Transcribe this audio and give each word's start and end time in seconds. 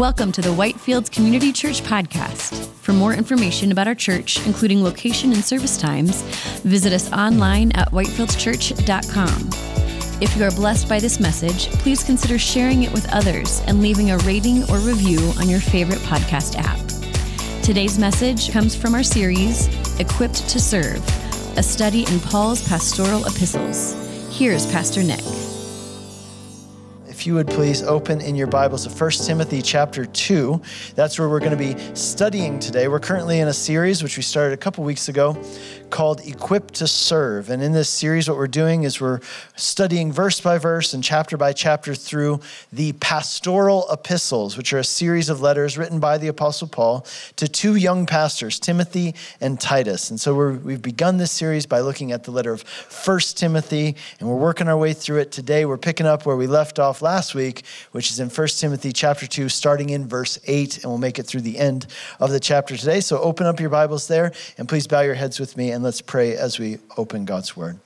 Welcome 0.00 0.32
to 0.32 0.40
the 0.40 0.48
Whitefields 0.48 1.10
Community 1.10 1.52
Church 1.52 1.82
podcast. 1.82 2.68
For 2.76 2.94
more 2.94 3.12
information 3.12 3.70
about 3.70 3.86
our 3.86 3.94
church, 3.94 4.38
including 4.46 4.82
location 4.82 5.30
and 5.34 5.44
service 5.44 5.76
times, 5.76 6.22
visit 6.62 6.94
us 6.94 7.12
online 7.12 7.70
at 7.72 7.90
whitefieldschurch.com. 7.90 9.50
If 10.22 10.34
you 10.38 10.44
are 10.44 10.50
blessed 10.52 10.88
by 10.88 11.00
this 11.00 11.20
message, 11.20 11.68
please 11.72 12.02
consider 12.02 12.38
sharing 12.38 12.82
it 12.82 12.92
with 12.94 13.12
others 13.12 13.60
and 13.66 13.82
leaving 13.82 14.10
a 14.10 14.16
rating 14.20 14.62
or 14.70 14.78
review 14.78 15.18
on 15.38 15.50
your 15.50 15.60
favorite 15.60 15.98
podcast 15.98 16.56
app. 16.56 16.80
Today's 17.62 17.98
message 17.98 18.50
comes 18.52 18.74
from 18.74 18.94
our 18.94 19.02
series, 19.02 19.68
Equipped 20.00 20.48
to 20.48 20.58
Serve, 20.58 21.06
a 21.58 21.62
study 21.62 22.06
in 22.06 22.20
Paul's 22.20 22.66
pastoral 22.66 23.26
epistles. 23.26 23.92
Here's 24.30 24.64
Pastor 24.72 25.02
Nick 25.02 25.20
if 27.20 27.26
you 27.26 27.34
would 27.34 27.48
please 27.48 27.82
open 27.82 28.18
in 28.22 28.34
your 28.34 28.46
Bibles 28.46 28.86
to 28.86 28.90
1 28.90 29.10
Timothy 29.10 29.60
chapter 29.60 30.06
2. 30.06 30.58
That's 30.94 31.18
where 31.18 31.28
we're 31.28 31.38
going 31.38 31.50
to 31.50 31.54
be 31.54 31.76
studying 31.94 32.58
today. 32.58 32.88
We're 32.88 32.98
currently 32.98 33.40
in 33.40 33.48
a 33.48 33.52
series 33.52 34.02
which 34.02 34.16
we 34.16 34.22
started 34.22 34.54
a 34.54 34.56
couple 34.56 34.84
weeks 34.84 35.10
ago 35.10 35.36
called 35.90 36.26
Equipped 36.26 36.72
to 36.74 36.86
Serve. 36.86 37.50
And 37.50 37.62
in 37.62 37.72
this 37.72 37.90
series, 37.90 38.26
what 38.26 38.38
we're 38.38 38.46
doing 38.46 38.84
is 38.84 39.02
we're 39.02 39.20
studying 39.54 40.12
verse 40.12 40.40
by 40.40 40.56
verse 40.56 40.94
and 40.94 41.04
chapter 41.04 41.36
by 41.36 41.52
chapter 41.52 41.94
through 41.94 42.40
the 42.72 42.92
pastoral 42.94 43.86
epistles, 43.92 44.56
which 44.56 44.72
are 44.72 44.78
a 44.78 44.84
series 44.84 45.28
of 45.28 45.42
letters 45.42 45.76
written 45.76 46.00
by 46.00 46.16
the 46.16 46.28
Apostle 46.28 46.68
Paul 46.68 47.04
to 47.36 47.48
two 47.48 47.74
young 47.74 48.06
pastors, 48.06 48.58
Timothy 48.58 49.14
and 49.42 49.60
Titus. 49.60 50.08
And 50.08 50.18
so 50.18 50.52
we 50.52 50.72
have 50.72 50.82
begun 50.82 51.18
this 51.18 51.32
series 51.32 51.66
by 51.66 51.80
looking 51.80 52.12
at 52.12 52.24
the 52.24 52.30
letter 52.30 52.52
of 52.52 52.62
1 53.04 53.20
Timothy, 53.34 53.94
and 54.20 54.28
we're 54.28 54.36
working 54.36 54.68
our 54.68 54.78
way 54.78 54.94
through 54.94 55.18
it 55.18 55.32
today. 55.32 55.66
We're 55.66 55.76
picking 55.76 56.06
up 56.06 56.24
where 56.24 56.36
we 56.36 56.46
left 56.46 56.78
off 56.78 57.02
last 57.02 57.09
week, 57.34 57.64
which 57.92 58.10
is 58.10 58.20
in 58.20 58.28
1 58.28 58.48
Timothy 58.48 58.92
chapter 58.92 59.26
2, 59.26 59.48
starting 59.48 59.90
in 59.90 60.06
verse 60.06 60.38
8, 60.46 60.76
and 60.76 60.84
we'll 60.84 60.98
make 60.98 61.18
it 61.18 61.24
through 61.24 61.40
the 61.40 61.58
end 61.58 61.86
of 62.18 62.30
the 62.30 62.40
chapter 62.40 62.76
today. 62.76 63.00
So 63.00 63.18
open 63.20 63.46
up 63.46 63.60
your 63.60 63.70
Bibles 63.70 64.08
there, 64.08 64.32
and 64.58 64.68
please 64.68 64.86
bow 64.86 65.00
your 65.00 65.14
heads 65.14 65.40
with 65.40 65.56
me 65.56 65.70
and 65.70 65.82
let's 65.82 66.00
pray 66.00 66.36
as 66.36 66.58
we 66.58 66.78
open 66.96 67.24
God's 67.24 67.56
word. 67.56 67.78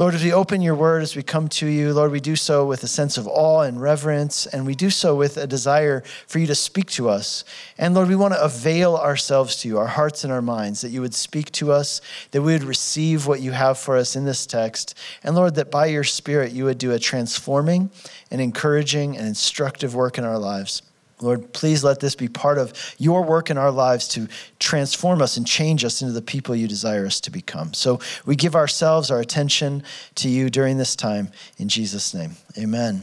Lord, 0.00 0.14
as 0.14 0.24
we 0.24 0.32
open 0.32 0.62
your 0.62 0.76
word, 0.76 1.02
as 1.02 1.14
we 1.14 1.22
come 1.22 1.46
to 1.48 1.66
you, 1.66 1.92
Lord, 1.92 2.10
we 2.10 2.20
do 2.20 2.34
so 2.34 2.64
with 2.64 2.82
a 2.82 2.88
sense 2.88 3.18
of 3.18 3.28
awe 3.28 3.60
and 3.60 3.78
reverence, 3.78 4.46
and 4.46 4.64
we 4.64 4.74
do 4.74 4.88
so 4.88 5.14
with 5.14 5.36
a 5.36 5.46
desire 5.46 6.02
for 6.26 6.38
you 6.38 6.46
to 6.46 6.54
speak 6.54 6.86
to 6.92 7.10
us. 7.10 7.44
And 7.76 7.94
Lord, 7.94 8.08
we 8.08 8.16
want 8.16 8.32
to 8.32 8.42
avail 8.42 8.96
ourselves 8.96 9.56
to 9.56 9.68
you, 9.68 9.76
our 9.76 9.88
hearts 9.88 10.24
and 10.24 10.32
our 10.32 10.40
minds, 10.40 10.80
that 10.80 10.88
you 10.88 11.02
would 11.02 11.12
speak 11.12 11.52
to 11.52 11.70
us, 11.70 12.00
that 12.30 12.40
we 12.40 12.54
would 12.54 12.64
receive 12.64 13.26
what 13.26 13.42
you 13.42 13.52
have 13.52 13.76
for 13.76 13.94
us 13.94 14.16
in 14.16 14.24
this 14.24 14.46
text. 14.46 14.96
And 15.22 15.36
Lord, 15.36 15.54
that 15.56 15.70
by 15.70 15.84
your 15.84 16.04
Spirit, 16.04 16.52
you 16.52 16.64
would 16.64 16.78
do 16.78 16.92
a 16.92 16.98
transforming 16.98 17.90
and 18.30 18.40
encouraging 18.40 19.18
and 19.18 19.26
instructive 19.26 19.94
work 19.94 20.16
in 20.16 20.24
our 20.24 20.38
lives. 20.38 20.80
Lord, 21.22 21.52
please 21.52 21.84
let 21.84 22.00
this 22.00 22.14
be 22.14 22.28
part 22.28 22.58
of 22.58 22.72
your 22.98 23.22
work 23.22 23.50
in 23.50 23.58
our 23.58 23.70
lives 23.70 24.08
to 24.08 24.28
transform 24.58 25.20
us 25.20 25.36
and 25.36 25.46
change 25.46 25.84
us 25.84 26.02
into 26.02 26.14
the 26.14 26.22
people 26.22 26.54
you 26.54 26.66
desire 26.66 27.06
us 27.06 27.20
to 27.20 27.30
become. 27.30 27.74
So 27.74 28.00
we 28.26 28.36
give 28.36 28.56
ourselves, 28.56 29.10
our 29.10 29.20
attention 29.20 29.82
to 30.16 30.28
you 30.28 30.50
during 30.50 30.78
this 30.78 30.96
time. 30.96 31.30
In 31.58 31.68
Jesus' 31.68 32.14
name, 32.14 32.36
amen. 32.58 33.02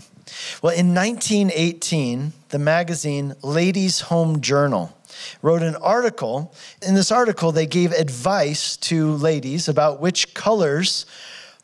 Well, 0.61 0.73
in 0.73 0.93
1918, 0.93 2.33
the 2.49 2.59
magazine 2.59 3.35
Ladies' 3.43 4.01
Home 4.01 4.41
Journal 4.41 4.97
wrote 5.41 5.63
an 5.63 5.75
article. 5.77 6.53
In 6.81 6.95
this 6.95 7.11
article, 7.11 7.52
they 7.52 7.65
gave 7.65 7.91
advice 7.91 8.77
to 8.77 9.13
ladies 9.13 9.67
about 9.67 10.02
which 10.02 10.33
colors 10.33 11.05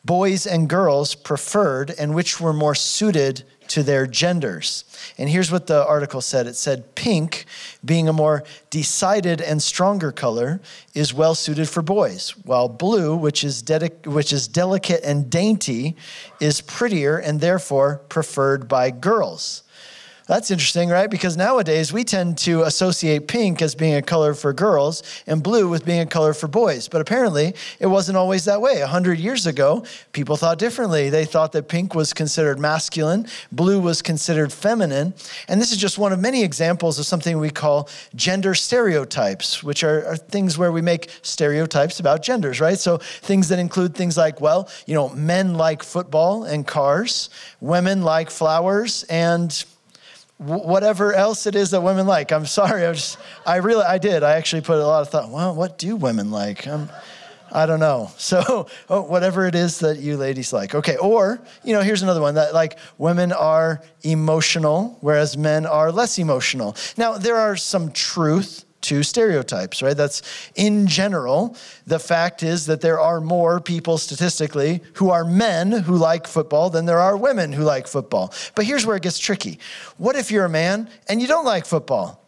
boys 0.06 0.46
and 0.46 0.70
girls 0.70 1.16
preferred 1.16 1.94
and 1.98 2.14
which 2.14 2.40
were 2.42 2.54
more 2.54 2.76
suited 2.76 3.44
to 3.74 3.82
their 3.82 4.06
genders. 4.06 4.86
And 5.18 5.28
here's 5.28 5.52
what 5.52 5.66
the 5.66 5.84
article 5.84 6.22
said 6.22 6.46
it 6.46 6.56
said, 6.56 6.94
pink, 6.94 7.46
being 7.84 8.08
a 8.08 8.14
more 8.14 8.44
decided 8.70 9.42
and 9.42 9.64
stronger 9.64 10.12
color, 10.12 10.62
is 10.94 11.12
well 11.12 11.34
suited 11.34 11.68
for 11.68 11.82
boys, 11.82 12.36
while 12.46 12.70
blue, 12.70 13.16
which 13.16 13.44
is, 13.44 13.64
dedic- 13.64 14.06
which 14.06 14.32
is 14.32 14.48
delicate 14.48 15.04
and 15.04 15.28
dainty, 15.28 15.96
is 16.40 16.62
prettier 16.62 17.18
and 17.18 17.42
therefore 17.42 18.02
preferred 18.10 18.68
by 18.68 18.92
girls. 18.92 19.64
That's 20.26 20.52
interesting, 20.52 20.88
right? 20.88 21.10
Because 21.10 21.36
nowadays 21.36 21.92
we 21.92 22.06
tend 22.06 22.38
to 22.40 22.64
associate 22.64 23.28
pink 23.28 23.62
as 23.62 23.76
being 23.76 23.96
a 23.96 24.02
color 24.02 24.34
for 24.34 24.54
girls 24.54 25.04
and 25.28 25.44
blue 25.44 25.68
with 25.68 25.86
being 25.86 26.00
a 26.00 26.06
color 26.06 26.34
for 26.34 26.48
boys. 26.48 26.88
But 26.88 27.02
apparently 27.02 27.56
it 27.80 27.88
wasn't 27.88 28.18
always 28.18 28.46
that 28.46 28.62
way. 28.62 28.80
A 28.80 28.88
hundred 28.88 29.20
years 29.20 29.46
ago, 29.46 29.84
people 30.14 30.38
thought 30.38 30.60
differently. 30.60 31.10
They 31.10 31.26
thought 31.26 31.52
that 31.52 31.68
pink 31.68 31.94
was 31.94 32.14
considered 32.14 32.58
masculine, 32.58 33.28
blue 33.52 33.82
was 33.82 34.02
considered 34.02 34.54
feminine. 34.54 35.14
And 35.50 35.60
this 35.60 35.74
is 35.74 35.78
just 35.78 35.98
one 35.98 36.14
of 36.14 36.20
many 36.20 36.42
examples 36.42 37.00
of 37.00 37.06
something 37.06 37.38
we 37.38 37.50
call 37.50 37.90
gender 38.16 38.56
stereotypes, 38.56 39.62
which 39.62 39.84
are, 39.84 40.06
are 40.06 40.16
things 40.16 40.58
where 40.58 40.72
we 40.72 40.82
make 40.82 41.10
stereotypes 41.22 42.00
about 42.00 42.24
genders, 42.24 42.62
right? 42.62 42.80
So 42.80 42.98
things 42.98 43.50
that 43.50 43.60
include 43.60 43.94
things 43.94 44.16
like, 44.16 44.40
well, 44.40 44.70
you 44.86 44.94
know, 44.94 45.10
men 45.10 45.56
like 45.56 45.84
football 45.84 46.46
and 46.46 46.66
cars, 46.66 47.30
women 47.60 48.04
like 48.04 48.30
flowers 48.30 49.04
and 49.10 49.66
whatever 50.38 51.14
else 51.14 51.48
it 51.48 51.56
is 51.56 51.72
that 51.72 51.82
women 51.82 52.08
like. 52.08 52.32
I'm 52.32 52.46
sorry. 52.46 52.86
I 52.86 52.94
just, 52.94 53.18
I 53.46 53.58
really, 53.58 53.84
I 53.84 53.98
did. 53.98 54.24
I 54.24 54.34
actually 54.34 54.62
put 54.62 54.78
a 54.78 54.86
lot 54.86 55.02
of 55.02 55.10
thought. 55.10 55.30
Well, 55.30 55.56
what 55.56 55.78
do 55.78 55.96
women 55.96 56.32
like? 56.32 56.68
I'm, 56.68 56.90
I 57.52 57.66
don't 57.66 57.80
know. 57.80 58.12
So, 58.18 58.68
oh, 58.90 59.02
whatever 59.02 59.46
it 59.46 59.54
is 59.54 59.80
that 59.80 60.00
you 60.00 60.18
ladies 60.18 60.54
like. 60.54 60.74
Okay. 60.74 60.98
Or, 60.98 61.42
you 61.64 61.74
know, 61.74 61.82
here's 61.82 62.02
another 62.02 62.22
one 62.22 62.36
that 62.36 62.54
like 62.54 62.80
women 62.98 63.32
are 63.32 63.82
emotional, 64.02 64.98
whereas 65.02 65.38
men 65.38 65.66
are 65.66 65.92
less 65.92 66.18
emotional. 66.18 66.76
Now, 66.98 67.18
there 67.18 67.36
are 67.36 67.56
some 67.56 67.92
truth 67.92 68.63
to 68.84 69.04
stereotypes, 69.04 69.82
right? 69.82 69.98
That's 69.98 70.22
in 70.56 70.88
general. 70.88 71.56
The 71.88 72.00
fact 72.00 72.44
is 72.44 72.66
that 72.68 72.82
there 72.82 73.00
are 73.00 73.20
more 73.20 73.60
people 73.60 73.98
statistically 73.98 74.82
who 74.94 75.10
are 75.10 75.26
men 75.26 75.72
who 75.72 75.96
like 75.96 76.28
football 76.28 76.70
than 76.70 76.86
there 76.86 77.00
are 77.00 77.18
women 77.18 77.52
who 77.52 77.64
like 77.64 77.88
football. 77.88 78.34
But 78.56 78.66
here's 78.66 78.86
where 78.86 78.96
it 78.96 79.04
gets 79.04 79.20
tricky. 79.20 79.60
What 79.98 80.16
if 80.16 80.32
you're 80.32 80.46
a 80.46 80.50
man 80.50 80.90
and 81.10 81.22
you 81.22 81.28
don't 81.28 81.46
like 81.46 81.66
football? 81.66 82.23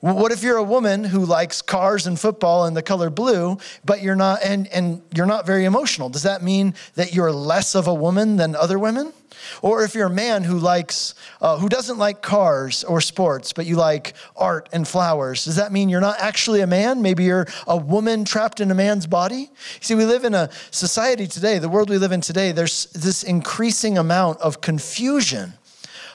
What 0.00 0.30
if 0.30 0.44
you're 0.44 0.58
a 0.58 0.62
woman 0.62 1.02
who 1.02 1.24
likes 1.24 1.60
cars 1.60 2.06
and 2.06 2.18
football 2.18 2.66
and 2.66 2.76
the 2.76 2.82
color 2.82 3.10
blue, 3.10 3.58
but 3.84 4.00
you're 4.00 4.14
not 4.14 4.44
and, 4.44 4.68
and 4.68 5.02
you're 5.12 5.26
not 5.26 5.44
very 5.44 5.64
emotional? 5.64 6.08
Does 6.08 6.22
that 6.22 6.40
mean 6.40 6.74
that 6.94 7.14
you're 7.14 7.32
less 7.32 7.74
of 7.74 7.88
a 7.88 7.94
woman 7.94 8.36
than 8.36 8.54
other 8.54 8.78
women? 8.78 9.12
Or 9.60 9.82
if 9.82 9.96
you're 9.96 10.06
a 10.06 10.10
man 10.10 10.44
who 10.44 10.56
likes 10.56 11.16
uh, 11.40 11.58
who 11.58 11.68
doesn't 11.68 11.98
like 11.98 12.22
cars 12.22 12.84
or 12.84 13.00
sports, 13.00 13.52
but 13.52 13.66
you 13.66 13.74
like 13.74 14.14
art 14.36 14.68
and 14.72 14.86
flowers, 14.86 15.46
does 15.46 15.56
that 15.56 15.72
mean 15.72 15.88
you're 15.88 16.00
not 16.00 16.20
actually 16.20 16.60
a 16.60 16.66
man? 16.68 17.02
Maybe 17.02 17.24
you're 17.24 17.48
a 17.66 17.76
woman 17.76 18.24
trapped 18.24 18.60
in 18.60 18.70
a 18.70 18.74
man's 18.76 19.08
body? 19.08 19.50
See, 19.80 19.96
we 19.96 20.04
live 20.04 20.24
in 20.24 20.32
a 20.32 20.48
society 20.70 21.26
today, 21.26 21.58
the 21.58 21.68
world 21.68 21.90
we 21.90 21.98
live 21.98 22.12
in 22.12 22.20
today, 22.20 22.52
there's 22.52 22.84
this 22.92 23.24
increasing 23.24 23.98
amount 23.98 24.38
of 24.42 24.60
confusion 24.60 25.54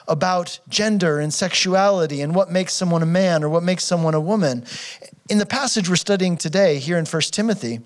about 0.06 0.58
gender 0.68 1.18
and 1.18 1.32
sexuality 1.32 2.20
and 2.20 2.34
what 2.34 2.50
makes 2.50 2.74
someone 2.74 3.02
a 3.02 3.06
man 3.06 3.42
or 3.42 3.48
what 3.48 3.62
makes 3.62 3.84
someone 3.84 4.14
a 4.14 4.20
woman. 4.20 4.64
In 5.30 5.38
the 5.38 5.46
passage 5.46 5.88
we're 5.88 5.96
studying 5.96 6.36
today 6.36 6.78
here 6.78 6.98
in 6.98 7.06
1 7.06 7.22
Timothy, 7.22 7.80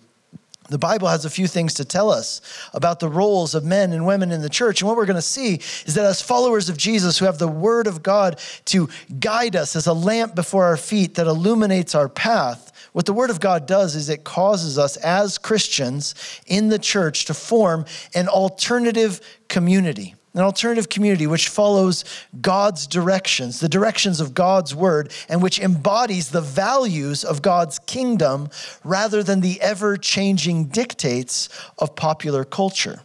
the 0.69 0.79
Bible 0.79 1.09
has 1.09 1.25
a 1.25 1.31
few 1.31 1.47
things 1.47 1.75
to 1.75 1.85
tell 1.85 2.11
us 2.11 2.43
about 2.75 3.01
the 3.01 3.09
roles 3.09 3.55
of 3.55 3.65
men 3.65 3.93
and 3.93 4.07
women 4.07 4.31
in 4.31 4.43
the 4.43 4.51
church. 4.51 4.81
And 4.81 4.89
what 4.89 4.99
we're 4.99 5.07
going 5.07 5.17
to 5.17 5.23
see 5.23 5.55
is 5.87 5.95
that 5.95 6.05
as 6.05 6.21
followers 6.21 6.69
of 6.69 6.77
Jesus 6.77 7.19
who 7.19 7.25
have 7.25 7.39
the 7.39 7.49
Word 7.49 7.87
of 7.87 8.03
God 8.03 8.39
to 8.67 8.89
guide 9.19 9.57
us 9.57 9.77
as 9.77 9.87
a 9.87 9.95
lamp 9.95 10.35
before 10.35 10.67
our 10.67 10.77
feet 10.77 11.15
that 11.15 11.27
illuminates 11.27 11.95
our 11.95 12.09
path, 12.09 12.91
what 12.93 13.07
the 13.07 13.15
Word 13.15 13.31
of 13.31 13.41
God 13.41 13.67
does 13.67 13.97
is 13.97 14.11
it 14.11 14.25
causes 14.25 14.77
us 14.77 14.97
as 14.99 15.39
Christians 15.39 16.15
in 16.47 16.69
the 16.69 16.79
church 16.79 17.25
to 17.27 17.35
form 17.35 17.87
an 18.15 18.29
alternative 18.29 19.23
community 19.49 20.15
an 20.35 20.41
alternative 20.41 20.89
community 20.89 21.27
which 21.27 21.49
follows 21.49 22.05
God's 22.41 22.87
directions, 22.87 23.61
the 23.61 23.69
directions 23.69 24.21
of 24.21 24.35
God's 24.35 24.75
word, 24.75 25.13
and 25.29 25.43
which 25.43 25.59
embodies 25.59 26.31
the 26.31 26.41
values 26.41 27.25
of 27.25 27.43
God's 27.43 27.79
kingdom 27.81 28.49
rather 28.85 29.23
than 29.23 29.41
the 29.41 29.61
ever 29.61 29.97
changing 29.97 30.67
dictates 30.67 31.49
of 31.79 31.97
popular 31.97 32.45
culture. 32.45 33.01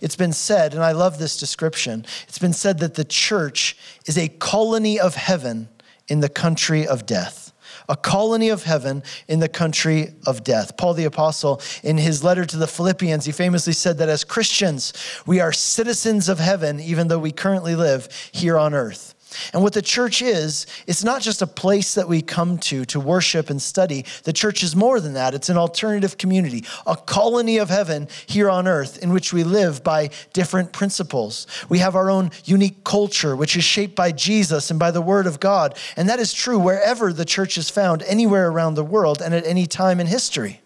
It's 0.00 0.16
been 0.16 0.32
said, 0.32 0.74
and 0.74 0.82
I 0.82 0.92
love 0.92 1.18
this 1.18 1.38
description, 1.38 2.06
it's 2.28 2.38
been 2.38 2.52
said 2.52 2.78
that 2.78 2.94
the 2.94 3.04
church 3.04 3.76
is 4.06 4.16
a 4.16 4.28
colony 4.28 4.98
of 4.98 5.14
heaven 5.14 5.68
in 6.08 6.20
the 6.20 6.28
country 6.28 6.86
of 6.86 7.04
death 7.04 7.45
a 7.88 7.96
colony 7.96 8.48
of 8.48 8.64
heaven 8.64 9.02
in 9.28 9.40
the 9.40 9.48
country 9.48 10.14
of 10.26 10.44
death. 10.44 10.76
Paul 10.76 10.94
the 10.94 11.04
Apostle, 11.04 11.60
in 11.82 11.98
his 11.98 12.22
letter 12.22 12.44
to 12.44 12.56
the 12.56 12.66
Philippians, 12.66 13.24
he 13.24 13.32
famously 13.32 13.72
said 13.72 13.98
that 13.98 14.08
as 14.08 14.24
Christians, 14.24 14.92
we 15.26 15.40
are 15.40 15.52
citizens 15.52 16.28
of 16.28 16.38
heaven, 16.38 16.78
even 16.80 17.08
though 17.08 17.18
we 17.18 17.32
currently 17.32 17.74
live 17.74 18.08
here 18.32 18.56
on 18.56 18.74
earth. 18.74 19.15
And 19.52 19.62
what 19.62 19.72
the 19.72 19.82
church 19.82 20.22
is, 20.22 20.66
it's 20.86 21.02
not 21.02 21.20
just 21.20 21.42
a 21.42 21.46
place 21.46 21.94
that 21.94 22.08
we 22.08 22.22
come 22.22 22.58
to 22.58 22.84
to 22.86 23.00
worship 23.00 23.50
and 23.50 23.60
study. 23.60 24.04
The 24.24 24.32
church 24.32 24.62
is 24.62 24.76
more 24.76 25.00
than 25.00 25.14
that. 25.14 25.34
It's 25.34 25.48
an 25.48 25.56
alternative 25.56 26.16
community, 26.16 26.64
a 26.86 26.96
colony 26.96 27.58
of 27.58 27.68
heaven 27.68 28.08
here 28.26 28.48
on 28.48 28.68
earth 28.68 29.02
in 29.02 29.12
which 29.12 29.32
we 29.32 29.44
live 29.44 29.82
by 29.82 30.10
different 30.32 30.72
principles. 30.72 31.46
We 31.68 31.78
have 31.78 31.96
our 31.96 32.10
own 32.10 32.30
unique 32.44 32.84
culture, 32.84 33.34
which 33.34 33.56
is 33.56 33.64
shaped 33.64 33.96
by 33.96 34.12
Jesus 34.12 34.70
and 34.70 34.78
by 34.78 34.90
the 34.90 35.02
Word 35.02 35.26
of 35.26 35.40
God. 35.40 35.76
And 35.96 36.08
that 36.08 36.20
is 36.20 36.32
true 36.32 36.58
wherever 36.58 37.12
the 37.12 37.24
church 37.24 37.58
is 37.58 37.70
found, 37.70 38.02
anywhere 38.02 38.48
around 38.48 38.74
the 38.74 38.84
world 38.84 39.20
and 39.20 39.34
at 39.34 39.46
any 39.46 39.66
time 39.66 40.00
in 40.00 40.06
history. 40.06 40.60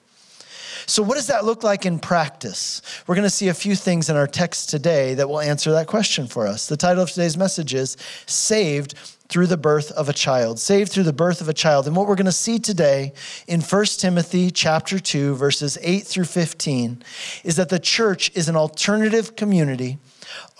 So, 0.90 1.04
what 1.04 1.14
does 1.14 1.28
that 1.28 1.44
look 1.44 1.62
like 1.62 1.86
in 1.86 2.00
practice? 2.00 2.82
We're 3.06 3.14
going 3.14 3.22
to 3.22 3.30
see 3.30 3.46
a 3.46 3.54
few 3.54 3.76
things 3.76 4.10
in 4.10 4.16
our 4.16 4.26
text 4.26 4.70
today 4.70 5.14
that 5.14 5.28
will 5.28 5.38
answer 5.38 5.70
that 5.70 5.86
question 5.86 6.26
for 6.26 6.48
us. 6.48 6.66
The 6.66 6.76
title 6.76 7.04
of 7.04 7.10
today's 7.10 7.36
message 7.36 7.74
is 7.74 7.96
Saved 8.26 8.94
through 9.28 9.46
the 9.46 9.56
birth 9.56 9.92
of 9.92 10.08
a 10.08 10.12
child 10.12 10.58
saved 10.58 10.90
through 10.90 11.04
the 11.04 11.12
birth 11.12 11.40
of 11.40 11.48
a 11.48 11.54
child 11.54 11.86
and 11.86 11.94
what 11.94 12.08
we're 12.08 12.16
going 12.16 12.26
to 12.26 12.32
see 12.32 12.58
today 12.58 13.12
in 13.46 13.60
1 13.60 13.84
timothy 13.96 14.50
chapter 14.50 14.98
2 14.98 15.36
verses 15.36 15.78
8 15.82 16.00
through 16.00 16.24
15 16.24 17.00
is 17.44 17.54
that 17.54 17.68
the 17.68 17.78
church 17.78 18.32
is 18.34 18.48
an 18.48 18.56
alternative 18.56 19.36
community 19.36 19.98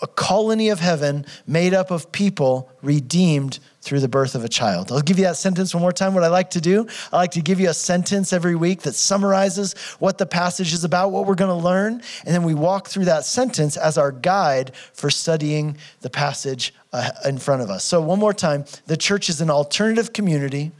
a 0.01 0.07
colony 0.07 0.69
of 0.69 0.79
heaven 0.79 1.25
made 1.45 1.73
up 1.73 1.91
of 1.91 2.13
people 2.13 2.71
redeemed 2.81 3.59
through 3.81 3.99
the 3.99 4.07
birth 4.07 4.35
of 4.35 4.43
a 4.43 4.49
child. 4.49 4.91
I'll 4.91 5.01
give 5.01 5.17
you 5.17 5.25
that 5.25 5.37
sentence 5.37 5.73
one 5.73 5.81
more 5.81 5.91
time. 5.91 6.13
What 6.13 6.23
I 6.23 6.27
like 6.27 6.51
to 6.51 6.61
do, 6.61 6.87
I 7.11 7.17
like 7.17 7.31
to 7.31 7.41
give 7.41 7.59
you 7.59 7.69
a 7.69 7.73
sentence 7.73 8.31
every 8.31 8.55
week 8.55 8.83
that 8.83 8.93
summarizes 8.93 9.73
what 9.99 10.17
the 10.17 10.25
passage 10.25 10.73
is 10.73 10.83
about, 10.83 11.11
what 11.11 11.25
we're 11.25 11.35
going 11.35 11.49
to 11.49 11.63
learn, 11.63 12.01
and 12.25 12.33
then 12.33 12.43
we 12.43 12.53
walk 12.53 12.87
through 12.87 13.05
that 13.05 13.25
sentence 13.25 13.77
as 13.77 13.97
our 13.97 14.11
guide 14.11 14.71
for 14.93 15.09
studying 15.09 15.77
the 16.01 16.09
passage 16.09 16.73
uh, 16.93 17.09
in 17.25 17.37
front 17.37 17.61
of 17.61 17.69
us. 17.69 17.83
So, 17.83 18.01
one 18.01 18.19
more 18.19 18.33
time 18.33 18.65
the 18.85 18.97
church 18.97 19.29
is 19.29 19.41
an 19.41 19.49
alternative 19.49 20.13
community 20.13 20.71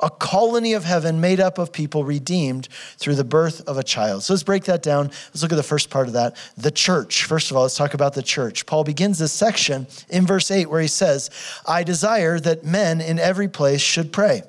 a 0.00 0.10
colony 0.10 0.72
of 0.72 0.84
heaven 0.84 1.20
made 1.20 1.40
up 1.40 1.58
of 1.58 1.72
people 1.72 2.04
redeemed 2.04 2.68
through 2.96 3.14
the 3.14 3.24
birth 3.24 3.66
of 3.68 3.78
a 3.78 3.82
child. 3.82 4.22
So 4.22 4.32
let's 4.32 4.42
break 4.42 4.64
that 4.64 4.82
down. 4.82 5.06
Let's 5.06 5.42
look 5.42 5.52
at 5.52 5.56
the 5.56 5.62
first 5.62 5.90
part 5.90 6.06
of 6.06 6.14
that 6.14 6.36
the 6.56 6.70
church. 6.70 7.24
First 7.24 7.50
of 7.50 7.56
all, 7.56 7.62
let's 7.62 7.76
talk 7.76 7.94
about 7.94 8.14
the 8.14 8.22
church. 8.22 8.66
Paul 8.66 8.84
begins 8.84 9.18
this 9.18 9.32
section 9.32 9.86
in 10.08 10.26
verse 10.26 10.50
8 10.50 10.70
where 10.70 10.80
he 10.80 10.88
says, 10.88 11.30
I 11.66 11.82
desire 11.82 12.40
that 12.40 12.64
men 12.64 13.00
in 13.00 13.18
every 13.18 13.48
place 13.48 13.80
should 13.80 14.12
pray. 14.12 14.42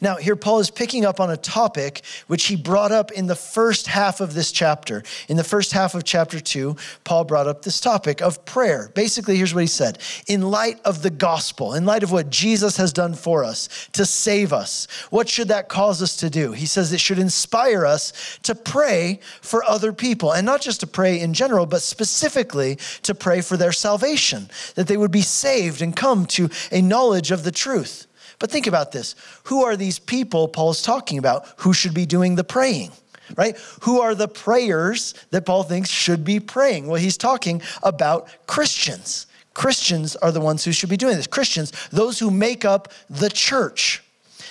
Now, 0.00 0.16
here 0.16 0.36
Paul 0.36 0.60
is 0.60 0.70
picking 0.70 1.04
up 1.04 1.20
on 1.20 1.30
a 1.30 1.36
topic 1.36 2.02
which 2.26 2.46
he 2.46 2.56
brought 2.56 2.92
up 2.92 3.10
in 3.12 3.26
the 3.26 3.34
first 3.34 3.86
half 3.86 4.20
of 4.20 4.34
this 4.34 4.52
chapter. 4.52 5.02
In 5.28 5.36
the 5.36 5.44
first 5.44 5.72
half 5.72 5.94
of 5.94 6.04
chapter 6.04 6.40
two, 6.40 6.76
Paul 7.04 7.24
brought 7.24 7.46
up 7.46 7.62
this 7.62 7.80
topic 7.80 8.20
of 8.20 8.44
prayer. 8.44 8.90
Basically, 8.94 9.36
here's 9.36 9.54
what 9.54 9.62
he 9.62 9.66
said 9.66 9.98
In 10.26 10.42
light 10.42 10.80
of 10.84 11.02
the 11.02 11.10
gospel, 11.10 11.74
in 11.74 11.84
light 11.84 12.02
of 12.02 12.12
what 12.12 12.30
Jesus 12.30 12.76
has 12.76 12.92
done 12.92 13.14
for 13.14 13.44
us 13.44 13.88
to 13.92 14.04
save 14.04 14.52
us, 14.52 14.86
what 15.10 15.28
should 15.28 15.48
that 15.48 15.68
cause 15.68 16.02
us 16.02 16.16
to 16.16 16.30
do? 16.30 16.52
He 16.52 16.66
says 16.66 16.92
it 16.92 17.00
should 17.00 17.18
inspire 17.18 17.86
us 17.86 18.38
to 18.42 18.54
pray 18.54 19.20
for 19.40 19.64
other 19.64 19.92
people, 19.92 20.32
and 20.32 20.46
not 20.46 20.60
just 20.60 20.80
to 20.80 20.86
pray 20.86 21.20
in 21.20 21.34
general, 21.34 21.66
but 21.66 21.82
specifically 21.82 22.78
to 23.02 23.14
pray 23.14 23.40
for 23.40 23.56
their 23.56 23.72
salvation, 23.72 24.48
that 24.74 24.86
they 24.86 24.96
would 24.96 25.10
be 25.10 25.22
saved 25.22 25.82
and 25.82 25.94
come 25.94 26.26
to 26.26 26.48
a 26.70 26.82
knowledge 26.82 27.30
of 27.30 27.42
the 27.42 27.52
truth. 27.52 28.06
But 28.38 28.50
think 28.50 28.66
about 28.66 28.92
this 28.92 29.14
who 29.44 29.64
are 29.64 29.76
these 29.76 29.98
people 29.98 30.48
Paul 30.48 30.70
is 30.70 30.82
talking 30.82 31.18
about 31.18 31.46
who 31.58 31.72
should 31.72 31.94
be 31.94 32.06
doing 32.06 32.34
the 32.34 32.44
praying? 32.44 32.92
Right? 33.36 33.56
Who 33.82 34.00
are 34.00 34.14
the 34.14 34.28
prayers 34.28 35.14
that 35.30 35.46
Paul 35.46 35.64
thinks 35.64 35.90
should 35.90 36.24
be 36.24 36.38
praying? 36.38 36.86
Well, 36.86 37.00
he's 37.00 37.16
talking 37.16 37.60
about 37.82 38.28
Christians. 38.46 39.26
Christians 39.52 40.14
are 40.16 40.30
the 40.30 40.40
ones 40.40 40.64
who 40.64 40.70
should 40.70 40.90
be 40.90 40.96
doing 40.96 41.16
this. 41.16 41.26
Christians, 41.26 41.72
those 41.90 42.18
who 42.18 42.30
make 42.30 42.64
up 42.64 42.92
the 43.10 43.30
church. 43.30 44.02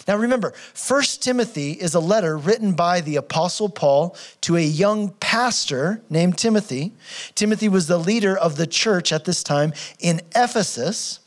Now 0.08 0.18
remember, 0.18 0.54
1 0.88 1.02
Timothy 1.20 1.72
is 1.72 1.96
a 1.96 2.00
letter 2.00 2.38
written 2.38 2.74
by 2.74 3.02
the 3.02 3.16
Apostle 3.16 3.70
Paul 3.70 4.16
to 4.42 4.58
a 4.58 4.62
young 4.62 5.10
pastor 5.20 6.02
named 6.10 6.38
Timothy. 6.38 6.94
Timothy 7.34 7.70
was 7.70 7.88
the 7.88 7.98
leader 7.98 8.38
of 8.38 8.58
the 8.58 8.68
church 8.68 9.12
at 9.12 9.26
this 9.26 9.44
time 9.44 9.74
in 10.00 10.22
Ephesus. 10.36 11.20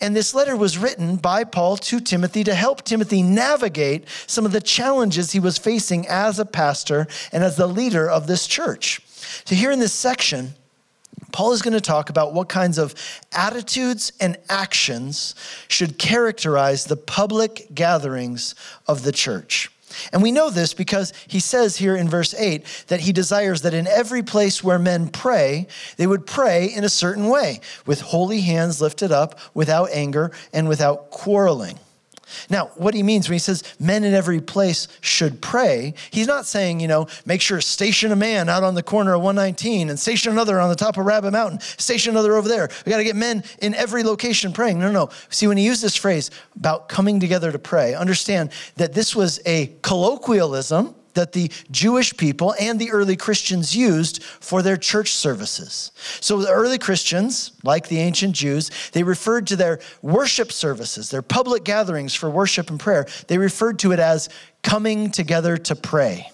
And 0.00 0.14
this 0.14 0.34
letter 0.34 0.56
was 0.56 0.78
written 0.78 1.16
by 1.16 1.44
Paul 1.44 1.76
to 1.78 2.00
Timothy 2.00 2.44
to 2.44 2.54
help 2.54 2.84
Timothy 2.84 3.22
navigate 3.22 4.04
some 4.26 4.46
of 4.46 4.52
the 4.52 4.60
challenges 4.60 5.32
he 5.32 5.40
was 5.40 5.58
facing 5.58 6.06
as 6.08 6.38
a 6.38 6.44
pastor 6.44 7.06
and 7.32 7.42
as 7.42 7.56
the 7.56 7.66
leader 7.66 8.08
of 8.08 8.26
this 8.26 8.46
church. 8.46 9.00
So, 9.44 9.54
here 9.54 9.70
in 9.70 9.80
this 9.80 9.92
section, 9.92 10.54
Paul 11.32 11.52
is 11.52 11.62
going 11.62 11.74
to 11.74 11.80
talk 11.80 12.10
about 12.10 12.32
what 12.32 12.48
kinds 12.48 12.78
of 12.78 12.94
attitudes 13.32 14.12
and 14.20 14.36
actions 14.48 15.34
should 15.66 15.98
characterize 15.98 16.84
the 16.84 16.96
public 16.96 17.74
gatherings 17.74 18.54
of 18.86 19.02
the 19.02 19.12
church. 19.12 19.70
And 20.12 20.22
we 20.22 20.32
know 20.32 20.50
this 20.50 20.74
because 20.74 21.12
he 21.26 21.40
says 21.40 21.76
here 21.76 21.96
in 21.96 22.08
verse 22.08 22.34
8 22.34 22.64
that 22.88 23.00
he 23.00 23.12
desires 23.12 23.62
that 23.62 23.74
in 23.74 23.86
every 23.86 24.22
place 24.22 24.62
where 24.62 24.78
men 24.78 25.08
pray, 25.08 25.66
they 25.96 26.06
would 26.06 26.26
pray 26.26 26.66
in 26.66 26.84
a 26.84 26.88
certain 26.88 27.28
way, 27.28 27.60
with 27.86 28.00
holy 28.00 28.40
hands 28.40 28.80
lifted 28.80 29.12
up, 29.12 29.38
without 29.54 29.90
anger, 29.90 30.30
and 30.52 30.68
without 30.68 31.10
quarreling. 31.10 31.78
Now, 32.50 32.66
what 32.76 32.94
he 32.94 33.02
means 33.02 33.28
when 33.28 33.34
he 33.34 33.38
says 33.38 33.62
men 33.78 34.04
in 34.04 34.14
every 34.14 34.40
place 34.40 34.88
should 35.00 35.40
pray, 35.40 35.94
he's 36.10 36.26
not 36.26 36.46
saying, 36.46 36.80
you 36.80 36.88
know, 36.88 37.06
make 37.26 37.40
sure 37.40 37.60
station 37.60 38.12
a 38.12 38.16
man 38.16 38.48
out 38.48 38.62
on 38.62 38.74
the 38.74 38.82
corner 38.82 39.14
of 39.14 39.22
119 39.22 39.90
and 39.90 39.98
station 39.98 40.32
another 40.32 40.60
on 40.60 40.68
the 40.68 40.74
top 40.74 40.96
of 40.96 41.04
Rabbit 41.04 41.32
Mountain, 41.32 41.60
station 41.60 42.12
another 42.12 42.36
over 42.36 42.48
there. 42.48 42.68
We 42.84 42.90
got 42.90 42.98
to 42.98 43.04
get 43.04 43.16
men 43.16 43.44
in 43.60 43.74
every 43.74 44.02
location 44.02 44.52
praying. 44.52 44.78
No, 44.78 44.92
no. 44.92 45.10
See, 45.30 45.46
when 45.46 45.56
he 45.56 45.64
used 45.64 45.82
this 45.82 45.96
phrase 45.96 46.30
about 46.56 46.88
coming 46.88 47.20
together 47.20 47.52
to 47.52 47.58
pray, 47.58 47.94
understand 47.94 48.50
that 48.76 48.92
this 48.92 49.14
was 49.14 49.40
a 49.46 49.74
colloquialism 49.82 50.94
that 51.14 51.32
the 51.32 51.50
Jewish 51.70 52.16
people 52.16 52.54
and 52.60 52.78
the 52.78 52.90
early 52.90 53.16
Christians 53.16 53.76
used 53.76 54.22
for 54.22 54.62
their 54.62 54.76
church 54.76 55.12
services. 55.12 55.92
So 56.20 56.40
the 56.40 56.50
early 56.50 56.78
Christians, 56.78 57.52
like 57.62 57.88
the 57.88 57.98
ancient 57.98 58.34
Jews, 58.34 58.70
they 58.92 59.02
referred 59.02 59.46
to 59.48 59.56
their 59.56 59.80
worship 60.02 60.52
services, 60.52 61.10
their 61.10 61.22
public 61.22 61.64
gatherings 61.64 62.14
for 62.14 62.28
worship 62.28 62.70
and 62.70 62.78
prayer, 62.78 63.06
they 63.28 63.38
referred 63.38 63.78
to 63.80 63.92
it 63.92 63.98
as 63.98 64.28
coming 64.62 65.10
together 65.10 65.56
to 65.56 65.76
pray. 65.76 66.30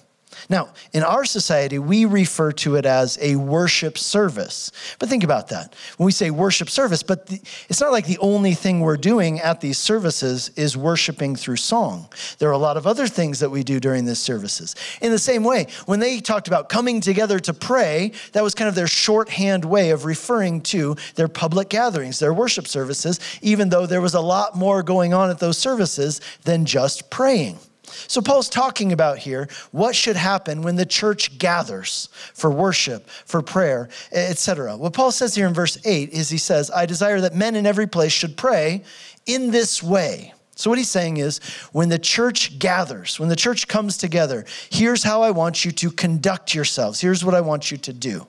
Now, 0.50 0.70
in 0.92 1.04
our 1.04 1.24
society, 1.24 1.78
we 1.78 2.06
refer 2.06 2.50
to 2.52 2.74
it 2.74 2.84
as 2.84 3.16
a 3.22 3.36
worship 3.36 3.96
service. 3.96 4.72
But 4.98 5.08
think 5.08 5.22
about 5.22 5.46
that. 5.48 5.76
When 5.96 6.06
we 6.06 6.10
say 6.10 6.32
worship 6.32 6.68
service, 6.68 7.04
but 7.04 7.26
the, 7.26 7.40
it's 7.68 7.80
not 7.80 7.92
like 7.92 8.06
the 8.06 8.18
only 8.18 8.54
thing 8.54 8.80
we're 8.80 8.96
doing 8.96 9.38
at 9.38 9.60
these 9.60 9.78
services 9.78 10.50
is 10.56 10.76
worshiping 10.76 11.36
through 11.36 11.56
song. 11.56 12.08
There 12.40 12.48
are 12.48 12.52
a 12.52 12.58
lot 12.58 12.76
of 12.76 12.84
other 12.84 13.06
things 13.06 13.38
that 13.38 13.50
we 13.50 13.62
do 13.62 13.78
during 13.78 14.06
these 14.06 14.18
services. 14.18 14.74
In 15.00 15.12
the 15.12 15.20
same 15.20 15.44
way, 15.44 15.68
when 15.86 16.00
they 16.00 16.18
talked 16.18 16.48
about 16.48 16.68
coming 16.68 17.00
together 17.00 17.38
to 17.38 17.54
pray, 17.54 18.10
that 18.32 18.42
was 18.42 18.56
kind 18.56 18.68
of 18.68 18.74
their 18.74 18.88
shorthand 18.88 19.64
way 19.64 19.90
of 19.90 20.04
referring 20.04 20.62
to 20.62 20.96
their 21.14 21.28
public 21.28 21.68
gatherings, 21.68 22.18
their 22.18 22.34
worship 22.34 22.66
services, 22.66 23.20
even 23.40 23.68
though 23.68 23.86
there 23.86 24.00
was 24.00 24.14
a 24.14 24.20
lot 24.20 24.56
more 24.56 24.82
going 24.82 25.14
on 25.14 25.30
at 25.30 25.38
those 25.38 25.58
services 25.58 26.20
than 26.42 26.64
just 26.64 27.08
praying. 27.08 27.56
So, 28.06 28.20
Paul's 28.20 28.48
talking 28.48 28.92
about 28.92 29.18
here 29.18 29.48
what 29.72 29.94
should 29.94 30.16
happen 30.16 30.62
when 30.62 30.76
the 30.76 30.86
church 30.86 31.38
gathers 31.38 32.08
for 32.34 32.50
worship, 32.50 33.08
for 33.08 33.42
prayer, 33.42 33.88
etc. 34.12 34.76
What 34.76 34.92
Paul 34.92 35.12
says 35.12 35.34
here 35.34 35.46
in 35.46 35.54
verse 35.54 35.78
8 35.84 36.10
is 36.10 36.28
he 36.28 36.38
says, 36.38 36.70
I 36.70 36.86
desire 36.86 37.20
that 37.20 37.34
men 37.34 37.56
in 37.56 37.66
every 37.66 37.86
place 37.86 38.12
should 38.12 38.36
pray 38.36 38.84
in 39.26 39.50
this 39.50 39.82
way. 39.82 40.34
So, 40.60 40.68
what 40.68 40.78
he's 40.78 40.90
saying 40.90 41.16
is, 41.16 41.38
when 41.72 41.88
the 41.88 41.98
church 41.98 42.58
gathers, 42.58 43.18
when 43.18 43.30
the 43.30 43.36
church 43.36 43.66
comes 43.66 43.96
together, 43.96 44.44
here's 44.68 45.02
how 45.02 45.22
I 45.22 45.30
want 45.30 45.64
you 45.64 45.70
to 45.70 45.90
conduct 45.90 46.54
yourselves. 46.54 47.00
Here's 47.00 47.24
what 47.24 47.34
I 47.34 47.40
want 47.40 47.70
you 47.70 47.78
to 47.78 47.94
do. 47.94 48.26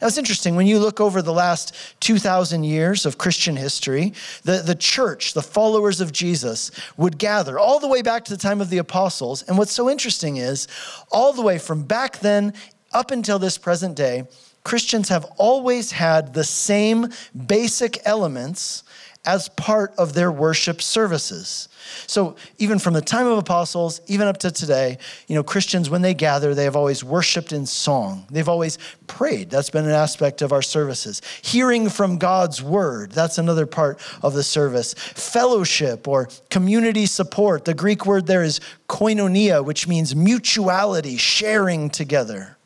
Now, 0.00 0.08
it's 0.08 0.18
interesting. 0.18 0.56
When 0.56 0.66
you 0.66 0.78
look 0.78 1.00
over 1.00 1.22
the 1.22 1.32
last 1.32 1.74
2,000 2.00 2.64
years 2.64 3.06
of 3.06 3.16
Christian 3.16 3.56
history, 3.56 4.12
the, 4.44 4.58
the 4.58 4.74
church, 4.74 5.32
the 5.32 5.40
followers 5.40 6.02
of 6.02 6.12
Jesus, 6.12 6.70
would 6.98 7.16
gather 7.16 7.58
all 7.58 7.80
the 7.80 7.88
way 7.88 8.02
back 8.02 8.26
to 8.26 8.30
the 8.30 8.42
time 8.42 8.60
of 8.60 8.68
the 8.68 8.78
apostles. 8.78 9.42
And 9.44 9.56
what's 9.56 9.72
so 9.72 9.88
interesting 9.88 10.36
is, 10.36 10.68
all 11.10 11.32
the 11.32 11.40
way 11.40 11.56
from 11.56 11.84
back 11.84 12.18
then 12.18 12.52
up 12.92 13.10
until 13.10 13.38
this 13.38 13.56
present 13.56 13.96
day, 13.96 14.24
Christians 14.64 15.08
have 15.08 15.24
always 15.38 15.92
had 15.92 16.34
the 16.34 16.44
same 16.44 17.08
basic 17.46 17.98
elements 18.04 18.84
as 19.24 19.48
part 19.50 19.94
of 19.98 20.14
their 20.14 20.32
worship 20.32 20.80
services. 20.80 21.68
So 22.06 22.36
even 22.58 22.78
from 22.78 22.94
the 22.94 23.00
time 23.00 23.26
of 23.26 23.38
apostles, 23.38 24.00
even 24.06 24.26
up 24.28 24.38
to 24.38 24.50
today, 24.50 24.98
you 25.26 25.34
know, 25.34 25.42
Christians, 25.42 25.90
when 25.90 26.02
they 26.02 26.14
gather, 26.14 26.54
they 26.54 26.64
have 26.64 26.76
always 26.76 27.02
worshiped 27.02 27.52
in 27.52 27.66
song. 27.66 28.26
They've 28.30 28.48
always 28.48 28.78
prayed. 29.06 29.50
That's 29.50 29.70
been 29.70 29.84
an 29.84 29.90
aspect 29.90 30.42
of 30.42 30.52
our 30.52 30.62
services. 30.62 31.22
Hearing 31.42 31.88
from 31.88 32.18
God's 32.18 32.62
word, 32.62 33.12
that's 33.12 33.38
another 33.38 33.66
part 33.66 33.98
of 34.22 34.34
the 34.34 34.42
service. 34.42 34.94
Fellowship 34.94 36.06
or 36.06 36.28
community 36.50 37.06
support. 37.06 37.64
The 37.64 37.74
Greek 37.74 38.06
word 38.06 38.26
there 38.26 38.42
is 38.42 38.60
koinonia, 38.88 39.64
which 39.64 39.88
means 39.88 40.14
mutuality, 40.14 41.16
sharing 41.16 41.90
together. 41.90 42.56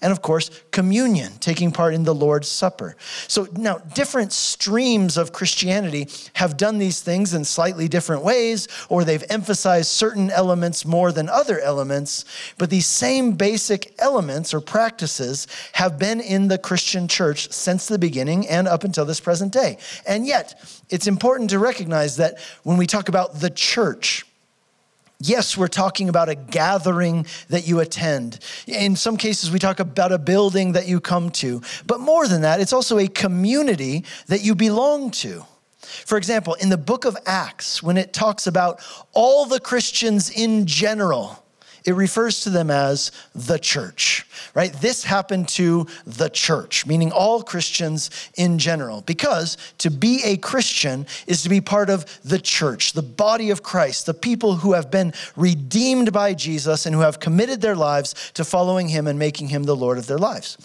And 0.00 0.12
of 0.12 0.22
course, 0.22 0.50
communion, 0.70 1.32
taking 1.40 1.72
part 1.72 1.92
in 1.92 2.04
the 2.04 2.14
Lord's 2.14 2.48
Supper. 2.48 2.96
So 3.26 3.48
now, 3.56 3.78
different 3.78 4.32
streams 4.32 5.16
of 5.16 5.32
Christianity 5.32 6.08
have 6.34 6.56
done 6.56 6.78
these 6.78 7.00
things 7.00 7.34
in 7.34 7.44
slightly 7.44 7.88
different 7.88 8.22
ways, 8.22 8.68
or 8.88 9.02
they've 9.02 9.24
emphasized 9.28 9.88
certain 9.88 10.30
elements 10.30 10.84
more 10.84 11.10
than 11.10 11.28
other 11.28 11.58
elements, 11.58 12.24
but 12.58 12.70
these 12.70 12.86
same 12.86 13.32
basic 13.32 13.92
elements 13.98 14.54
or 14.54 14.60
practices 14.60 15.48
have 15.72 15.98
been 15.98 16.20
in 16.20 16.48
the 16.48 16.58
Christian 16.58 17.08
church 17.08 17.50
since 17.50 17.86
the 17.86 17.98
beginning 17.98 18.46
and 18.48 18.68
up 18.68 18.84
until 18.84 19.04
this 19.04 19.20
present 19.20 19.52
day. 19.52 19.78
And 20.06 20.26
yet, 20.26 20.62
it's 20.90 21.08
important 21.08 21.50
to 21.50 21.58
recognize 21.58 22.16
that 22.16 22.38
when 22.62 22.76
we 22.76 22.86
talk 22.86 23.08
about 23.08 23.40
the 23.40 23.50
church, 23.50 24.24
Yes, 25.20 25.56
we're 25.56 25.66
talking 25.66 26.08
about 26.08 26.28
a 26.28 26.36
gathering 26.36 27.26
that 27.48 27.66
you 27.66 27.80
attend. 27.80 28.38
In 28.68 28.94
some 28.94 29.16
cases, 29.16 29.50
we 29.50 29.58
talk 29.58 29.80
about 29.80 30.12
a 30.12 30.18
building 30.18 30.72
that 30.72 30.86
you 30.86 31.00
come 31.00 31.30
to. 31.30 31.60
But 31.88 31.98
more 31.98 32.28
than 32.28 32.42
that, 32.42 32.60
it's 32.60 32.72
also 32.72 32.98
a 32.98 33.08
community 33.08 34.04
that 34.28 34.42
you 34.42 34.54
belong 34.54 35.10
to. 35.10 35.44
For 35.78 36.18
example, 36.18 36.54
in 36.54 36.68
the 36.68 36.78
book 36.78 37.04
of 37.04 37.16
Acts, 37.26 37.82
when 37.82 37.96
it 37.96 38.12
talks 38.12 38.46
about 38.46 38.80
all 39.12 39.44
the 39.44 39.58
Christians 39.58 40.30
in 40.30 40.66
general, 40.66 41.44
it 41.88 41.94
refers 41.94 42.42
to 42.42 42.50
them 42.50 42.70
as 42.70 43.10
the 43.34 43.58
church, 43.58 44.26
right? 44.52 44.74
This 44.74 45.04
happened 45.04 45.48
to 45.48 45.86
the 46.04 46.28
church, 46.28 46.84
meaning 46.84 47.10
all 47.10 47.42
Christians 47.42 48.10
in 48.36 48.58
general. 48.58 49.00
Because 49.00 49.56
to 49.78 49.90
be 49.90 50.20
a 50.22 50.36
Christian 50.36 51.06
is 51.26 51.42
to 51.44 51.48
be 51.48 51.62
part 51.62 51.88
of 51.88 52.04
the 52.22 52.38
church, 52.38 52.92
the 52.92 53.00
body 53.00 53.48
of 53.48 53.62
Christ, 53.62 54.04
the 54.04 54.12
people 54.12 54.56
who 54.56 54.74
have 54.74 54.90
been 54.90 55.14
redeemed 55.34 56.12
by 56.12 56.34
Jesus 56.34 56.84
and 56.84 56.94
who 56.94 57.00
have 57.00 57.20
committed 57.20 57.62
their 57.62 57.74
lives 57.74 58.32
to 58.34 58.44
following 58.44 58.88
him 58.88 59.06
and 59.06 59.18
making 59.18 59.48
him 59.48 59.62
the 59.62 59.74
Lord 59.74 59.96
of 59.96 60.06
their 60.06 60.18
lives. 60.18 60.58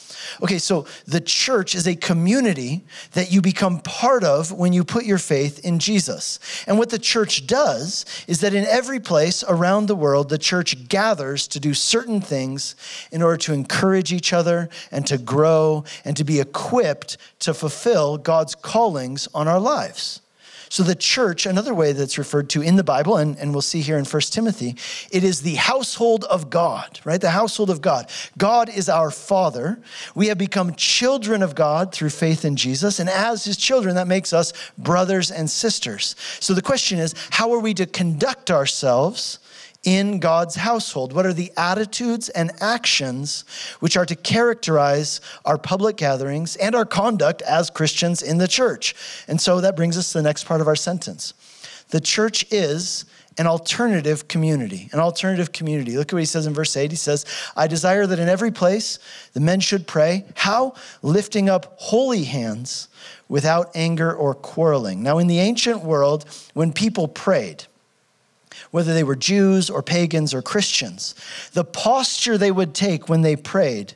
Okay, 0.44 0.58
so 0.58 0.86
the 1.08 1.22
church 1.22 1.74
is 1.74 1.88
a 1.88 1.96
community 1.96 2.84
that 3.14 3.32
you 3.32 3.40
become 3.40 3.80
part 3.80 4.26
of 4.26 4.52
when 4.52 4.74
you 4.74 4.84
put 4.84 5.06
your 5.06 5.20
faith 5.20 5.64
in 5.64 5.80
Jesus. 5.80 6.38
And 6.68 6.78
what 6.78 6.90
the 6.90 7.00
church 7.00 7.48
does 7.48 8.04
is 8.28 8.42
that 8.42 8.54
in 8.54 8.66
every 8.66 9.00
place 9.00 9.42
around 9.48 9.86
the 9.86 9.96
world, 9.96 10.28
the 10.28 10.38
church 10.38 10.90
gathers 10.90 11.13
gathers 11.14 11.48
to 11.48 11.60
do 11.60 11.76
certain 11.76 12.20
things 12.20 12.76
in 13.12 13.22
order 13.22 13.38
to 13.38 13.54
encourage 13.54 14.12
each 14.12 14.34
other 14.34 14.68
and 14.92 15.06
to 15.06 15.16
grow 15.16 15.84
and 16.04 16.18
to 16.18 16.24
be 16.24 16.40
equipped 16.40 17.18
to 17.38 17.54
fulfill 17.54 18.18
God's 18.18 18.56
callings 18.56 19.28
on 19.32 19.48
our 19.48 19.60
lives. 19.60 20.22
So, 20.70 20.82
the 20.82 20.96
church, 20.96 21.46
another 21.46 21.76
way 21.76 21.92
that's 21.92 22.18
referred 22.18 22.50
to 22.50 22.64
in 22.64 22.78
the 22.78 22.84
Bible, 22.84 23.18
and, 23.18 23.38
and 23.38 23.52
we'll 23.52 23.62
see 23.62 23.82
here 23.82 24.00
in 24.00 24.06
1 24.06 24.22
Timothy, 24.32 24.76
it 25.12 25.24
is 25.24 25.42
the 25.42 25.54
household 25.54 26.24
of 26.24 26.50
God, 26.50 27.00
right? 27.06 27.22
The 27.22 27.30
household 27.30 27.70
of 27.70 27.80
God. 27.80 28.10
God 28.40 28.70
is 28.70 28.90
our 28.90 29.12
Father. 29.12 29.80
We 30.16 30.30
have 30.30 30.40
become 30.40 30.74
children 30.74 31.44
of 31.44 31.54
God 31.54 31.94
through 31.94 32.10
faith 32.10 32.44
in 32.44 32.56
Jesus. 32.56 32.98
And 32.98 33.08
as 33.08 33.46
His 33.46 33.56
children, 33.56 33.94
that 33.98 34.08
makes 34.08 34.34
us 34.34 34.52
brothers 34.76 35.30
and 35.30 35.48
sisters. 35.48 36.16
So, 36.40 36.56
the 36.56 36.64
question 36.64 36.98
is 36.98 37.14
how 37.30 37.54
are 37.54 37.60
we 37.60 37.76
to 37.76 37.86
conduct 37.86 38.50
ourselves 38.50 39.38
in 39.84 40.20
God's 40.20 40.56
household? 40.56 41.14
What 41.14 41.26
are 41.26 41.34
the 41.34 41.52
attitudes 41.58 42.30
and 42.30 42.52
actions 42.62 43.44
which 43.80 43.98
are 43.98 44.06
to 44.06 44.16
characterize 44.16 45.22
our 45.46 45.58
public 45.58 45.98
gatherings 45.98 46.56
and 46.56 46.76
our 46.76 46.86
conduct 46.86 47.42
as 47.42 47.70
Christians 47.70 48.22
in 48.22 48.38
the 48.38 48.48
church? 48.48 48.96
And 49.28 49.40
so 49.40 49.62
that 49.62 49.76
brings 49.76 49.98
us 49.98 50.12
to 50.12 50.20
the 50.20 50.24
next 50.24 50.46
part 50.46 50.62
of 50.62 50.68
our 50.68 50.76
sentence. 50.76 51.34
The 51.90 52.02
church 52.02 52.46
is 52.52 53.06
an 53.38 53.48
alternative 53.48 54.28
community. 54.28 54.90
An 54.92 55.00
alternative 55.00 55.52
community. 55.52 55.98
Look 55.98 56.10
at 56.10 56.14
what 56.14 56.22
he 56.22 56.26
says 56.26 56.46
in 56.46 56.54
verse 56.54 56.76
8. 56.78 56.92
He 56.92 56.98
says, 56.98 57.26
I 57.56 57.68
desire 57.68 58.06
that 58.08 58.20
in 58.20 58.30
every 58.30 58.52
place 58.52 59.00
the 59.34 59.40
men 59.40 59.60
should 59.60 59.88
pray. 59.88 60.26
How? 60.36 60.76
Lifting 61.02 61.50
up 61.50 61.76
holy 61.78 62.24
hands 62.24 62.88
without 63.28 63.72
anger 63.76 64.14
or 64.14 64.36
quarreling. 64.36 65.02
Now, 65.02 65.18
in 65.18 65.28
the 65.28 65.40
ancient 65.40 65.84
world, 65.84 66.26
when 66.54 66.74
people 66.74 67.08
prayed, 67.08 67.66
whether 68.74 68.96
they 68.96 69.04
were 69.04 69.16
Jews 69.16 69.70
or 69.70 69.84
pagans 69.84 70.34
or 70.34 70.42
Christians. 70.42 71.14
The 71.54 71.64
posture 71.64 72.40
they 72.40 72.50
would 72.50 72.74
take 72.74 73.08
when 73.08 73.22
they 73.22 73.36
prayed 73.36 73.94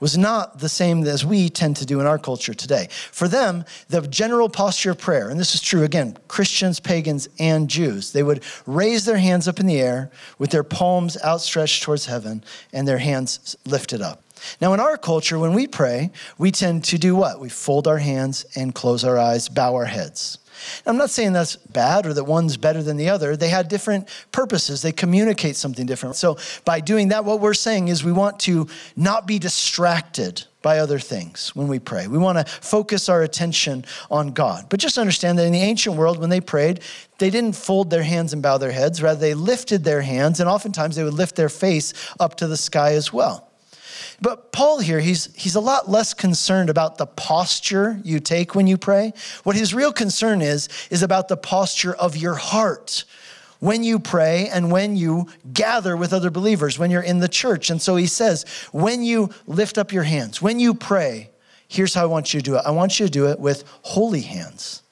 was 0.00 0.18
not 0.18 0.58
the 0.58 0.68
same 0.68 1.04
as 1.04 1.24
we 1.24 1.48
tend 1.48 1.76
to 1.76 1.86
do 1.86 2.00
in 2.00 2.06
our 2.06 2.18
culture 2.18 2.52
today. 2.52 2.88
For 2.90 3.28
them, 3.28 3.64
the 3.88 4.02
general 4.02 4.48
posture 4.48 4.90
of 4.90 4.98
prayer, 4.98 5.28
and 5.28 5.38
this 5.38 5.54
is 5.54 5.60
true 5.60 5.84
again, 5.84 6.18
Christians, 6.26 6.80
pagans, 6.80 7.28
and 7.38 7.70
Jews, 7.70 8.10
they 8.10 8.24
would 8.24 8.42
raise 8.66 9.04
their 9.04 9.16
hands 9.16 9.46
up 9.46 9.60
in 9.60 9.66
the 9.66 9.80
air 9.80 10.10
with 10.40 10.50
their 10.50 10.64
palms 10.64 11.16
outstretched 11.22 11.84
towards 11.84 12.06
heaven 12.06 12.42
and 12.72 12.86
their 12.86 12.98
hands 12.98 13.56
lifted 13.64 14.02
up. 14.02 14.24
Now, 14.60 14.74
in 14.74 14.80
our 14.80 14.98
culture, 14.98 15.38
when 15.38 15.54
we 15.54 15.68
pray, 15.68 16.10
we 16.36 16.50
tend 16.50 16.82
to 16.86 16.98
do 16.98 17.14
what? 17.14 17.38
We 17.38 17.48
fold 17.48 17.86
our 17.86 17.98
hands 17.98 18.44
and 18.56 18.74
close 18.74 19.04
our 19.04 19.18
eyes, 19.18 19.48
bow 19.48 19.76
our 19.76 19.84
heads. 19.84 20.38
I'm 20.86 20.96
not 20.96 21.10
saying 21.10 21.32
that's 21.32 21.56
bad 21.56 22.06
or 22.06 22.14
that 22.14 22.24
one's 22.24 22.56
better 22.56 22.82
than 22.82 22.96
the 22.96 23.08
other. 23.08 23.36
They 23.36 23.48
had 23.48 23.68
different 23.68 24.08
purposes, 24.32 24.82
they 24.82 24.92
communicate 24.92 25.56
something 25.56 25.86
different. 25.86 26.16
So, 26.16 26.38
by 26.64 26.80
doing 26.80 27.08
that, 27.08 27.24
what 27.24 27.40
we're 27.40 27.54
saying 27.54 27.88
is 27.88 28.04
we 28.04 28.12
want 28.12 28.40
to 28.40 28.68
not 28.96 29.26
be 29.26 29.38
distracted 29.38 30.44
by 30.66 30.78
other 30.78 30.98
things 30.98 31.54
when 31.54 31.68
we 31.68 31.78
pray. 31.78 32.08
We 32.08 32.18
want 32.18 32.38
to 32.38 32.52
focus 32.52 33.08
our 33.08 33.22
attention 33.22 33.84
on 34.10 34.32
God. 34.32 34.66
But 34.68 34.80
just 34.80 34.98
understand 34.98 35.38
that 35.38 35.46
in 35.46 35.52
the 35.52 35.60
ancient 35.60 35.94
world, 35.94 36.18
when 36.18 36.28
they 36.28 36.40
prayed, 36.40 36.80
they 37.18 37.30
didn't 37.30 37.54
fold 37.54 37.88
their 37.88 38.02
hands 38.02 38.32
and 38.32 38.42
bow 38.42 38.58
their 38.58 38.72
heads. 38.72 39.00
Rather, 39.00 39.20
they 39.20 39.34
lifted 39.34 39.84
their 39.84 40.00
hands, 40.00 40.40
and 40.40 40.48
oftentimes 40.48 40.96
they 40.96 41.04
would 41.04 41.14
lift 41.14 41.36
their 41.36 41.48
face 41.48 41.92
up 42.18 42.36
to 42.38 42.48
the 42.48 42.56
sky 42.56 42.94
as 42.94 43.12
well. 43.12 43.45
But 44.20 44.52
Paul 44.52 44.78
here, 44.78 45.00
he's, 45.00 45.34
he's 45.34 45.54
a 45.54 45.60
lot 45.60 45.90
less 45.90 46.14
concerned 46.14 46.70
about 46.70 46.98
the 46.98 47.06
posture 47.06 48.00
you 48.02 48.18
take 48.20 48.54
when 48.54 48.66
you 48.66 48.78
pray. 48.78 49.12
What 49.44 49.56
his 49.56 49.74
real 49.74 49.92
concern 49.92 50.40
is, 50.40 50.68
is 50.90 51.02
about 51.02 51.28
the 51.28 51.36
posture 51.36 51.94
of 51.94 52.16
your 52.16 52.34
heart 52.34 53.04
when 53.60 53.82
you 53.82 53.98
pray 53.98 54.48
and 54.48 54.70
when 54.70 54.96
you 54.96 55.26
gather 55.52 55.96
with 55.96 56.12
other 56.12 56.30
believers, 56.30 56.78
when 56.78 56.90
you're 56.90 57.02
in 57.02 57.18
the 57.18 57.28
church. 57.28 57.70
And 57.70 57.80
so 57.80 57.96
he 57.96 58.06
says, 58.06 58.44
when 58.72 59.02
you 59.02 59.30
lift 59.46 59.78
up 59.78 59.92
your 59.92 60.02
hands, 60.02 60.40
when 60.40 60.60
you 60.60 60.74
pray, 60.74 61.30
here's 61.68 61.94
how 61.94 62.02
I 62.02 62.06
want 62.06 62.32
you 62.32 62.40
to 62.40 62.44
do 62.44 62.56
it. 62.56 62.62
I 62.64 62.70
want 62.70 62.98
you 62.98 63.06
to 63.06 63.12
do 63.12 63.28
it 63.28 63.38
with 63.38 63.64
holy 63.82 64.22
hands. 64.22 64.82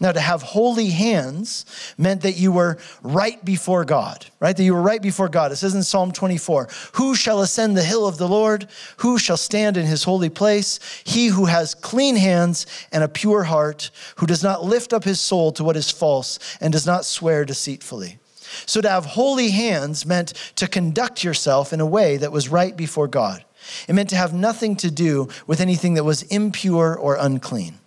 Now, 0.00 0.12
to 0.12 0.20
have 0.20 0.42
holy 0.42 0.90
hands 0.90 1.66
meant 1.98 2.20
that 2.20 2.36
you 2.36 2.52
were 2.52 2.78
right 3.02 3.44
before 3.44 3.84
God, 3.84 4.26
right? 4.38 4.56
That 4.56 4.62
you 4.62 4.74
were 4.74 4.82
right 4.82 5.02
before 5.02 5.28
God. 5.28 5.50
It 5.50 5.56
says 5.56 5.74
in 5.74 5.82
Psalm 5.82 6.12
24 6.12 6.68
Who 6.92 7.16
shall 7.16 7.40
ascend 7.40 7.76
the 7.76 7.82
hill 7.82 8.06
of 8.06 8.16
the 8.16 8.28
Lord? 8.28 8.68
Who 8.98 9.18
shall 9.18 9.36
stand 9.36 9.76
in 9.76 9.86
his 9.86 10.04
holy 10.04 10.28
place? 10.28 10.78
He 11.04 11.26
who 11.26 11.46
has 11.46 11.74
clean 11.74 12.14
hands 12.14 12.66
and 12.92 13.02
a 13.02 13.08
pure 13.08 13.44
heart, 13.44 13.90
who 14.16 14.26
does 14.26 14.44
not 14.44 14.64
lift 14.64 14.92
up 14.92 15.02
his 15.02 15.20
soul 15.20 15.50
to 15.52 15.64
what 15.64 15.76
is 15.76 15.90
false 15.90 16.38
and 16.60 16.72
does 16.72 16.86
not 16.86 17.04
swear 17.04 17.44
deceitfully. 17.44 18.18
So, 18.66 18.80
to 18.80 18.88
have 18.88 19.04
holy 19.04 19.50
hands 19.50 20.06
meant 20.06 20.32
to 20.56 20.68
conduct 20.68 21.24
yourself 21.24 21.72
in 21.72 21.80
a 21.80 21.86
way 21.86 22.18
that 22.18 22.32
was 22.32 22.48
right 22.48 22.76
before 22.76 23.08
God. 23.08 23.44
It 23.88 23.94
meant 23.94 24.10
to 24.10 24.16
have 24.16 24.32
nothing 24.32 24.76
to 24.76 24.92
do 24.92 25.28
with 25.48 25.60
anything 25.60 25.94
that 25.94 26.04
was 26.04 26.22
impure 26.22 26.96
or 26.96 27.16
unclean. 27.16 27.77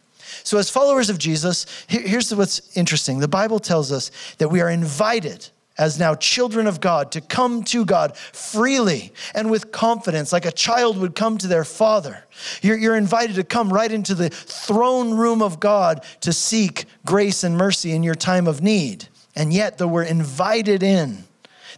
So, 0.44 0.58
as 0.58 0.70
followers 0.70 1.10
of 1.10 1.18
Jesus, 1.18 1.66
here's 1.88 2.34
what's 2.34 2.76
interesting 2.76 3.20
the 3.20 3.28
Bible 3.28 3.60
tells 3.60 3.92
us 3.92 4.12
that 4.38 4.50
we 4.50 4.62
are 4.62 4.70
invited 4.70 5.50
as 5.78 5.98
now 5.98 6.14
children 6.14 6.68
of 6.68 6.82
God 6.82 7.12
to 7.14 7.22
come 7.22 7.64
to 7.64 7.86
God 7.86 8.16
freely 8.18 9.14
and 9.34 9.50
with 9.50 9.72
confidence, 9.72 10.32
like 10.32 10.46
a 10.46 10.52
child 10.52 10.98
would 10.98 11.16
come 11.16 11.38
to 11.40 11.48
their 11.48 11.64
father. 11.64 12.26
You're, 12.62 12.78
you're, 12.78 12.96
invited 12.96 13.38
to 13.38 13.44
come 13.44 13.72
right 13.72 13.92
into 13.92 14.14
the 14.14 14.30
throne 14.30 15.16
room 15.16 15.42
of 15.42 15.60
God 15.60 16.06
to 16.22 16.34
seek 16.34 16.86
grace 17.06 17.44
and 17.44 17.58
mercy 17.58 17.94
in 17.94 18.04
your 18.04 18.16
time 18.16 18.48
of 18.48 18.62
need. 18.62 19.08
And 19.36 19.54
yet, 19.54 19.78
though 19.78 19.88
we're 19.88 20.04
invited 20.04 20.84
in, 20.84 21.24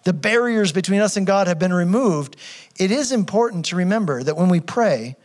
the 0.03 0.13
barriers 0.13 0.71
between 0.71 0.99
us 0.99 1.15
and 1.15 1.25
God 1.25 1.47
have 1.47 1.59
been 1.59 1.73
removed. 1.73 2.35
It 2.77 2.91
is 2.91 3.11
important 3.11 3.65
to 3.65 3.75
remember 3.75 4.21
that 4.23 4.35
when 4.35 4.49
we 4.49 4.59
pray, 4.59 5.15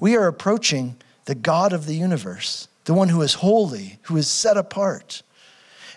we 0.00 0.16
are 0.16 0.26
approaching 0.26 0.96
the 1.24 1.34
God 1.34 1.72
of 1.72 1.86
the 1.86 1.94
universe 1.94 2.68
the 2.84 2.94
one 2.94 3.08
who 3.08 3.22
is 3.22 3.34
holy, 3.34 3.98
who 4.02 4.16
is 4.16 4.28
set 4.28 4.56
apart. 4.56 5.22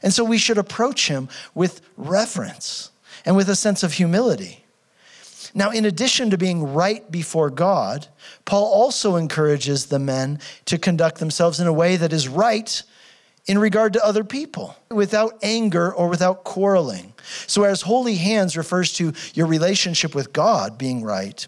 And 0.02 0.14
so 0.14 0.24
we 0.24 0.38
should 0.38 0.58
approach 0.58 1.08
him 1.08 1.30
with 1.54 1.82
reverence 1.98 2.92
and 3.26 3.36
with 3.36 3.50
a 3.50 3.56
sense 3.56 3.84
of 3.84 3.94
humility. 3.94 4.64
Now, 5.54 5.72
in 5.72 5.86
addition 5.86 6.30
to 6.30 6.38
being 6.38 6.74
right 6.74 7.10
before 7.10 7.50
God, 7.50 8.08
Paul 8.46 8.66
also 8.66 9.16
encourages 9.16 9.88
the 9.88 10.00
men 10.00 10.40
to 10.66 10.78
conduct 10.78 11.20
themselves 11.20 11.60
in 11.60 11.68
a 11.68 11.74
way 11.74 11.96
that 11.96 12.14
is 12.14 12.28
right 12.28 12.84
in 13.48 13.58
regard 13.58 13.94
to 13.94 14.06
other 14.06 14.24
people 14.24 14.76
without 14.92 15.40
anger 15.42 15.94
or 15.94 16.10
without 16.10 16.44
quarreling. 16.44 17.14
So, 17.48 17.64
as 17.64 17.82
holy 17.82 18.16
hands 18.16 18.58
refers 18.58 18.94
to 18.94 19.14
your 19.34 19.48
relationship 19.48 20.14
with 20.14 20.34
God 20.34 20.78
being 20.78 21.02
right, 21.02 21.48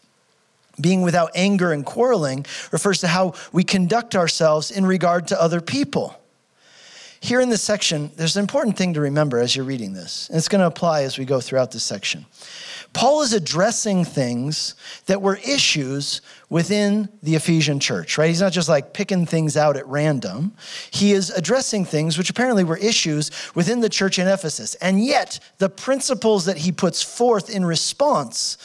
being 0.79 1.01
without 1.01 1.31
anger 1.35 1.71
and 1.71 1.85
quarreling 1.85 2.45
refers 2.71 2.99
to 3.01 3.07
how 3.07 3.33
we 3.51 3.63
conduct 3.63 4.15
ourselves 4.15 4.71
in 4.71 4.85
regard 4.85 5.27
to 5.27 5.41
other 5.41 5.61
people. 5.61 6.15
Here 7.21 7.41
in 7.41 7.49
this 7.49 7.61
section, 7.61 8.11
there's 8.15 8.37
an 8.37 8.41
important 8.41 8.77
thing 8.77 8.93
to 8.93 9.01
remember 9.01 9.39
as 9.39 9.53
you're 9.53 9.65
reading 9.65 9.91
this, 9.91 10.29
and 10.29 10.37
it's 10.37 10.47
going 10.47 10.61
to 10.61 10.67
apply 10.67 11.03
as 11.03 11.17
we 11.17 11.25
go 11.25 11.41
throughout 11.41 11.71
this 11.71 11.83
section. 11.83 12.25
Paul 12.93 13.21
is 13.21 13.33
addressing 13.33 14.05
things 14.05 14.73
that 15.05 15.21
were 15.21 15.35
issues 15.37 16.21
within 16.49 17.09
the 17.21 17.35
Ephesian 17.35 17.79
church, 17.79 18.17
right? 18.17 18.29
He's 18.29 18.41
not 18.41 18.53
just 18.53 18.69
like 18.69 18.93
picking 18.93 19.25
things 19.25 19.57
out 19.57 19.77
at 19.77 19.85
random. 19.85 20.53
He 20.89 21.11
is 21.11 21.29
addressing 21.29 21.85
things 21.85 22.17
which 22.17 22.29
apparently 22.29 22.63
were 22.63 22.77
issues 22.77 23.31
within 23.53 23.81
the 23.81 23.89
church 23.89 24.17
in 24.17 24.27
Ephesus. 24.27 24.75
And 24.75 25.03
yet, 25.03 25.39
the 25.57 25.69
principles 25.69 26.45
that 26.45 26.57
he 26.57 26.71
puts 26.71 27.03
forth 27.03 27.49
in 27.49 27.63
response 27.63 28.57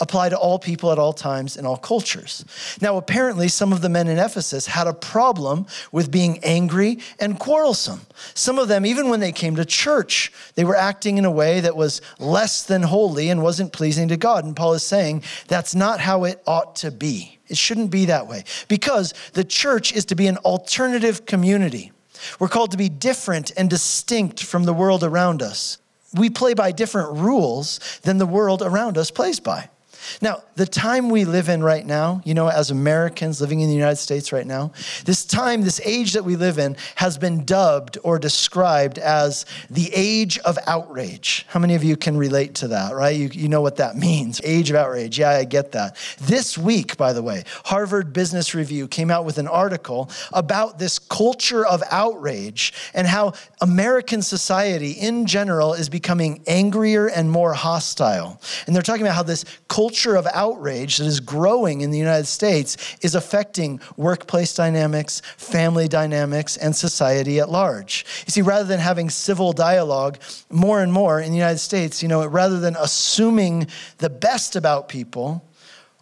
apply 0.00 0.30
to 0.30 0.38
all 0.38 0.58
people 0.58 0.90
at 0.90 0.98
all 0.98 1.12
times 1.12 1.56
in 1.56 1.66
all 1.66 1.76
cultures. 1.76 2.44
Now, 2.80 2.96
apparently, 2.96 3.48
some 3.48 3.72
of 3.72 3.82
the 3.82 3.88
men 3.88 4.08
in 4.08 4.18
Ephesus 4.18 4.66
had 4.66 4.86
a 4.86 4.94
problem 4.94 5.66
with 5.92 6.10
being 6.10 6.38
angry 6.42 6.98
and 7.18 7.38
quarrelsome. 7.38 8.00
Some 8.34 8.58
of 8.58 8.68
them, 8.68 8.86
even 8.86 9.10
when 9.10 9.20
they 9.20 9.32
came 9.32 9.56
to 9.56 9.64
church, 9.64 10.32
they 10.54 10.64
were 10.64 10.76
acting 10.76 11.18
in 11.18 11.24
a 11.24 11.30
way 11.30 11.60
that 11.60 11.76
was 11.76 12.00
less 12.18 12.64
than 12.64 12.82
holy 12.82 13.28
and 13.28 13.42
wasn't 13.42 13.72
pleasing 13.72 14.08
to 14.08 14.16
God. 14.16 14.44
And 14.44 14.56
Paul 14.56 14.72
is 14.72 14.82
saying 14.82 15.22
that's 15.48 15.74
not 15.74 16.00
how 16.00 16.24
it 16.24 16.42
ought 16.46 16.76
to 16.76 16.90
be. 16.90 17.38
It 17.48 17.58
shouldn't 17.58 17.90
be 17.90 18.06
that 18.06 18.26
way 18.26 18.44
because 18.68 19.12
the 19.32 19.44
church 19.44 19.92
is 19.92 20.04
to 20.06 20.14
be 20.14 20.28
an 20.28 20.36
alternative 20.38 21.26
community. 21.26 21.92
We're 22.38 22.48
called 22.48 22.70
to 22.70 22.76
be 22.76 22.88
different 22.88 23.50
and 23.56 23.68
distinct 23.68 24.42
from 24.42 24.64
the 24.64 24.72
world 24.72 25.02
around 25.02 25.42
us. 25.42 25.78
We 26.14 26.30
play 26.30 26.54
by 26.54 26.72
different 26.72 27.18
rules 27.18 27.80
than 28.02 28.18
the 28.18 28.26
world 28.26 28.62
around 28.62 28.98
us 28.98 29.10
plays 29.10 29.40
by. 29.40 29.68
Now, 30.20 30.42
the 30.56 30.66
time 30.66 31.10
we 31.10 31.24
live 31.24 31.48
in 31.48 31.62
right 31.62 31.84
now, 31.84 32.20
you 32.24 32.34
know, 32.34 32.48
as 32.48 32.70
Americans 32.70 33.40
living 33.40 33.60
in 33.60 33.68
the 33.68 33.74
United 33.74 33.96
States 33.96 34.32
right 34.32 34.46
now, 34.46 34.72
this 35.04 35.24
time, 35.24 35.62
this 35.62 35.80
age 35.84 36.12
that 36.12 36.24
we 36.24 36.36
live 36.36 36.58
in 36.58 36.76
has 36.96 37.18
been 37.18 37.44
dubbed 37.44 37.98
or 38.02 38.18
described 38.18 38.98
as 38.98 39.46
the 39.68 39.90
age 39.94 40.38
of 40.40 40.58
outrage. 40.66 41.46
How 41.48 41.60
many 41.60 41.74
of 41.74 41.84
you 41.84 41.96
can 41.96 42.16
relate 42.16 42.54
to 42.56 42.68
that, 42.68 42.94
right? 42.94 43.16
You, 43.16 43.30
you 43.32 43.48
know 43.48 43.60
what 43.60 43.76
that 43.76 43.96
means. 44.08 44.40
Age 44.44 44.70
of 44.70 44.76
outrage. 44.76 45.18
Yeah, 45.18 45.30
I 45.30 45.44
get 45.44 45.72
that. 45.72 45.96
This 46.20 46.58
week, 46.58 46.96
by 46.96 47.12
the 47.12 47.22
way, 47.22 47.44
Harvard 47.64 48.12
Business 48.12 48.54
Review 48.54 48.88
came 48.88 49.10
out 49.10 49.24
with 49.24 49.38
an 49.38 49.48
article 49.48 50.10
about 50.32 50.78
this 50.78 50.98
culture 50.98 51.66
of 51.66 51.82
outrage 51.90 52.72
and 52.94 53.06
how 53.06 53.32
American 53.60 54.22
society 54.22 54.92
in 54.92 55.26
general 55.26 55.74
is 55.74 55.88
becoming 55.88 56.42
angrier 56.46 57.08
and 57.08 57.30
more 57.30 57.52
hostile. 57.52 58.40
And 58.66 58.74
they're 58.74 58.82
talking 58.82 59.02
about 59.02 59.14
how 59.14 59.22
this 59.22 59.44
culture 59.68 59.99
culture 60.00 60.16
of 60.16 60.26
outrage 60.32 60.96
that 60.96 61.06
is 61.06 61.20
growing 61.20 61.82
in 61.82 61.90
the 61.90 61.98
United 61.98 62.26
States 62.26 62.76
is 63.02 63.14
affecting 63.14 63.78
workplace 63.98 64.54
dynamics, 64.54 65.20
family 65.36 65.88
dynamics, 65.88 66.56
and 66.56 66.74
society 66.74 67.38
at 67.38 67.50
large. 67.50 68.06
You 68.26 68.30
see, 68.30 68.40
rather 68.40 68.64
than 68.64 68.80
having 68.80 69.10
civil 69.10 69.52
dialogue, 69.52 70.18
more 70.48 70.80
and 70.80 70.90
more 70.90 71.20
in 71.20 71.32
the 71.32 71.36
United 71.36 71.58
States, 71.58 72.02
you 72.02 72.08
know, 72.08 72.24
rather 72.26 72.58
than 72.58 72.76
assuming 72.78 73.66
the 73.98 74.08
best 74.08 74.56
about 74.56 74.88
people, 74.88 75.44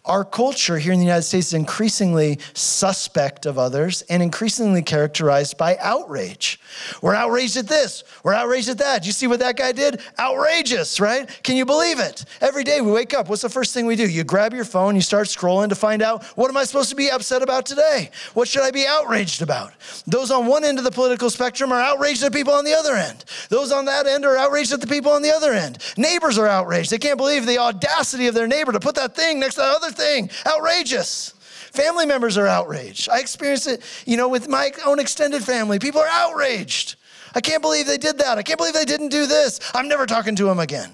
our 0.05 0.23
culture 0.23 0.77
here 0.77 0.93
in 0.93 0.99
the 0.99 1.05
United 1.05 1.23
States 1.23 1.47
is 1.47 1.53
increasingly 1.53 2.39
suspect 2.53 3.45
of 3.45 3.57
others 3.57 4.01
and 4.03 4.23
increasingly 4.23 4.81
characterized 4.81 5.57
by 5.57 5.77
outrage. 5.79 6.59
We're 7.01 7.15
outraged 7.15 7.57
at 7.57 7.67
this, 7.67 8.03
we're 8.23 8.33
outraged 8.33 8.69
at 8.69 8.77
that. 8.77 9.05
You 9.05 9.11
see 9.11 9.27
what 9.27 9.39
that 9.39 9.57
guy 9.57 9.71
did? 9.71 10.01
Outrageous, 10.17 10.99
right? 10.99 11.27
Can 11.43 11.57
you 11.57 11.65
believe 11.65 11.99
it? 11.99 12.25
Every 12.41 12.63
day 12.63 12.81
we 12.81 12.91
wake 12.91 13.13
up, 13.13 13.29
what's 13.29 13.41
the 13.41 13.49
first 13.49 13.73
thing 13.73 13.85
we 13.85 13.95
do? 13.95 14.07
You 14.07 14.23
grab 14.23 14.53
your 14.53 14.65
phone, 14.65 14.95
you 14.95 15.01
start 15.01 15.27
scrolling 15.27 15.69
to 15.69 15.75
find 15.75 16.01
out 16.01 16.23
what 16.35 16.49
am 16.49 16.57
I 16.57 16.63
supposed 16.63 16.89
to 16.89 16.95
be 16.95 17.09
upset 17.09 17.41
about 17.41 17.65
today? 17.65 18.09
What 18.33 18.47
should 18.47 18.63
I 18.63 18.71
be 18.71 18.85
outraged 18.87 19.41
about? 19.41 19.73
Those 20.07 20.31
on 20.31 20.47
one 20.47 20.63
end 20.63 20.77
of 20.77 20.83
the 20.83 20.91
political 20.91 21.29
spectrum 21.29 21.71
are 21.71 21.81
outraged 21.81 22.23
at 22.23 22.33
people 22.33 22.53
on 22.53 22.65
the 22.65 22.73
other 22.73 22.95
end. 22.95 23.25
Those 23.49 23.71
on 23.71 23.85
that 23.85 24.07
end 24.07 24.25
are 24.25 24.37
outraged 24.37 24.71
at 24.71 24.81
the 24.81 24.87
people 24.87 25.11
on 25.11 25.21
the 25.21 25.31
other 25.31 25.51
end. 25.51 25.77
Neighbors 25.97 26.37
are 26.37 26.47
outraged. 26.47 26.89
They 26.89 26.97
can't 26.97 27.17
believe 27.17 27.45
the 27.45 27.57
audacity 27.57 28.27
of 28.27 28.33
their 28.33 28.47
neighbor 28.47 28.71
to 28.71 28.79
put 28.79 28.95
that 28.95 29.15
thing 29.15 29.39
next 29.39 29.55
to 29.55 29.61
that 29.61 29.88
thing. 29.91 30.29
Outrageous. 30.45 31.33
Family 31.71 32.05
members 32.05 32.37
are 32.37 32.47
outraged. 32.47 33.09
I 33.09 33.19
experienced 33.19 33.67
it, 33.67 33.83
you 34.05 34.17
know, 34.17 34.27
with 34.27 34.47
my 34.47 34.71
own 34.85 34.99
extended 34.99 35.43
family. 35.43 35.77
People 35.77 36.01
are 36.01 36.09
outraged. 36.09 36.95
I 37.35 37.41
can't 37.41 37.61
believe 37.61 37.85
they 37.85 37.97
did 37.97 38.17
that. 38.19 38.37
I 38.37 38.43
can't 38.43 38.57
believe 38.57 38.73
they 38.73 38.85
didn't 38.85 39.09
do 39.09 39.27
this. 39.27 39.59
I'm 39.75 39.87
never 39.87 40.05
talking 40.05 40.35
to 40.37 40.45
them 40.45 40.59
again. 40.59 40.91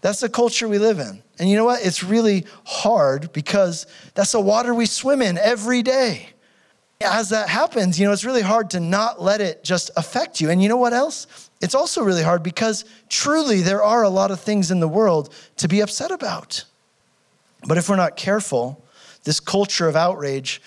That's 0.00 0.20
the 0.20 0.28
culture 0.28 0.68
we 0.68 0.78
live 0.78 0.98
in. 0.98 1.22
And 1.38 1.48
you 1.48 1.56
know 1.56 1.64
what? 1.64 1.84
It's 1.84 2.04
really 2.04 2.46
hard 2.64 3.32
because 3.32 3.86
that's 4.14 4.32
the 4.32 4.40
water 4.40 4.74
we 4.74 4.86
swim 4.86 5.22
in 5.22 5.38
every 5.38 5.82
day. 5.82 6.28
As 7.00 7.30
that 7.30 7.48
happens, 7.48 7.98
you 7.98 8.06
know, 8.06 8.12
it's 8.12 8.24
really 8.24 8.42
hard 8.42 8.70
to 8.70 8.80
not 8.80 9.20
let 9.20 9.40
it 9.40 9.64
just 9.64 9.90
affect 9.96 10.40
you. 10.40 10.50
And 10.50 10.62
you 10.62 10.68
know 10.68 10.76
what 10.76 10.92
else? 10.92 11.50
It's 11.60 11.74
also 11.74 12.02
really 12.02 12.22
hard 12.22 12.42
because 12.42 12.84
truly 13.08 13.62
there 13.62 13.82
are 13.82 14.02
a 14.04 14.08
lot 14.08 14.30
of 14.30 14.40
things 14.40 14.70
in 14.70 14.78
the 14.78 14.88
world 14.88 15.34
to 15.56 15.68
be 15.68 15.80
upset 15.80 16.10
about. 16.10 16.64
But 17.66 17.78
if 17.78 17.88
we're 17.88 17.96
not 17.96 18.16
careful, 18.16 18.84
this 19.24 19.40
culture 19.40 19.88
of 19.88 19.96
outrage 19.96 20.60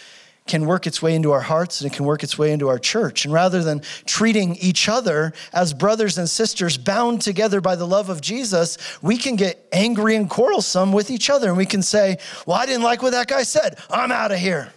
can 0.48 0.66
work 0.66 0.88
its 0.88 1.02
way 1.02 1.14
into 1.14 1.32
our 1.32 1.42
hearts 1.42 1.82
and 1.82 1.92
it 1.92 1.96
can 1.96 2.06
work 2.06 2.24
its 2.24 2.38
way 2.38 2.52
into 2.52 2.70
our 2.70 2.80
church. 2.80 3.26
And 3.26 3.34
rather 3.34 3.64
than 3.64 3.82
treating 4.06 4.56
each 4.56 4.90
other 4.90 5.34
as 5.54 5.74
brothers 5.74 6.18
and 6.18 6.30
sisters 6.30 6.78
bound 6.78 7.22
together 7.22 7.62
by 7.62 7.76
the 7.76 7.86
love 7.86 8.10
of 8.10 8.22
Jesus, 8.22 8.78
we 9.02 9.18
can 9.18 9.36
get 9.36 9.68
angry 9.72 10.16
and 10.16 10.30
quarrelsome 10.30 10.94
with 10.94 11.12
each 11.12 11.30
other. 11.30 11.50
And 11.50 11.58
we 11.58 11.66
can 11.66 11.82
say, 11.82 12.18
Well, 12.46 12.58
I 12.58 12.66
didn't 12.66 12.84
like 12.84 13.02
what 13.02 13.12
that 13.12 13.28
guy 13.28 13.44
said. 13.44 13.78
I'm 13.90 14.12
out 14.12 14.32
of 14.32 14.40
here. 14.40 14.74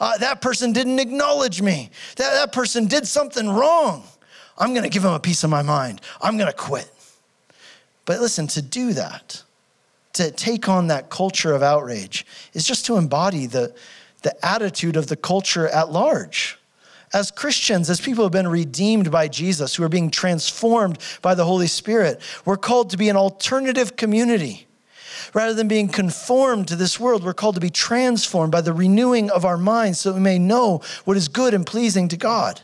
Uh, 0.00 0.18
that 0.18 0.40
person 0.40 0.72
didn't 0.72 0.98
acknowledge 0.98 1.62
me. 1.62 1.90
That, 2.16 2.32
that 2.32 2.52
person 2.52 2.86
did 2.86 3.06
something 3.06 3.48
wrong. 3.48 4.02
I'm 4.58 4.70
going 4.70 4.82
to 4.82 4.88
give 4.88 5.04
him 5.04 5.12
a 5.12 5.20
piece 5.20 5.44
of 5.44 5.50
my 5.50 5.62
mind. 5.62 6.00
I'm 6.20 6.36
going 6.36 6.50
to 6.50 6.56
quit. 6.56 6.90
But 8.04 8.20
listen, 8.20 8.46
to 8.48 8.62
do 8.62 8.92
that, 8.94 9.42
to 10.14 10.30
take 10.30 10.68
on 10.68 10.86
that 10.88 11.10
culture 11.10 11.52
of 11.52 11.62
outrage 11.62 12.26
is 12.52 12.66
just 12.66 12.86
to 12.86 12.96
embody 12.96 13.46
the, 13.46 13.74
the 14.22 14.34
attitude 14.44 14.96
of 14.96 15.08
the 15.08 15.16
culture 15.16 15.68
at 15.68 15.90
large. 15.90 16.58
As 17.12 17.30
Christians, 17.30 17.88
as 17.90 18.00
people 18.00 18.16
who 18.16 18.22
have 18.24 18.32
been 18.32 18.48
redeemed 18.48 19.10
by 19.10 19.28
Jesus, 19.28 19.76
who 19.76 19.84
are 19.84 19.88
being 19.88 20.10
transformed 20.10 20.98
by 21.22 21.34
the 21.34 21.44
Holy 21.44 21.68
Spirit, 21.68 22.20
we're 22.44 22.56
called 22.56 22.90
to 22.90 22.96
be 22.96 23.08
an 23.08 23.16
alternative 23.16 23.96
community. 23.96 24.66
Rather 25.32 25.54
than 25.54 25.68
being 25.68 25.88
conformed 25.88 26.68
to 26.68 26.76
this 26.76 26.98
world, 26.98 27.24
we're 27.24 27.34
called 27.34 27.54
to 27.54 27.60
be 27.60 27.70
transformed 27.70 28.50
by 28.50 28.60
the 28.60 28.72
renewing 28.72 29.30
of 29.30 29.44
our 29.44 29.56
minds 29.56 30.00
so 30.00 30.10
that 30.10 30.16
we 30.16 30.22
may 30.22 30.38
know 30.38 30.80
what 31.04 31.16
is 31.16 31.28
good 31.28 31.54
and 31.54 31.66
pleasing 31.66 32.08
to 32.08 32.16
God. 32.16 32.60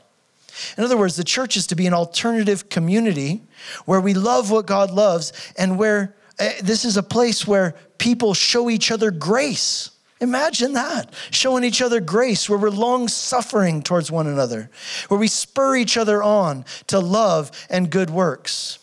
In 0.76 0.84
other 0.84 0.96
words, 0.96 1.16
the 1.16 1.24
church 1.24 1.56
is 1.56 1.66
to 1.68 1.74
be 1.74 1.86
an 1.86 1.94
alternative 1.94 2.68
community 2.68 3.42
where 3.86 4.00
we 4.00 4.14
love 4.14 4.50
what 4.50 4.66
God 4.66 4.90
loves 4.90 5.32
and 5.56 5.78
where 5.78 6.14
Uh, 6.40 6.52
this 6.62 6.86
is 6.86 6.96
a 6.96 7.02
place 7.02 7.46
where 7.46 7.74
people 7.98 8.32
show 8.32 8.70
each 8.70 8.90
other 8.90 9.10
grace. 9.10 9.90
Imagine 10.20 10.72
that. 10.72 11.12
Showing 11.30 11.64
each 11.64 11.82
other 11.82 12.00
grace, 12.00 12.48
where 12.48 12.58
we're 12.58 12.70
long 12.70 13.08
suffering 13.08 13.82
towards 13.82 14.10
one 14.10 14.26
another, 14.26 14.70
where 15.08 15.20
we 15.20 15.28
spur 15.28 15.76
each 15.76 15.96
other 15.96 16.22
on 16.22 16.64
to 16.86 16.98
love 16.98 17.50
and 17.68 17.90
good 17.90 18.10
works. 18.10 18.78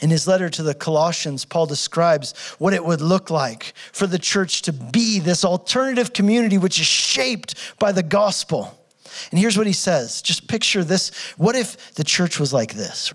In 0.00 0.10
his 0.10 0.26
letter 0.26 0.50
to 0.50 0.62
the 0.62 0.74
Colossians, 0.74 1.44
Paul 1.44 1.66
describes 1.66 2.36
what 2.58 2.74
it 2.74 2.84
would 2.84 3.00
look 3.00 3.30
like 3.30 3.72
for 3.92 4.08
the 4.08 4.18
church 4.18 4.62
to 4.62 4.72
be 4.72 5.20
this 5.20 5.44
alternative 5.44 6.12
community 6.12 6.58
which 6.58 6.80
is 6.80 6.86
shaped 6.86 7.54
by 7.78 7.92
the 7.92 8.02
gospel. 8.02 8.76
And 9.30 9.38
here's 9.38 9.56
what 9.56 9.68
he 9.68 9.72
says 9.72 10.20
just 10.22 10.48
picture 10.48 10.82
this. 10.82 11.10
What 11.36 11.54
if 11.54 11.94
the 11.94 12.04
church 12.04 12.40
was 12.40 12.52
like 12.52 12.74
this? 12.74 13.14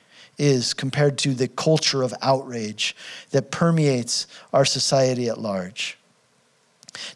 is 0.41 0.73
compared 0.73 1.19
to 1.19 1.35
the 1.35 1.47
culture 1.47 2.01
of 2.01 2.13
outrage 2.23 2.95
that 3.29 3.51
permeates 3.51 4.25
our 4.51 4.65
society 4.65 5.29
at 5.29 5.37
large. 5.37 5.99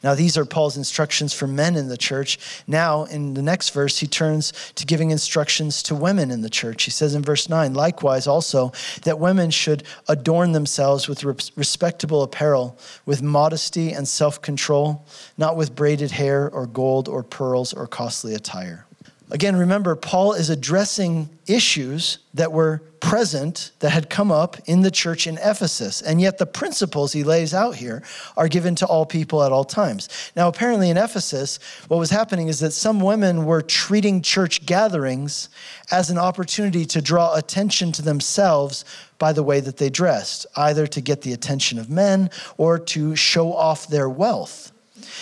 Now, 0.03 0.13
these 0.15 0.37
are 0.37 0.45
Paul's 0.45 0.77
instructions 0.77 1.33
for 1.33 1.47
men 1.47 1.75
in 1.75 1.87
the 1.87 1.97
church. 1.97 2.37
Now, 2.67 3.03
in 3.05 3.33
the 3.33 3.41
next 3.41 3.71
verse, 3.71 3.97
he 3.97 4.07
turns 4.07 4.53
to 4.75 4.85
giving 4.85 5.09
instructions 5.09 5.81
to 5.83 5.95
women 5.95 6.29
in 6.29 6.41
the 6.41 6.49
church. 6.49 6.83
He 6.83 6.91
says 6.91 7.15
in 7.15 7.23
verse 7.23 7.49
9, 7.49 7.73
likewise 7.73 8.27
also, 8.27 8.71
that 9.03 9.19
women 9.19 9.49
should 9.49 9.83
adorn 10.07 10.51
themselves 10.51 11.07
with 11.07 11.23
respectable 11.23 12.21
apparel, 12.21 12.77
with 13.05 13.21
modesty 13.23 13.91
and 13.91 14.07
self 14.07 14.41
control, 14.41 15.05
not 15.37 15.57
with 15.57 15.75
braided 15.75 16.11
hair 16.11 16.49
or 16.49 16.67
gold 16.67 17.09
or 17.09 17.23
pearls 17.23 17.73
or 17.73 17.87
costly 17.87 18.35
attire. 18.35 18.84
Again, 19.31 19.55
remember, 19.55 19.95
Paul 19.95 20.33
is 20.33 20.51
addressing 20.51 21.29
issues 21.47 22.19
that 22.35 22.51
were 22.51 22.83
present, 22.99 23.71
that 23.79 23.89
had 23.89 24.09
come 24.09 24.31
up 24.31 24.57
in 24.65 24.81
the 24.81 24.91
church 24.91 25.25
in 25.25 25.37
Ephesus. 25.37 26.01
And 26.01 26.21
yet, 26.21 26.37
the 26.37 26.45
principles 26.45 27.11
he 27.13 27.23
lays 27.23 27.53
out 27.53 27.75
here 27.75 28.03
are 28.37 28.47
given 28.47 28.75
to 28.75 28.85
all 28.85 29.05
people 29.05 29.43
at 29.43 29.51
all 29.51 29.63
times. 29.63 30.31
Now, 30.35 30.47
apparently, 30.47 30.89
in 30.89 30.97
Ephesus, 30.97 31.59
what 31.87 31.97
was 31.97 32.11
happening 32.11 32.49
is 32.49 32.59
that 32.59 32.71
some 32.71 32.99
women 32.99 33.45
were 33.45 33.61
treating 33.61 34.21
church 34.21 34.65
gatherings 34.65 35.49
as 35.91 36.09
an 36.09 36.17
opportunity 36.19 36.85
to 36.85 37.01
draw 37.01 37.35
attention 37.35 37.91
to 37.93 38.03
themselves 38.03 38.85
by 39.17 39.33
the 39.33 39.43
way 39.43 39.59
that 39.59 39.77
they 39.77 39.89
dressed, 39.89 40.45
either 40.55 40.85
to 40.87 41.01
get 41.01 41.21
the 41.21 41.33
attention 41.33 41.79
of 41.79 41.89
men 41.89 42.29
or 42.57 42.77
to 42.77 43.15
show 43.15 43.53
off 43.53 43.87
their 43.87 44.09
wealth. 44.09 44.71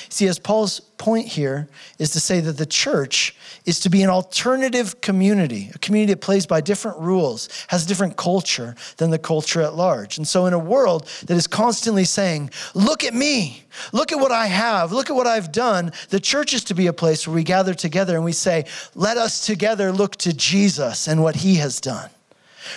See, 0.10 0.28
as 0.28 0.40
Paul's 0.40 0.80
point 0.80 1.28
here 1.28 1.68
is 2.00 2.12
to 2.12 2.20
say 2.20 2.40
that 2.40 2.58
the 2.58 2.66
church 2.66 3.36
is 3.66 3.80
to 3.82 3.90
be 3.90 4.04
an 4.04 4.10
alternative 4.10 5.02
community, 5.02 5.70
a 5.74 5.80
community 5.80 6.14
that 6.14 6.22
plays 6.22 6.46
by 6.46 6.62
different 6.62 6.98
rules, 7.00 7.50
has 7.68 7.86
a 7.86 7.88
different 7.88 8.16
culture 8.16 8.76
than 8.98 9.10
the 9.10 9.20
culture 9.20 9.62
at 9.62 9.76
large. 9.76 10.18
And 10.18 10.28
so, 10.28 10.46
in 10.46 10.54
a 10.54 10.60
world 10.60 11.08
that 11.26 11.36
is 11.36 11.48
constantly 11.48 12.06
saying, 12.06 12.52
Look 12.74 13.04
at 13.04 13.14
me, 13.14 13.64
look 13.92 14.12
at 14.12 14.20
what 14.20 14.32
I 14.32 14.48
have, 14.48 14.92
look 14.92 15.10
at 15.10 15.16
what 15.16 15.28
I've 15.28 15.52
done, 15.52 15.92
the 16.10 16.20
church 16.20 16.54
is 16.54 16.64
to 16.66 16.76
be 16.76 16.88
a 16.88 16.94
place 16.94 17.28
where 17.28 17.36
we 17.36 17.44
gather 17.44 17.74
together 17.74 18.16
and 18.16 18.26
we 18.26 18.34
say, 18.34 18.66
Let 18.96 19.18
us 19.18 19.46
together 19.46 19.92
look 19.92 20.16
to 20.18 20.34
Jesus 20.34 21.08
and 21.08 21.22
what 21.22 21.36
he 21.36 21.56
has 21.56 21.80
done. 21.82 22.10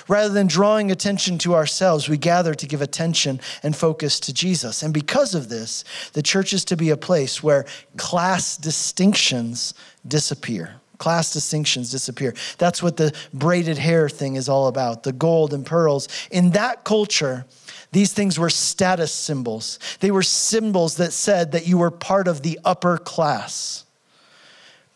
Rather 0.09 0.33
than 0.33 0.46
drawing 0.46 0.90
attention 0.90 1.38
to 1.38 1.55
ourselves, 1.55 2.09
we 2.09 2.16
gather 2.16 2.55
to 2.55 2.66
give 2.66 2.83
attention 2.83 3.40
and 3.62 3.77
focus 3.77 4.20
to 4.20 4.33
Jesus. 4.33 4.83
And 4.83 4.92
because 4.92 5.35
of 5.35 5.49
this, 5.49 5.85
the 6.12 6.22
church 6.22 6.53
is 6.53 6.64
to 6.66 6.77
be 6.77 6.90
a 6.90 6.96
place 6.96 7.42
where 7.42 7.66
class 7.96 8.57
distinctions 8.57 9.75
disappear. 10.07 10.81
Class 10.99 11.33
distinctions 11.33 11.90
disappear. 11.90 12.35
That's 12.59 12.83
what 12.83 12.96
the 12.96 13.14
braided 13.35 13.79
hair 13.79 14.09
thing 14.09 14.37
is 14.37 14.49
all 14.49 14.68
about 14.68 15.03
the 15.03 15.12
gold 15.12 15.53
and 15.53 15.64
pearls. 15.64 16.09
In 16.31 16.51
that 16.51 16.85
culture, 16.85 17.44
these 17.92 18.12
things 18.12 18.38
were 18.38 18.51
status 18.51 19.12
symbols. 19.12 19.79
They 20.01 20.11
were 20.11 20.22
symbols 20.22 20.96
that 20.96 21.12
said 21.12 21.53
that 21.53 21.66
you 21.66 21.79
were 21.79 21.90
part 21.90 22.29
of 22.29 22.42
the 22.42 22.59
upper 22.64 22.99
class. 22.99 23.85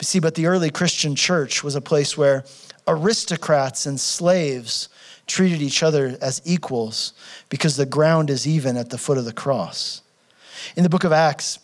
You 0.00 0.04
see, 0.04 0.20
but 0.20 0.34
the 0.34 0.46
early 0.46 0.70
Christian 0.70 1.14
church 1.14 1.62
was 1.62 1.74
a 1.74 1.80
place 1.80 2.16
where 2.16 2.44
aristocrats 2.86 3.86
and 3.86 3.98
slaves 3.98 4.88
treated 5.26 5.62
each 5.62 5.82
other 5.82 6.16
as 6.20 6.42
equals 6.44 7.12
because 7.48 7.76
the 7.76 7.86
ground 7.86 8.30
is 8.30 8.46
even 8.46 8.76
at 8.76 8.90
the 8.90 8.98
foot 8.98 9.18
of 9.18 9.24
the 9.24 9.32
cross. 9.32 10.02
In 10.76 10.82
the 10.82 10.88
book 10.88 11.04
of 11.04 11.12
Acts, 11.12 11.58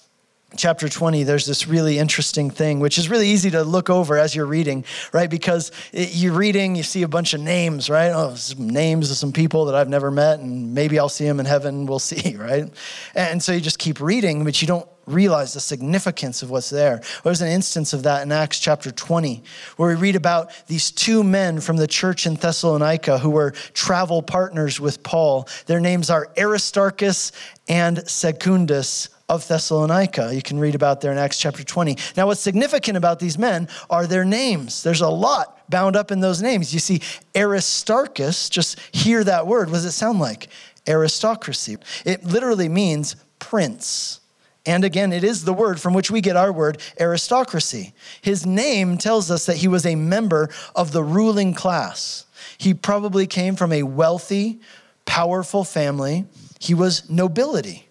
chapter 0.56 0.88
20 0.88 1.24
there's 1.24 1.44
this 1.44 1.66
really 1.66 1.98
interesting 1.98 2.50
thing 2.50 2.78
which 2.78 2.98
is 2.98 3.10
really 3.10 3.28
easy 3.28 3.50
to 3.50 3.62
look 3.62 3.90
over 3.90 4.16
as 4.16 4.34
you're 4.34 4.46
reading 4.46 4.84
right? 5.12 5.28
Because 5.28 5.72
it, 5.92 6.14
you're 6.14 6.32
reading 6.32 6.76
you 6.76 6.82
see 6.82 7.02
a 7.02 7.08
bunch 7.08 7.34
of 7.34 7.40
names 7.40 7.90
right? 7.90 8.10
Oh 8.10 8.34
some 8.36 8.70
names 8.70 9.10
of 9.10 9.16
some 9.16 9.32
people 9.32 9.66
that 9.66 9.74
i've 9.74 9.88
never 9.88 10.10
met 10.10 10.38
and 10.38 10.72
maybe 10.72 10.98
i'll 10.98 11.08
see 11.08 11.24
them 11.24 11.40
in 11.40 11.46
heaven 11.46 11.84
we'll 11.84 11.98
see 12.12 12.36
right? 12.36 12.72
And 13.14 13.42
so 13.42 13.52
you 13.52 13.60
just 13.60 13.78
keep 13.78 14.00
reading 14.00 14.44
but 14.44 14.62
you 14.62 14.68
don't 14.68 14.88
realize 15.06 15.52
the 15.54 15.60
significance 15.60 16.42
of 16.42 16.50
what's 16.50 16.70
there. 16.70 17.00
There's 17.22 17.42
an 17.42 17.48
instance 17.48 17.92
of 17.92 18.02
that 18.02 18.22
in 18.22 18.32
Acts 18.32 18.58
chapter 18.58 18.90
20, 18.90 19.42
where 19.76 19.88
we 19.88 20.00
read 20.00 20.16
about 20.16 20.50
these 20.66 20.90
two 20.90 21.22
men 21.22 21.60
from 21.60 21.76
the 21.76 21.86
church 21.86 22.26
in 22.26 22.34
Thessalonica 22.34 23.18
who 23.18 23.30
were 23.30 23.52
travel 23.72 24.22
partners 24.22 24.80
with 24.80 25.02
Paul. 25.02 25.48
Their 25.66 25.80
names 25.80 26.10
are 26.10 26.30
Aristarchus 26.36 27.32
and 27.68 28.08
Secundus 28.08 29.08
of 29.28 29.46
Thessalonica. 29.48 30.32
You 30.34 30.42
can 30.42 30.58
read 30.58 30.74
about 30.74 31.00
there 31.00 31.12
in 31.12 31.18
Acts 31.18 31.38
chapter 31.38 31.64
20. 31.64 31.96
Now, 32.16 32.26
what's 32.26 32.40
significant 32.40 32.96
about 32.96 33.18
these 33.18 33.38
men 33.38 33.68
are 33.90 34.06
their 34.06 34.24
names. 34.24 34.82
There's 34.82 35.00
a 35.00 35.08
lot 35.08 35.68
bound 35.68 35.96
up 35.96 36.10
in 36.10 36.20
those 36.20 36.40
names. 36.40 36.72
You 36.72 36.80
see, 36.80 37.00
Aristarchus, 37.34 38.48
just 38.48 38.78
hear 38.92 39.24
that 39.24 39.46
word. 39.46 39.68
What 39.68 39.74
does 39.76 39.84
it 39.84 39.92
sound 39.92 40.20
like? 40.20 40.48
Aristocracy. 40.86 41.76
It 42.04 42.24
literally 42.24 42.68
means 42.68 43.16
prince. 43.38 44.20
And 44.66 44.84
again, 44.84 45.12
it 45.12 45.22
is 45.22 45.44
the 45.44 45.52
word 45.52 45.80
from 45.80 45.94
which 45.94 46.10
we 46.10 46.20
get 46.20 46.36
our 46.36 46.52
word 46.52 46.78
aristocracy. 46.98 47.94
His 48.20 48.44
name 48.44 48.98
tells 48.98 49.30
us 49.30 49.46
that 49.46 49.58
he 49.58 49.68
was 49.68 49.86
a 49.86 49.94
member 49.94 50.50
of 50.74 50.90
the 50.90 51.04
ruling 51.04 51.54
class. 51.54 52.26
He 52.58 52.74
probably 52.74 53.28
came 53.28 53.54
from 53.54 53.72
a 53.72 53.84
wealthy, 53.84 54.60
powerful 55.04 55.62
family. 55.62 56.26
He 56.58 56.74
was 56.74 57.08
nobility. 57.08 57.88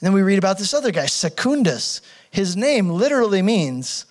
And 0.00 0.06
then 0.06 0.12
we 0.14 0.22
read 0.22 0.38
about 0.38 0.58
this 0.58 0.72
other 0.72 0.90
guy, 0.90 1.06
Secundus. 1.06 2.00
His 2.30 2.56
name 2.56 2.88
literally 2.88 3.42
means 3.42 4.06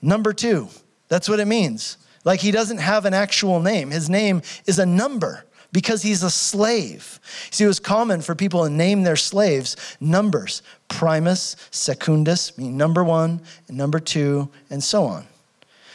number 0.00 0.32
two. 0.32 0.68
That's 1.08 1.28
what 1.28 1.40
it 1.40 1.46
means. 1.46 1.98
Like 2.24 2.40
he 2.40 2.50
doesn't 2.50 2.78
have 2.78 3.04
an 3.04 3.12
actual 3.12 3.60
name, 3.60 3.90
his 3.90 4.08
name 4.08 4.40
is 4.66 4.78
a 4.78 4.86
number 4.86 5.44
because 5.74 6.02
he's 6.02 6.22
a 6.22 6.30
slave. 6.30 7.18
See, 7.50 7.64
it 7.64 7.66
was 7.66 7.80
common 7.80 8.22
for 8.22 8.36
people 8.36 8.62
to 8.62 8.70
name 8.70 9.02
their 9.02 9.16
slaves 9.16 9.76
numbers 10.00 10.62
primus, 10.86 11.56
secundus, 11.72 12.56
meaning 12.56 12.76
number 12.76 13.02
one, 13.02 13.40
and 13.66 13.76
number 13.76 13.98
two, 13.98 14.48
and 14.70 14.82
so 14.82 15.04
on. 15.04 15.26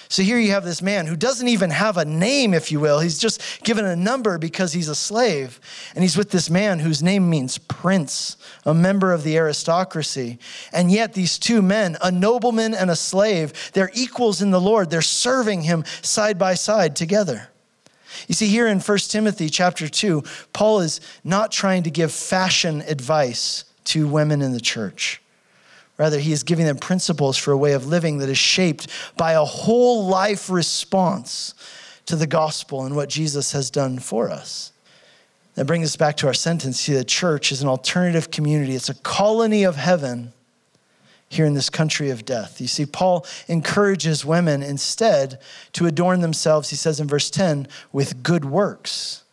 So 0.10 0.24
here 0.24 0.40
you 0.40 0.52
have 0.52 0.66
this 0.66 0.82
man 0.82 1.06
who 1.06 1.16
doesn't 1.16 1.48
even 1.48 1.70
have 1.70 1.96
a 1.96 2.04
name, 2.04 2.54
if 2.54 2.72
you 2.72 2.80
will. 2.80 3.00
He's 3.00 3.20
just 3.20 3.64
given 3.64 3.86
a 3.86 3.96
number 3.96 4.38
because 4.38 4.74
he's 4.74 4.90
a 4.90 4.96
slave. 4.96 5.62
And 5.94 6.04
he's 6.04 6.18
with 6.18 6.32
this 6.32 6.50
man 6.50 6.80
whose 6.80 7.02
name 7.02 7.30
means 7.30 7.60
prince, 7.60 8.36
a 8.66 8.74
member 8.74 9.14
of 9.14 9.24
the 9.24 9.38
aristocracy. 9.38 10.40
And 10.74 10.92
yet, 10.92 11.14
these 11.14 11.38
two 11.38 11.62
men, 11.62 11.96
a 12.02 12.12
nobleman 12.12 12.74
and 12.74 12.90
a 12.90 12.96
slave, 12.96 13.54
they're 13.74 13.92
equals 13.94 14.42
in 14.42 14.50
the 14.50 14.60
Lord. 14.60 14.90
They're 14.90 15.02
serving 15.02 15.62
him 15.62 15.86
side 16.02 16.38
by 16.40 16.56
side 16.56 16.96
together. 16.96 17.50
You 18.28 18.36
see, 18.36 18.48
here 18.48 18.68
in 18.68 18.80
1 18.80 18.98
Timothy 19.00 19.50
chapter 19.50 19.88
2, 19.88 20.24
Paul 20.54 20.82
is 20.82 21.02
not 21.24 21.52
trying 21.52 21.84
to 21.84 21.92
give 21.92 22.12
fashion 22.12 22.82
advice 22.88 23.66
to 23.86 24.08
women 24.08 24.42
in 24.42 24.54
the 24.54 24.60
church. 24.60 25.22
Rather, 25.98 26.20
he 26.20 26.32
is 26.32 26.44
giving 26.44 26.66
them 26.66 26.78
principles 26.78 27.38
for 27.38 27.52
a 27.52 27.58
way 27.58 27.74
of 27.74 27.86
living 27.86 28.20
that 28.20 28.30
is 28.30 28.38
shaped 28.38 28.88
by 29.18 29.34
a 29.34 29.44
whole 29.44 30.06
life 30.06 30.50
response 30.50 31.54
to 32.06 32.16
the 32.16 32.28
gospel 32.28 32.86
and 32.86 32.96
what 32.96 33.10
Jesus 33.10 33.52
has 33.52 33.70
done 33.70 34.00
for 34.00 34.30
us. 34.30 34.72
That 35.56 35.66
brings 35.66 35.88
us 35.88 35.98
back 35.98 36.16
to 36.18 36.28
our 36.28 36.34
sentence. 36.34 36.80
See, 36.80 36.94
the 36.94 37.04
church 37.04 37.52
is 37.52 37.62
an 37.62 37.68
alternative 37.68 38.32
community, 38.32 38.76
it's 38.76 38.90
a 38.90 38.94
colony 38.94 39.64
of 39.64 39.76
heaven 39.76 40.32
here 41.30 41.46
in 41.46 41.54
this 41.54 41.70
country 41.70 42.10
of 42.10 42.26
death. 42.26 42.60
You 42.60 42.68
see, 42.68 42.86
Paul 42.86 43.26
encourages 43.48 44.26
women 44.26 44.64
instead 44.64 45.40
to 45.74 45.86
adorn 45.86 46.22
themselves, 46.22 46.72
he 46.72 46.76
says 46.76 47.00
in 47.00 47.08
verse 47.08 47.30
10, 47.30 47.68
with 47.92 48.24
good 48.24 48.46
works. 48.46 49.24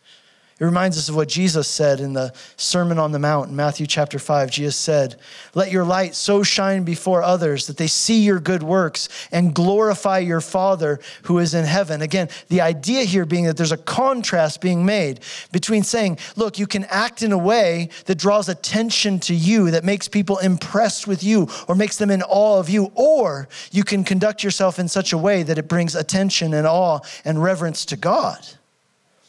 It 0.59 0.65
reminds 0.65 0.97
us 0.97 1.07
of 1.07 1.15
what 1.15 1.27
Jesus 1.27 1.67
said 1.67 1.99
in 1.99 2.13
the 2.13 2.33
Sermon 2.55 2.97
on 2.97 3.11
the 3.11 3.19
Mount 3.19 3.49
in 3.49 3.55
Matthew 3.55 3.85
chapter 3.85 4.17
5. 4.17 4.49
Jesus 4.49 4.75
said, 4.75 5.15
Let 5.53 5.71
your 5.71 5.83
light 5.83 6.15
so 6.15 6.41
shine 6.41 6.83
before 6.83 7.21
others 7.21 7.67
that 7.67 7.77
they 7.77 7.85
see 7.85 8.23
your 8.23 8.39
good 8.39 8.63
works 8.63 9.07
and 9.31 9.53
glorify 9.53 10.17
your 10.17 10.41
Father 10.41 10.99
who 11.23 11.37
is 11.37 11.53
in 11.53 11.65
heaven. 11.65 12.01
Again, 12.01 12.29
the 12.49 12.61
idea 12.61 13.03
here 13.03 13.23
being 13.23 13.45
that 13.45 13.55
there's 13.55 13.71
a 13.71 13.77
contrast 13.77 14.59
being 14.59 14.83
made 14.83 15.19
between 15.51 15.83
saying, 15.83 16.17
Look, 16.35 16.57
you 16.57 16.65
can 16.65 16.85
act 16.85 17.21
in 17.21 17.31
a 17.31 17.37
way 17.37 17.89
that 18.05 18.17
draws 18.17 18.49
attention 18.49 19.19
to 19.21 19.35
you, 19.35 19.69
that 19.69 19.83
makes 19.83 20.07
people 20.07 20.39
impressed 20.39 21.05
with 21.05 21.23
you 21.23 21.47
or 21.67 21.75
makes 21.75 21.97
them 21.97 22.09
in 22.09 22.23
awe 22.23 22.59
of 22.59 22.67
you, 22.67 22.91
or 22.95 23.47
you 23.71 23.83
can 23.83 24.03
conduct 24.03 24.43
yourself 24.43 24.79
in 24.79 24.87
such 24.87 25.13
a 25.13 25.19
way 25.19 25.43
that 25.43 25.59
it 25.59 25.67
brings 25.67 25.93
attention 25.93 26.55
and 26.55 26.65
awe 26.65 26.99
and 27.23 27.43
reverence 27.43 27.85
to 27.85 27.95
God. 27.95 28.39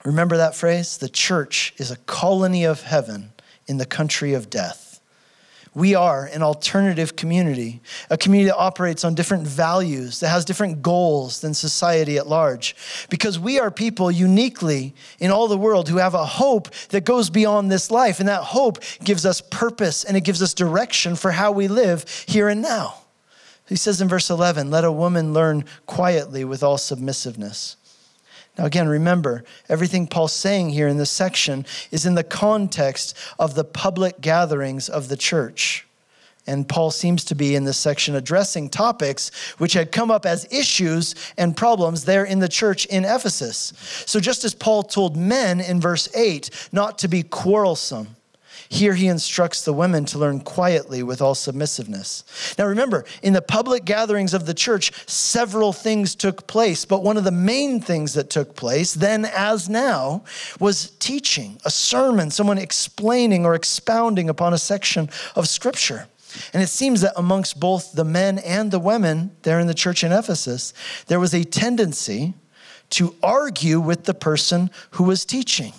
Remember 0.05 0.37
that 0.37 0.55
phrase? 0.55 0.99
The 0.99 1.09
church 1.09 1.75
is 1.77 1.91
a 1.91 1.97
colony 1.97 2.65
of 2.65 2.83
heaven 2.83 3.33
in 3.67 3.79
the 3.79 3.87
country 3.87 4.35
of 4.35 4.49
death. 4.51 4.89
We 5.75 5.95
are 5.95 6.25
an 6.25 6.43
alternative 6.43 7.15
community, 7.15 7.81
a 8.11 8.17
community 8.17 8.49
that 8.49 8.57
operates 8.57 9.05
on 9.05 9.15
different 9.15 9.47
values, 9.47 10.19
that 10.21 10.29
has 10.31 10.45
different 10.45 10.83
goals 10.83 11.41
than 11.41 11.55
society 11.55 12.17
at 12.17 12.27
large. 12.27 12.75
Because 13.11 13.39
we 13.39 13.61
are 13.61 13.71
people 13.71 14.11
uniquely 14.11 14.95
in 15.21 15.31
all 15.31 15.47
the 15.47 15.57
world 15.57 15.89
who 15.89 15.99
have 15.99 16.15
a 16.15 16.25
hope 16.25 16.69
that 16.89 17.05
goes 17.05 17.31
beyond 17.31 17.71
this 17.71 17.91
life. 17.91 18.19
And 18.19 18.29
that 18.29 18.43
hope 18.43 18.79
gives 19.05 19.25
us 19.25 19.41
purpose 19.41 20.03
and 20.03 20.17
it 20.17 20.23
gives 20.23 20.43
us 20.43 20.53
direction 20.53 21.15
for 21.15 21.31
how 21.31 21.53
we 21.53 21.69
live 21.69 22.09
here 22.27 22.49
and 22.49 22.61
now. 22.61 22.95
He 23.69 23.77
says 23.77 24.01
in 24.01 24.09
verse 24.09 24.31
11, 24.31 24.71
let 24.71 24.85
a 24.85 24.91
woman 24.91 25.35
learn 25.35 25.65
quietly 25.87 26.45
with 26.45 26.63
all 26.63 26.79
submissiveness. 26.79 27.77
Now, 28.59 28.67
again, 28.67 28.89
remember, 28.89 29.45
everything 29.69 30.09
Paul's 30.09 30.33
saying 30.33 30.71
here 30.71 30.89
in 30.89 30.99
this 30.99 31.11
section 31.11 31.65
is 31.93 32.05
in 32.05 32.17
the 32.17 32.25
context 32.25 33.17
of 33.39 33.55
the 33.55 33.65
public 33.65 34.21
gatherings 34.21 34.89
of 34.89 35.09
the 35.09 35.17
church. 35.17 35.87
And 36.49 36.69
Paul 36.69 36.91
seems 36.91 37.25
to 37.27 37.35
be 37.35 37.55
in 37.55 37.65
this 37.65 37.77
section 37.77 38.17
addressing 38.17 38.71
topics 38.71 39.31
which 39.59 39.75
had 39.75 39.93
come 39.93 40.11
up 40.11 40.25
as 40.25 40.51
issues 40.51 41.15
and 41.37 41.57
problems 41.57 42.05
there 42.05 42.25
in 42.25 42.39
the 42.39 42.49
church 42.49 42.87
in 42.87 43.05
Ephesus. 43.05 43.75
So, 44.07 44.19
just 44.19 44.45
as 44.45 44.55
Paul 44.55 44.83
told 44.83 45.15
men 45.15 45.61
in 45.61 45.79
verse 45.79 46.09
8 46.17 46.69
not 46.73 46.99
to 46.99 47.09
be 47.09 47.23
quarrelsome, 47.23 48.17
here 48.69 48.95
he 48.95 49.07
instructs 49.09 49.65
the 49.65 49.73
women 49.73 50.05
to 50.07 50.19
learn 50.19 50.41
quietly 50.41 51.03
with 51.03 51.23
all 51.23 51.35
submissiveness. 51.35 52.25
Now 52.59 52.67
remember, 52.67 53.05
in 53.23 53.33
the 53.33 53.43
public 53.43 53.85
gatherings 53.85 54.35
of 54.35 54.47
the 54.47 54.55
church, 54.55 54.93
several 55.09 55.73
things 55.73 56.15
took 56.15 56.47
place, 56.47 56.85
but 56.85 57.03
one 57.03 57.17
of 57.17 57.25
the 57.25 57.31
main 57.31 57.81
things 57.81 58.15
that 58.15 58.29
took 58.29 58.55
place, 58.55 58.95
then 58.95 59.25
as 59.25 59.69
now, 59.69 60.23
was 60.61 60.91
teaching, 60.99 61.59
a 61.65 61.71
sermon, 61.71 62.31
someone 62.31 62.59
explaining 62.59 63.47
or 63.47 63.55
expounding 63.55 64.29
upon 64.29 64.53
a 64.53 64.59
section 64.59 65.09
of 65.35 65.49
scripture. 65.49 66.07
And 66.53 66.63
it 66.63 66.69
seems 66.69 67.01
that 67.01 67.15
amongst 67.17 67.59
both 67.59 67.93
the 67.93 68.05
men 68.05 68.39
and 68.39 68.71
the 68.71 68.79
women 68.79 69.31
there 69.43 69.59
in 69.61 69.67
the 69.67 69.75
church 69.75 70.05
in 70.05 70.13
Ephesus, 70.13 70.75
there 71.07 71.19
was 71.19 71.33
a 71.33 71.45
tendency 71.45 72.35
to 72.91 73.15
argue 73.23 73.81
with 73.81 74.05
the 74.05 74.15
person 74.15 74.71
who 74.93 75.05
was 75.05 75.25
teaching 75.25 75.73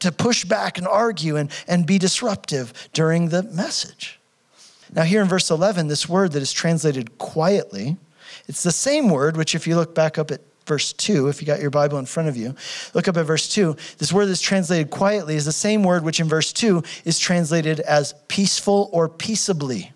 to 0.00 0.12
push 0.12 0.44
back 0.44 0.78
and 0.78 0.86
argue 0.86 1.36
and, 1.36 1.50
and 1.68 1.86
be 1.86 1.98
disruptive 1.98 2.72
during 2.92 3.28
the 3.28 3.42
message. 3.42 4.18
Now, 4.92 5.02
here 5.02 5.22
in 5.22 5.28
verse 5.28 5.50
11, 5.50 5.88
this 5.88 6.08
word 6.08 6.32
that 6.32 6.42
is 6.42 6.52
translated 6.52 7.18
quietly, 7.18 7.96
it's 8.48 8.62
the 8.62 8.72
same 8.72 9.08
word, 9.08 9.36
which, 9.36 9.54
if 9.54 9.66
you 9.66 9.76
look 9.76 9.94
back 9.94 10.18
up 10.18 10.30
at 10.30 10.40
verse 10.66 10.92
2, 10.92 11.28
if 11.28 11.40
you 11.40 11.46
got 11.46 11.60
your 11.60 11.70
Bible 11.70 11.98
in 11.98 12.06
front 12.06 12.28
of 12.28 12.36
you, 12.36 12.54
look 12.94 13.08
up 13.08 13.16
at 13.16 13.26
verse 13.26 13.48
2. 13.48 13.76
This 13.98 14.12
word 14.12 14.26
that's 14.26 14.40
translated 14.40 14.90
quietly 14.90 15.36
is 15.36 15.44
the 15.44 15.52
same 15.52 15.82
word 15.82 16.04
which 16.04 16.20
in 16.20 16.28
verse 16.28 16.52
2 16.52 16.82
is 17.04 17.18
translated 17.18 17.80
as 17.80 18.14
peaceful 18.28 18.88
or 18.92 19.08
peaceably. 19.08 19.92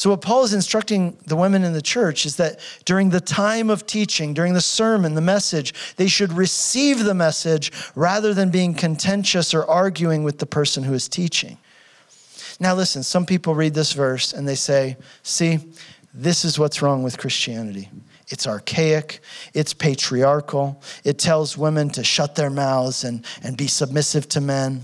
So, 0.00 0.08
what 0.08 0.22
Paul 0.22 0.44
is 0.44 0.54
instructing 0.54 1.18
the 1.26 1.36
women 1.36 1.62
in 1.62 1.74
the 1.74 1.82
church 1.82 2.24
is 2.24 2.36
that 2.36 2.58
during 2.86 3.10
the 3.10 3.20
time 3.20 3.68
of 3.68 3.86
teaching, 3.86 4.32
during 4.32 4.54
the 4.54 4.60
sermon, 4.62 5.14
the 5.14 5.20
message, 5.20 5.74
they 5.96 6.06
should 6.06 6.32
receive 6.32 7.04
the 7.04 7.12
message 7.12 7.70
rather 7.94 8.32
than 8.32 8.48
being 8.48 8.72
contentious 8.72 9.52
or 9.52 9.62
arguing 9.66 10.24
with 10.24 10.38
the 10.38 10.46
person 10.46 10.84
who 10.84 10.94
is 10.94 11.06
teaching. 11.06 11.58
Now, 12.58 12.74
listen, 12.74 13.02
some 13.02 13.26
people 13.26 13.54
read 13.54 13.74
this 13.74 13.92
verse 13.92 14.32
and 14.32 14.48
they 14.48 14.54
say, 14.54 14.96
see, 15.22 15.58
this 16.14 16.46
is 16.46 16.58
what's 16.58 16.80
wrong 16.80 17.02
with 17.02 17.18
Christianity. 17.18 17.90
It's 18.28 18.46
archaic, 18.46 19.20
it's 19.52 19.74
patriarchal, 19.74 20.82
it 21.04 21.18
tells 21.18 21.58
women 21.58 21.90
to 21.90 22.02
shut 22.02 22.36
their 22.36 22.48
mouths 22.48 23.04
and, 23.04 23.22
and 23.42 23.54
be 23.54 23.66
submissive 23.66 24.30
to 24.30 24.40
men. 24.40 24.80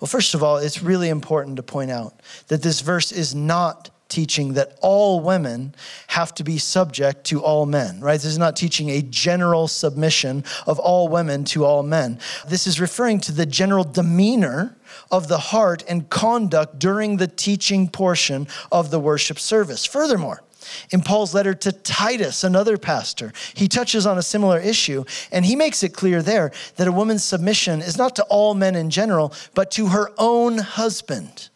Well, 0.00 0.08
first 0.08 0.34
of 0.34 0.42
all, 0.42 0.58
it's 0.58 0.82
really 0.82 1.08
important 1.08 1.56
to 1.56 1.62
point 1.62 1.90
out 1.90 2.20
that 2.48 2.60
this 2.60 2.82
verse 2.82 3.10
is 3.10 3.34
not 3.34 3.88
teaching 4.12 4.52
that 4.52 4.78
all 4.80 5.20
women 5.20 5.74
have 6.08 6.34
to 6.34 6.44
be 6.44 6.58
subject 6.58 7.24
to 7.24 7.42
all 7.42 7.66
men, 7.66 7.98
right? 8.00 8.20
This 8.20 8.26
is 8.26 8.38
not 8.38 8.54
teaching 8.54 8.90
a 8.90 9.02
general 9.02 9.66
submission 9.66 10.44
of 10.66 10.78
all 10.78 11.08
women 11.08 11.44
to 11.44 11.64
all 11.64 11.82
men. 11.82 12.18
This 12.46 12.66
is 12.66 12.80
referring 12.80 13.20
to 13.20 13.32
the 13.32 13.46
general 13.46 13.84
demeanor 13.84 14.76
of 15.10 15.28
the 15.28 15.38
heart 15.38 15.82
and 15.88 16.08
conduct 16.10 16.78
during 16.78 17.16
the 17.16 17.26
teaching 17.26 17.88
portion 17.88 18.46
of 18.70 18.90
the 18.90 19.00
worship 19.00 19.38
service. 19.38 19.86
Furthermore, 19.86 20.42
in 20.90 21.00
Paul's 21.00 21.34
letter 21.34 21.54
to 21.54 21.72
Titus, 21.72 22.44
another 22.44 22.76
pastor, 22.76 23.32
he 23.54 23.66
touches 23.66 24.06
on 24.06 24.18
a 24.18 24.22
similar 24.22 24.58
issue, 24.58 25.04
and 25.32 25.44
he 25.44 25.56
makes 25.56 25.82
it 25.82 25.94
clear 25.94 26.22
there 26.22 26.52
that 26.76 26.86
a 26.86 26.92
woman's 26.92 27.24
submission 27.24 27.80
is 27.80 27.96
not 27.96 28.14
to 28.16 28.22
all 28.24 28.54
men 28.54 28.76
in 28.76 28.90
general, 28.90 29.32
but 29.54 29.70
to 29.72 29.88
her 29.88 30.10
own 30.18 30.58
husband. 30.58 31.48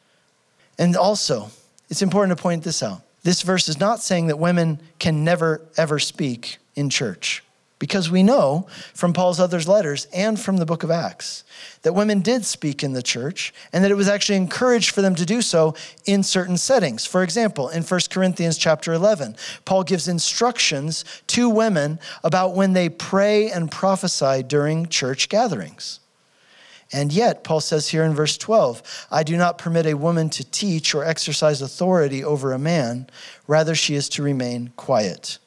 And 0.79 0.97
also, 0.97 1.51
it's 1.89 2.03
important 2.03 2.37
to 2.37 2.43
point 2.43 2.65
this 2.65 2.83
out. 2.83 3.03
This 3.23 3.43
verse 3.43 3.69
is 3.69 3.81
not 3.81 4.01
saying 4.01 4.29
that 4.29 4.39
women 4.39 4.81
can 4.99 5.25
never, 5.25 5.61
ever 5.77 5.99
speak 5.99 6.59
in 6.75 6.91
church, 6.91 7.43
because 7.79 8.11
we 8.11 8.23
know 8.23 8.67
from 8.95 9.13
Paul's 9.13 9.41
other 9.41 9.61
letters 9.61 10.07
and 10.15 10.39
from 10.39 10.59
the 10.59 10.67
book 10.67 10.83
of 10.83 10.91
Acts 10.91 11.43
that 11.83 11.93
women 11.93 12.21
did 12.21 12.45
speak 12.45 12.83
in 12.83 12.93
the 12.93 13.03
church 13.03 13.53
and 13.73 13.83
that 13.83 13.91
it 13.91 13.97
was 13.97 14.09
actually 14.09 14.37
encouraged 14.37 14.91
for 14.91 15.03
them 15.03 15.15
to 15.17 15.27
do 15.27 15.43
so 15.43 15.75
in 16.05 16.23
certain 16.23 16.57
settings. 16.57 17.05
For 17.05 17.23
example, 17.23 17.69
in 17.69 17.83
1 17.83 18.01
Corinthians 18.11 18.59
chapter 18.59 18.93
11, 18.93 19.37
Paul 19.65 19.83
gives 19.83 20.09
instructions 20.09 21.05
to 21.29 21.49
women 21.49 21.99
about 22.23 22.55
when 22.55 22.73
they 22.73 22.89
pray 22.89 23.51
and 23.51 23.71
prophesy 23.71 24.43
during 24.43 24.87
church 24.87 25.29
gatherings. 25.29 26.01
And 26.93 27.13
yet, 27.13 27.43
Paul 27.43 27.61
says 27.61 27.89
here 27.89 28.05
in 28.05 28.15
verse 28.15 28.39
12, 28.39 29.07
I 29.11 29.23
do 29.23 29.37
not 29.37 29.59
permit 29.59 29.87
a 29.87 29.95
woman 29.95 30.31
to 30.31 30.45
teach 30.45 30.95
or 30.95 31.05
exercise 31.05 31.61
authority 31.61 32.23
over 32.23 32.53
a 32.53 32.59
man. 32.59 33.09
Rather, 33.47 33.75
she 33.75 33.95
is 33.95 34.09
to 34.11 34.23
remain 34.23 34.73
quiet. 34.77 35.39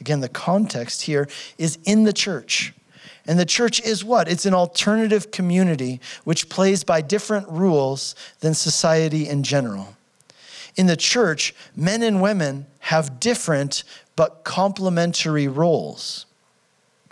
Again, 0.00 0.20
the 0.20 0.28
context 0.28 1.02
here 1.02 1.28
is 1.56 1.78
in 1.84 2.04
the 2.04 2.12
church. 2.12 2.74
And 3.26 3.38
the 3.38 3.44
church 3.44 3.80
is 3.82 4.04
what? 4.04 4.28
It's 4.28 4.46
an 4.46 4.54
alternative 4.54 5.30
community 5.30 6.00
which 6.24 6.48
plays 6.48 6.82
by 6.82 7.00
different 7.02 7.48
rules 7.48 8.14
than 8.40 8.54
society 8.54 9.28
in 9.28 9.42
general. 9.42 9.96
In 10.76 10.86
the 10.86 10.96
church, 10.96 11.54
men 11.76 12.02
and 12.02 12.22
women 12.22 12.66
have 12.78 13.20
different 13.20 13.84
but 14.16 14.44
complementary 14.44 15.46
roles. 15.46 16.26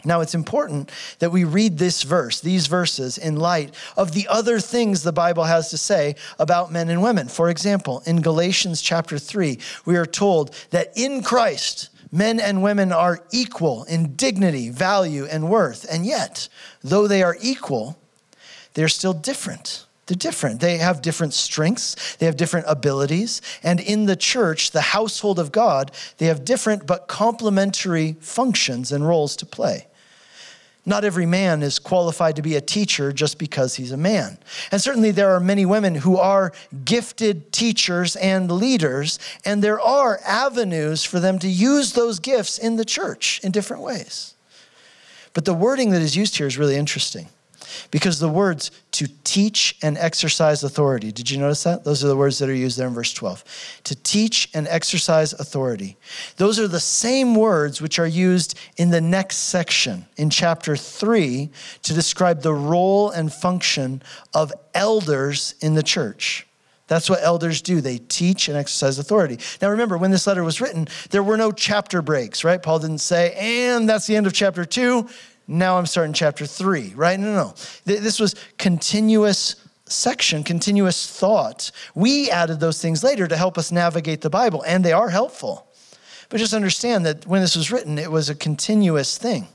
Now, 0.06 0.20
it's 0.20 0.36
important 0.36 0.90
that 1.18 1.32
we 1.32 1.42
read 1.42 1.78
this 1.78 2.04
verse, 2.04 2.40
these 2.40 2.68
verses, 2.68 3.18
in 3.18 3.36
light 3.36 3.74
of 3.96 4.12
the 4.12 4.28
other 4.28 4.60
things 4.60 5.02
the 5.02 5.12
Bible 5.12 5.44
has 5.44 5.68
to 5.70 5.78
say 5.78 6.14
about 6.38 6.70
men 6.70 6.88
and 6.88 7.02
women. 7.02 7.26
For 7.26 7.50
example, 7.50 8.02
in 8.06 8.22
Galatians 8.22 8.80
chapter 8.80 9.18
3, 9.18 9.58
we 9.84 9.96
are 9.96 10.06
told 10.06 10.54
that 10.70 10.92
in 10.96 11.22
Christ, 11.22 11.90
men 12.12 12.38
and 12.38 12.62
women 12.62 12.92
are 12.92 13.24
equal 13.32 13.82
in 13.84 14.14
dignity, 14.14 14.70
value, 14.70 15.26
and 15.26 15.50
worth. 15.50 15.84
And 15.90 16.06
yet, 16.06 16.48
though 16.84 17.08
they 17.08 17.24
are 17.24 17.36
equal, 17.42 17.98
they're 18.74 18.88
still 18.88 19.12
different. 19.12 19.86
They're 20.06 20.16
different. 20.16 20.60
They 20.60 20.78
have 20.78 21.02
different 21.02 21.34
strengths, 21.34 22.16
they 22.16 22.26
have 22.26 22.36
different 22.36 22.66
abilities. 22.68 23.42
And 23.64 23.80
in 23.80 24.06
the 24.06 24.14
church, 24.14 24.70
the 24.70 24.80
household 24.80 25.40
of 25.40 25.50
God, 25.50 25.90
they 26.18 26.26
have 26.26 26.44
different 26.44 26.86
but 26.86 27.08
complementary 27.08 28.16
functions 28.20 28.92
and 28.92 29.06
roles 29.06 29.34
to 29.36 29.46
play. 29.46 29.88
Not 30.88 31.04
every 31.04 31.26
man 31.26 31.64
is 31.64 31.80
qualified 31.80 32.36
to 32.36 32.42
be 32.42 32.54
a 32.54 32.60
teacher 32.60 33.12
just 33.12 33.38
because 33.38 33.74
he's 33.74 33.90
a 33.90 33.96
man. 33.96 34.38
And 34.70 34.80
certainly 34.80 35.10
there 35.10 35.34
are 35.34 35.40
many 35.40 35.66
women 35.66 35.96
who 35.96 36.16
are 36.16 36.52
gifted 36.84 37.52
teachers 37.52 38.14
and 38.14 38.50
leaders, 38.50 39.18
and 39.44 39.64
there 39.64 39.80
are 39.80 40.20
avenues 40.24 41.02
for 41.02 41.18
them 41.18 41.40
to 41.40 41.48
use 41.48 41.94
those 41.94 42.20
gifts 42.20 42.56
in 42.56 42.76
the 42.76 42.84
church 42.84 43.40
in 43.42 43.50
different 43.50 43.82
ways. 43.82 44.34
But 45.34 45.44
the 45.44 45.54
wording 45.54 45.90
that 45.90 46.02
is 46.02 46.16
used 46.16 46.36
here 46.36 46.46
is 46.46 46.56
really 46.56 46.76
interesting 46.76 47.28
because 47.90 48.18
the 48.18 48.28
words 48.28 48.70
to 48.92 49.08
teach 49.24 49.76
and 49.82 49.98
exercise 49.98 50.64
authority, 50.64 51.12
did 51.12 51.30
you 51.30 51.38
notice 51.38 51.62
that? 51.64 51.84
Those 51.84 52.04
are 52.04 52.08
the 52.08 52.16
words 52.16 52.38
that 52.38 52.48
are 52.48 52.54
used 52.54 52.78
there 52.78 52.88
in 52.88 52.94
verse 52.94 53.12
12. 53.12 53.80
To 53.84 53.94
teach 54.02 54.48
and 54.54 54.66
exercise 54.68 55.32
authority. 55.32 55.96
Those 56.36 56.58
are 56.58 56.68
the 56.68 56.80
same 56.80 57.34
words 57.34 57.80
which 57.80 57.98
are 57.98 58.06
used 58.06 58.58
in 58.76 58.90
the 58.90 59.00
next 59.00 59.36
section 59.36 60.06
in 60.16 60.30
chapter 60.30 60.76
3 60.76 61.50
to 61.82 61.94
describe 61.94 62.42
the 62.42 62.54
role 62.54 63.10
and 63.10 63.32
function 63.32 64.02
of 64.34 64.52
elders 64.74 65.54
in 65.60 65.74
the 65.74 65.82
church. 65.82 66.46
That's 66.88 67.10
what 67.10 67.22
elders 67.22 67.62
do. 67.62 67.80
They 67.80 67.98
teach 67.98 68.48
and 68.48 68.56
exercise 68.56 68.98
authority. 68.98 69.38
Now, 69.60 69.70
remember, 69.70 69.98
when 69.98 70.12
this 70.12 70.26
letter 70.26 70.44
was 70.44 70.60
written, 70.60 70.86
there 71.10 71.22
were 71.22 71.36
no 71.36 71.50
chapter 71.50 72.00
breaks, 72.00 72.44
right? 72.44 72.62
Paul 72.62 72.78
didn't 72.78 72.98
say, 72.98 73.34
and 73.36 73.88
that's 73.88 74.06
the 74.06 74.14
end 74.14 74.26
of 74.26 74.32
chapter 74.32 74.64
two 74.64 75.08
now 75.48 75.78
I'm 75.78 75.86
starting 75.86 76.12
chapter 76.12 76.46
three, 76.46 76.92
right? 76.94 77.18
No, 77.18 77.34
no. 77.34 77.54
This 77.84 78.18
was 78.18 78.34
continuous 78.58 79.56
section, 79.86 80.42
continuous 80.42 81.08
thought. 81.08 81.70
We 81.94 82.30
added 82.30 82.60
those 82.60 82.82
things 82.82 83.04
later 83.04 83.28
to 83.28 83.36
help 83.36 83.56
us 83.56 83.70
navigate 83.70 84.20
the 84.20 84.30
Bible, 84.30 84.62
and 84.66 84.84
they 84.84 84.92
are 84.92 85.08
helpful. 85.08 85.66
But 86.28 86.38
just 86.38 86.54
understand 86.54 87.06
that 87.06 87.26
when 87.26 87.40
this 87.40 87.54
was 87.54 87.70
written, 87.70 87.98
it 87.98 88.10
was 88.10 88.28
a 88.28 88.34
continuous 88.34 89.16
thing. 89.16 89.46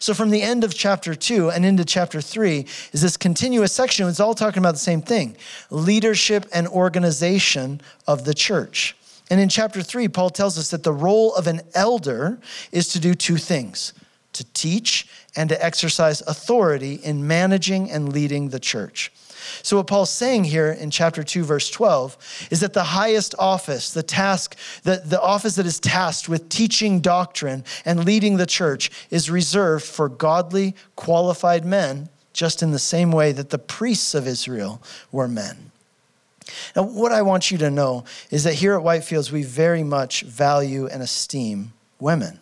So 0.00 0.12
from 0.12 0.30
the 0.30 0.42
end 0.42 0.64
of 0.64 0.74
chapter 0.74 1.14
two 1.14 1.50
and 1.50 1.64
into 1.64 1.84
chapter 1.84 2.20
three 2.20 2.66
is 2.92 3.00
this 3.00 3.16
continuous 3.16 3.72
section. 3.72 4.08
It's 4.08 4.20
all 4.20 4.34
talking 4.34 4.58
about 4.58 4.72
the 4.72 4.78
same 4.78 5.00
thing 5.00 5.36
leadership 5.70 6.46
and 6.52 6.66
organization 6.66 7.80
of 8.06 8.24
the 8.24 8.34
church. 8.34 8.96
And 9.30 9.40
in 9.40 9.48
chapter 9.48 9.82
three, 9.82 10.08
Paul 10.08 10.30
tells 10.30 10.58
us 10.58 10.70
that 10.70 10.82
the 10.82 10.92
role 10.92 11.34
of 11.34 11.46
an 11.46 11.60
elder 11.74 12.40
is 12.72 12.88
to 12.88 13.00
do 13.00 13.14
two 13.14 13.36
things 13.36 13.92
to 14.38 14.44
teach 14.52 15.06
and 15.36 15.48
to 15.50 15.64
exercise 15.64 16.20
authority 16.22 16.94
in 16.94 17.26
managing 17.26 17.90
and 17.90 18.12
leading 18.12 18.48
the 18.48 18.58
church. 18.58 19.12
So, 19.62 19.76
what 19.76 19.86
Paul's 19.86 20.10
saying 20.10 20.44
here 20.44 20.72
in 20.72 20.90
chapter 20.90 21.22
2, 21.22 21.44
verse 21.44 21.70
12, 21.70 22.48
is 22.50 22.60
that 22.60 22.72
the 22.72 22.82
highest 22.82 23.34
office, 23.38 23.92
the 23.92 24.02
task, 24.02 24.56
the, 24.82 25.02
the 25.04 25.20
office 25.20 25.56
that 25.56 25.66
is 25.66 25.80
tasked 25.80 26.28
with 26.28 26.48
teaching 26.48 27.00
doctrine 27.00 27.64
and 27.84 28.04
leading 28.04 28.36
the 28.36 28.46
church, 28.46 28.90
is 29.10 29.30
reserved 29.30 29.84
for 29.84 30.08
godly, 30.08 30.74
qualified 30.96 31.64
men, 31.64 32.08
just 32.32 32.62
in 32.62 32.70
the 32.72 32.78
same 32.78 33.10
way 33.10 33.32
that 33.32 33.50
the 33.50 33.58
priests 33.58 34.14
of 34.14 34.26
Israel 34.26 34.82
were 35.12 35.28
men. 35.28 35.70
Now, 36.74 36.82
what 36.82 37.12
I 37.12 37.22
want 37.22 37.50
you 37.50 37.58
to 37.58 37.70
know 37.70 38.04
is 38.30 38.44
that 38.44 38.54
here 38.54 38.74
at 38.74 38.82
Whitefields, 38.82 39.30
we 39.30 39.42
very 39.42 39.82
much 39.82 40.22
value 40.22 40.86
and 40.86 41.02
esteem 41.02 41.72
women. 42.00 42.40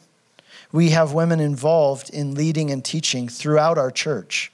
We 0.72 0.90
have 0.90 1.12
women 1.12 1.40
involved 1.40 2.10
in 2.10 2.34
leading 2.34 2.70
and 2.70 2.84
teaching 2.84 3.28
throughout 3.28 3.78
our 3.78 3.90
church. 3.90 4.52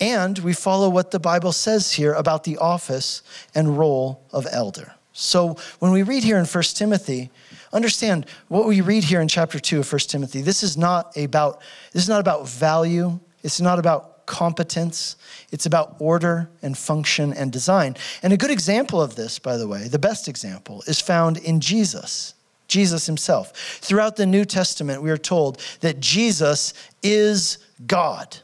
And 0.00 0.38
we 0.40 0.52
follow 0.52 0.88
what 0.88 1.10
the 1.10 1.20
Bible 1.20 1.52
says 1.52 1.92
here 1.92 2.12
about 2.12 2.44
the 2.44 2.58
office 2.58 3.22
and 3.54 3.78
role 3.78 4.24
of 4.32 4.46
elder. 4.50 4.94
So 5.12 5.56
when 5.78 5.92
we 5.92 6.02
read 6.02 6.24
here 6.24 6.38
in 6.38 6.46
1 6.46 6.62
Timothy, 6.74 7.30
understand 7.72 8.26
what 8.48 8.66
we 8.66 8.80
read 8.80 9.04
here 9.04 9.20
in 9.20 9.28
chapter 9.28 9.58
2 9.58 9.80
of 9.80 9.92
1 9.92 9.98
Timothy. 10.00 10.40
This 10.40 10.62
is 10.62 10.76
not 10.76 11.16
about 11.16 11.60
this 11.92 12.02
is 12.02 12.08
not 12.08 12.20
about 12.20 12.48
value. 12.48 13.20
It's 13.42 13.60
not 13.60 13.78
about 13.78 14.26
competence. 14.26 15.16
It's 15.50 15.66
about 15.66 15.96
order 15.98 16.48
and 16.62 16.76
function 16.76 17.32
and 17.32 17.52
design. 17.52 17.96
And 18.22 18.32
a 18.32 18.36
good 18.36 18.50
example 18.50 19.02
of 19.02 19.16
this, 19.16 19.38
by 19.38 19.56
the 19.56 19.68
way, 19.68 19.88
the 19.88 19.98
best 19.98 20.28
example, 20.28 20.82
is 20.86 21.00
found 21.00 21.38
in 21.38 21.60
Jesus. 21.60 22.34
Jesus 22.72 23.04
himself. 23.04 23.52
Throughout 23.82 24.16
the 24.16 24.24
New 24.24 24.46
Testament, 24.46 25.02
we 25.02 25.10
are 25.10 25.18
told 25.18 25.60
that 25.80 26.00
Jesus 26.00 26.72
is 27.02 27.58
God. 27.86 28.38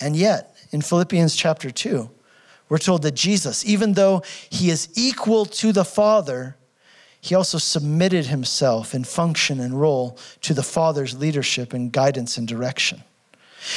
And 0.00 0.14
yet, 0.14 0.56
in 0.70 0.80
Philippians 0.80 1.34
chapter 1.34 1.72
2, 1.72 2.08
we're 2.68 2.78
told 2.78 3.02
that 3.02 3.16
Jesus, 3.16 3.66
even 3.66 3.94
though 3.94 4.22
he 4.48 4.70
is 4.70 4.88
equal 4.94 5.46
to 5.46 5.72
the 5.72 5.84
Father, 5.84 6.56
he 7.20 7.34
also 7.34 7.58
submitted 7.58 8.26
himself 8.26 8.94
in 8.94 9.02
function 9.02 9.58
and 9.58 9.80
role 9.80 10.16
to 10.42 10.54
the 10.54 10.62
Father's 10.62 11.18
leadership 11.18 11.72
and 11.72 11.90
guidance 11.90 12.38
and 12.38 12.46
direction. 12.46 13.02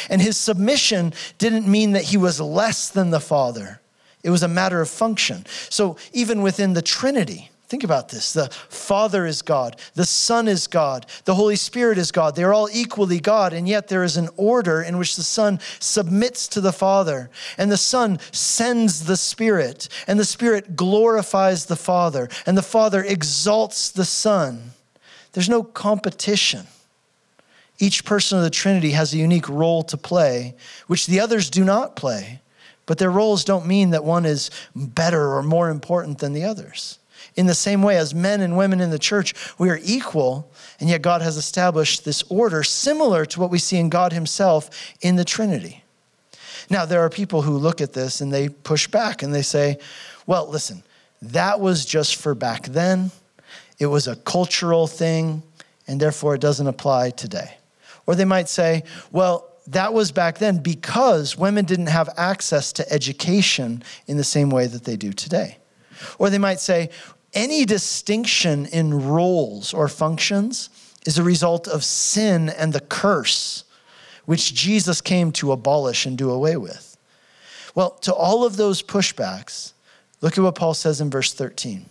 And 0.08 0.22
his 0.22 0.38
submission 0.38 1.14
didn't 1.40 1.68
mean 1.68 1.94
that 1.94 2.04
he 2.04 2.18
was 2.18 2.40
less 2.40 2.90
than 2.90 3.10
the 3.10 3.20
Father, 3.20 3.82
it 4.24 4.30
was 4.30 4.44
a 4.44 4.48
matter 4.48 4.82
of 4.82 4.90
function. 4.90 5.46
So 5.70 5.98
even 6.14 6.44
within 6.44 6.74
the 6.74 6.82
Trinity, 6.82 7.50
Think 7.68 7.84
about 7.84 8.08
this. 8.08 8.32
The 8.32 8.48
Father 8.70 9.26
is 9.26 9.42
God, 9.42 9.76
the 9.94 10.06
Son 10.06 10.48
is 10.48 10.68
God, 10.68 11.06
the 11.26 11.36
Holy 11.36 11.58
Spirit 11.58 11.98
is 11.98 12.14
God. 12.14 12.34
They're 12.36 12.54
all 12.54 12.70
equally 12.72 13.20
God, 13.20 13.52
and 13.52 13.68
yet 13.68 13.90
there 13.90 14.06
is 14.06 14.16
an 14.16 14.30
order 14.38 14.82
in 14.82 14.98
which 14.98 15.18
the 15.18 15.24
Son 15.24 15.60
submits 15.80 16.48
to 16.50 16.62
the 16.62 16.72
Father, 16.72 17.30
and 17.58 17.70
the 17.70 17.76
Son 17.76 18.20
sends 18.32 19.06
the 19.06 19.18
Spirit, 19.18 19.90
and 20.08 20.18
the 20.18 20.24
Spirit 20.24 20.78
glorifies 20.78 21.66
the 21.66 21.76
Father, 21.76 22.30
and 22.46 22.58
the 22.58 22.62
Father 22.62 23.04
exalts 23.04 23.90
the 23.90 24.06
Son. 24.06 24.72
There's 25.34 25.50
no 25.50 25.62
competition. 25.62 26.68
Each 27.80 28.06
person 28.06 28.38
of 28.38 28.46
the 28.46 28.50
Trinity 28.50 28.92
has 28.92 29.14
a 29.14 29.18
unique 29.18 29.50
role 29.50 29.84
to 29.84 29.98
play, 29.98 30.56
which 30.88 31.06
the 31.06 31.20
others 31.20 31.50
do 31.50 31.66
not 31.66 31.98
play. 31.98 32.42
But 32.86 32.98
their 32.98 33.12
roles 33.12 33.44
don't 33.44 33.68
mean 33.68 33.90
that 33.90 34.06
one 34.06 34.26
is 34.26 34.50
better 34.74 35.36
or 35.36 35.44
more 35.44 35.70
important 35.70 36.20
than 36.20 36.32
the 36.32 36.46
others. 36.46 36.98
In 37.38 37.46
the 37.46 37.56
same 37.56 37.84
way, 37.84 37.98
as 37.98 38.16
men 38.16 38.42
and 38.42 38.58
women 38.58 38.82
in 38.82 38.90
the 38.90 39.00
church, 39.00 39.34
we 39.60 39.70
are 39.70 39.80
equal, 39.84 40.52
and 40.80 40.90
yet 40.90 41.04
God 41.04 41.22
has 41.22 41.38
established 41.38 42.04
this 42.04 42.24
order 42.30 42.64
similar 42.64 43.26
to 43.28 43.40
what 43.40 43.52
we 43.52 43.60
see 43.60 43.78
in 43.78 43.90
God 43.90 44.12
Himself 44.12 44.72
in 45.02 45.16
the 45.16 45.24
Trinity. 45.24 45.84
Now, 46.70 46.86
there 46.86 47.02
are 47.02 47.10
people 47.10 47.44
who 47.44 47.58
look 47.58 47.80
at 47.80 47.94
this 47.94 48.20
and 48.20 48.34
they 48.34 48.50
push 48.50 48.88
back 48.88 49.22
and 49.22 49.34
they 49.34 49.44
say, 49.44 49.78
well, 50.26 50.50
listen, 50.50 50.84
that 51.22 51.60
was 51.60 51.86
just 51.86 52.16
for 52.16 52.36
back 52.36 52.66
then. 52.66 53.12
It 53.80 53.86
was 53.86 54.08
a 54.08 54.16
cultural 54.16 54.88
thing, 54.88 55.44
and 55.88 56.00
therefore 56.00 56.36
it 56.36 56.42
doesn't 56.42 56.68
apply 56.68 57.12
today. 57.12 57.58
Or 58.08 58.16
they 58.16 58.26
might 58.26 58.50
say, 58.50 58.84
well, 59.12 59.48
that 59.68 59.94
was 59.94 60.12
back 60.12 60.40
then 60.40 60.58
because 60.58 61.38
women 61.38 61.66
didn't 61.66 61.88
have 61.88 62.10
access 62.18 62.74
to 62.74 62.92
education 62.92 63.84
in 64.08 64.18
the 64.18 64.24
same 64.24 64.50
way 64.50 64.66
that 64.66 64.86
they 64.86 64.96
do 64.96 65.14
today. 65.14 65.58
Or 66.18 66.30
they 66.30 66.38
might 66.38 66.60
say, 66.60 66.90
any 67.34 67.66
distinction 67.66 68.66
in 68.68 69.08
roles 69.08 69.74
or 69.74 69.88
functions 69.88 70.70
is 71.06 71.18
a 71.18 71.24
result 71.24 71.68
of 71.68 71.84
sin 71.84 72.50
and 72.50 72.74
the 72.74 72.80
curse, 72.80 73.64
which 74.26 74.54
Jesus 74.54 75.02
came 75.02 75.32
to 75.34 75.52
abolish 75.52 76.06
and 76.06 76.18
do 76.18 76.30
away 76.30 76.58
with. 76.58 76.98
Well, 77.76 77.92
to 78.02 78.14
all 78.14 78.44
of 78.44 78.58
those 78.58 78.82
pushbacks, 78.82 79.74
look 80.22 80.38
at 80.38 80.44
what 80.44 80.56
Paul 80.56 80.74
says 80.74 81.00
in 81.00 81.10
verse 81.10 81.34
13. 81.34 81.86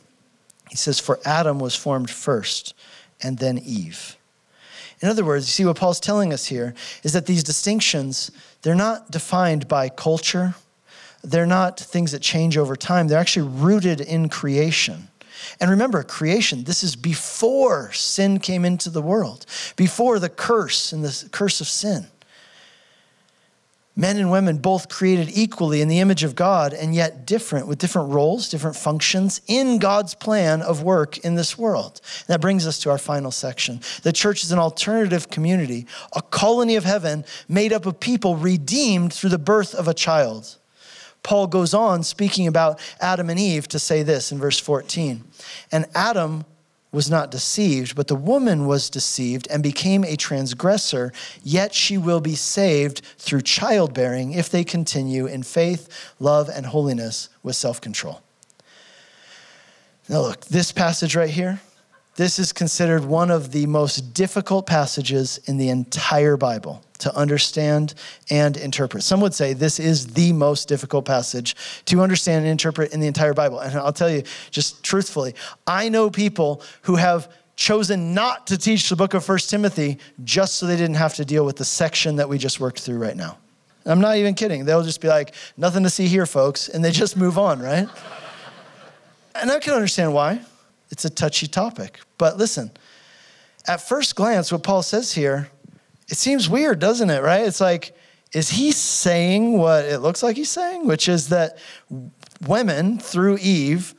He 0.69 0.77
says, 0.77 0.99
For 0.99 1.19
Adam 1.25 1.59
was 1.61 1.77
formed 1.77 2.11
first, 2.11 2.75
and 3.23 3.39
then 3.39 3.59
Eve. 3.59 4.17
In 5.01 5.09
other 5.09 5.25
words, 5.25 5.47
you 5.47 5.53
see 5.53 5.65
what 5.65 5.77
Paul's 5.77 6.01
telling 6.01 6.33
us 6.33 6.47
here 6.47 6.75
is 7.03 7.13
that 7.13 7.27
these 7.27 7.45
distinctions, 7.45 8.31
they're 8.63 8.75
not 8.75 9.11
defined 9.11 9.69
by 9.69 9.89
culture. 9.89 10.55
They're 11.23 11.47
not 11.47 11.79
things 11.79 12.13
that 12.13 12.23
change 12.23 12.57
over 12.57 12.77
time. 12.77 13.09
They're 13.09 13.19
actually 13.19 13.49
rooted 13.49 14.01
in 14.01 14.29
creation. 14.29 15.09
And 15.61 15.71
remember, 15.71 16.03
creation, 16.03 16.65
this 16.65 16.83
is 16.83 16.97
before 16.97 17.93
sin 17.93 18.39
came 18.39 18.65
into 18.65 18.91
the 18.91 19.03
world, 19.03 19.47
before 19.77 20.19
the 20.19 20.29
curse 20.29 20.93
and 20.93 21.05
the 21.05 21.29
curse 21.31 21.61
of 21.61 21.69
sin. 21.69 22.07
Men 23.99 24.19
and 24.19 24.31
women 24.31 24.59
both 24.59 24.91
created 24.91 25.31
equally 25.33 25.81
in 25.81 25.89
the 25.89 26.01
image 26.01 26.23
of 26.23 26.35
God 26.35 26.75
and 26.75 26.95
yet 26.95 27.25
different, 27.27 27.67
with 27.67 27.79
different 27.79 28.13
roles, 28.13 28.51
different 28.51 28.77
functions 28.77 29.41
in 29.47 29.79
God's 29.79 30.15
plan 30.15 30.61
of 30.61 30.83
work 30.83 31.17
in 31.19 31.35
this 31.35 31.57
world. 31.57 32.03
And 32.21 32.27
that 32.35 32.43
brings 32.43 32.67
us 32.67 32.79
to 32.81 32.91
our 32.91 32.99
final 32.99 33.31
section. 33.31 33.81
The 34.03 34.13
church 34.13 34.45
is 34.45 34.53
an 34.53 34.59
alternative 34.59 35.31
community, 35.31 35.87
a 36.15 36.21
colony 36.21 36.77
of 36.77 36.85
heaven 36.85 37.25
made 37.49 37.73
up 37.73 37.87
of 37.87 37.99
people 37.99 38.37
redeemed 38.37 39.15
through 39.15 39.31
the 39.31 39.39
birth 39.39 39.75
of 39.75 39.89
a 39.89 39.95
child. 39.95 40.59
Paul 41.27 41.49
goes 41.49 41.75
on 41.75 42.05
speaking 42.05 42.47
about 42.47 42.79
Adam 43.01 43.31
and 43.31 43.41
Eve 43.41 43.67
to 43.69 43.81
say 43.81 44.05
this 44.05 44.31
in 44.31 44.39
verse 44.39 44.61
14. 44.61 45.25
And 45.73 45.87
Adam 45.93 46.45
was 46.93 47.11
not 47.11 47.33
deceived, 47.33 47.97
but 47.97 48.07
the 48.07 48.15
woman 48.15 48.69
was 48.69 48.89
deceived 48.89 49.49
and 49.51 49.61
became 49.61 50.05
a 50.05 50.15
transgressor, 50.15 51.13
yet 51.43 51.75
she 51.75 51.99
will 51.99 52.21
be 52.21 52.37
saved 52.37 53.03
through 53.19 53.41
childbearing 53.41 54.35
if 54.35 54.49
they 54.49 54.63
continue 54.63 55.27
in 55.27 55.43
faith, 55.43 56.15
love, 56.21 56.49
and 56.49 56.67
holiness 56.67 57.29
with 57.43 57.57
self 57.57 57.81
control. 57.81 58.23
Now, 60.09 60.21
look, 60.21 60.45
this 60.45 60.71
passage 60.71 61.17
right 61.17 61.29
here, 61.29 61.61
this 62.17 62.39
is 62.39 62.53
considered 62.53 63.05
one 63.05 63.31
of 63.31 63.53
the 63.53 63.67
most 63.67 64.15
difficult 64.15 64.67
passages 64.67 65.39
in 65.47 65.59
the 65.59 65.69
entire 65.69 66.37
Bible 66.37 66.83
to 66.99 67.15
understand 67.15 67.93
and 68.31 68.57
interpret. 68.57 69.03
Some 69.03 69.21
would 69.21 69.35
say 69.35 69.53
this 69.53 69.79
is 69.79 70.09
the 70.09 70.33
most 70.33 70.67
difficult 70.67 71.05
passage 71.05 71.55
to 71.85 72.01
understand 72.01 72.45
and 72.45 72.51
interpret 72.51 72.95
in 72.95 73.01
the 73.01 73.07
entire 73.07 73.35
Bible. 73.35 73.61
And 73.61 73.77
I'll 73.77 73.93
tell 73.93 74.11
you, 74.11 74.23
just 74.51 74.83
truthfully, 74.83 75.35
I 75.67 75.91
know 75.91 76.09
people 76.09 76.63
who 76.83 76.97
have 76.97 77.31
chosen 77.55 78.15
not 78.15 78.47
to 78.47 78.57
teach 78.57 78.89
the 78.89 78.97
book 78.97 79.13
of 79.13 79.25
First 79.25 79.51
Timothy 79.51 79.99
just 80.25 80.55
so 80.57 80.67
they 80.67 80.77
didn't 80.77 80.97
have 80.97 81.15
to 81.15 81.25
deal 81.25 81.45
with 81.45 81.57
the 81.57 81.65
section 81.65 82.17
that 82.17 82.29
we 82.29 82.39
just 82.39 82.61
worked 82.61 82.81
through 82.81 82.99
right 82.99 83.17
now. 83.17 83.37
I'm 83.85 84.01
not 84.01 84.17
even 84.17 84.35
kidding. 84.35 84.65
They'll 84.65 84.83
just 84.83 85.01
be 85.01 85.09
like, 85.09 85.35
nothing 85.57 85.83
to 85.85 85.91
see 85.91 86.07
here, 86.07 86.27
folks, 86.27 86.69
and 86.69 86.85
they 86.85 86.91
just 86.91 87.17
move 87.17 87.39
on, 87.39 87.61
right? 87.61 87.89
and 89.35 89.51
I 89.51 89.59
can 89.61 89.75
understand 89.75 90.13
why 90.15 90.41
it's 90.97 91.05
a 91.05 91.11
touchy 91.11 91.47
topic. 91.47 92.01
But 92.17 92.39
listen, 92.39 92.71
at 93.67 93.83
first 93.83 94.17
glance, 94.17 94.51
what 94.51 94.63
Paul 94.63 94.83
says 94.83 95.13
here, 95.13 95.51
it 96.09 96.17
seems 96.17 96.49
weird, 96.49 96.79
doesn't 96.79 97.11
it, 97.11 97.23
right? 97.23 97.43
It's 97.43 97.61
like, 97.61 97.95
is 98.33 98.49
he 98.49 98.73
saying 98.73 99.59
what 99.59 99.85
it 99.85 99.99
looks 99.99 100.23
like 100.23 100.37
he's 100.37 100.49
saying, 100.49 100.87
which 100.87 101.07
is 101.07 101.29
that 101.29 101.59
women, 102.47 102.99
through 102.99 103.37
Eve, 103.43 103.95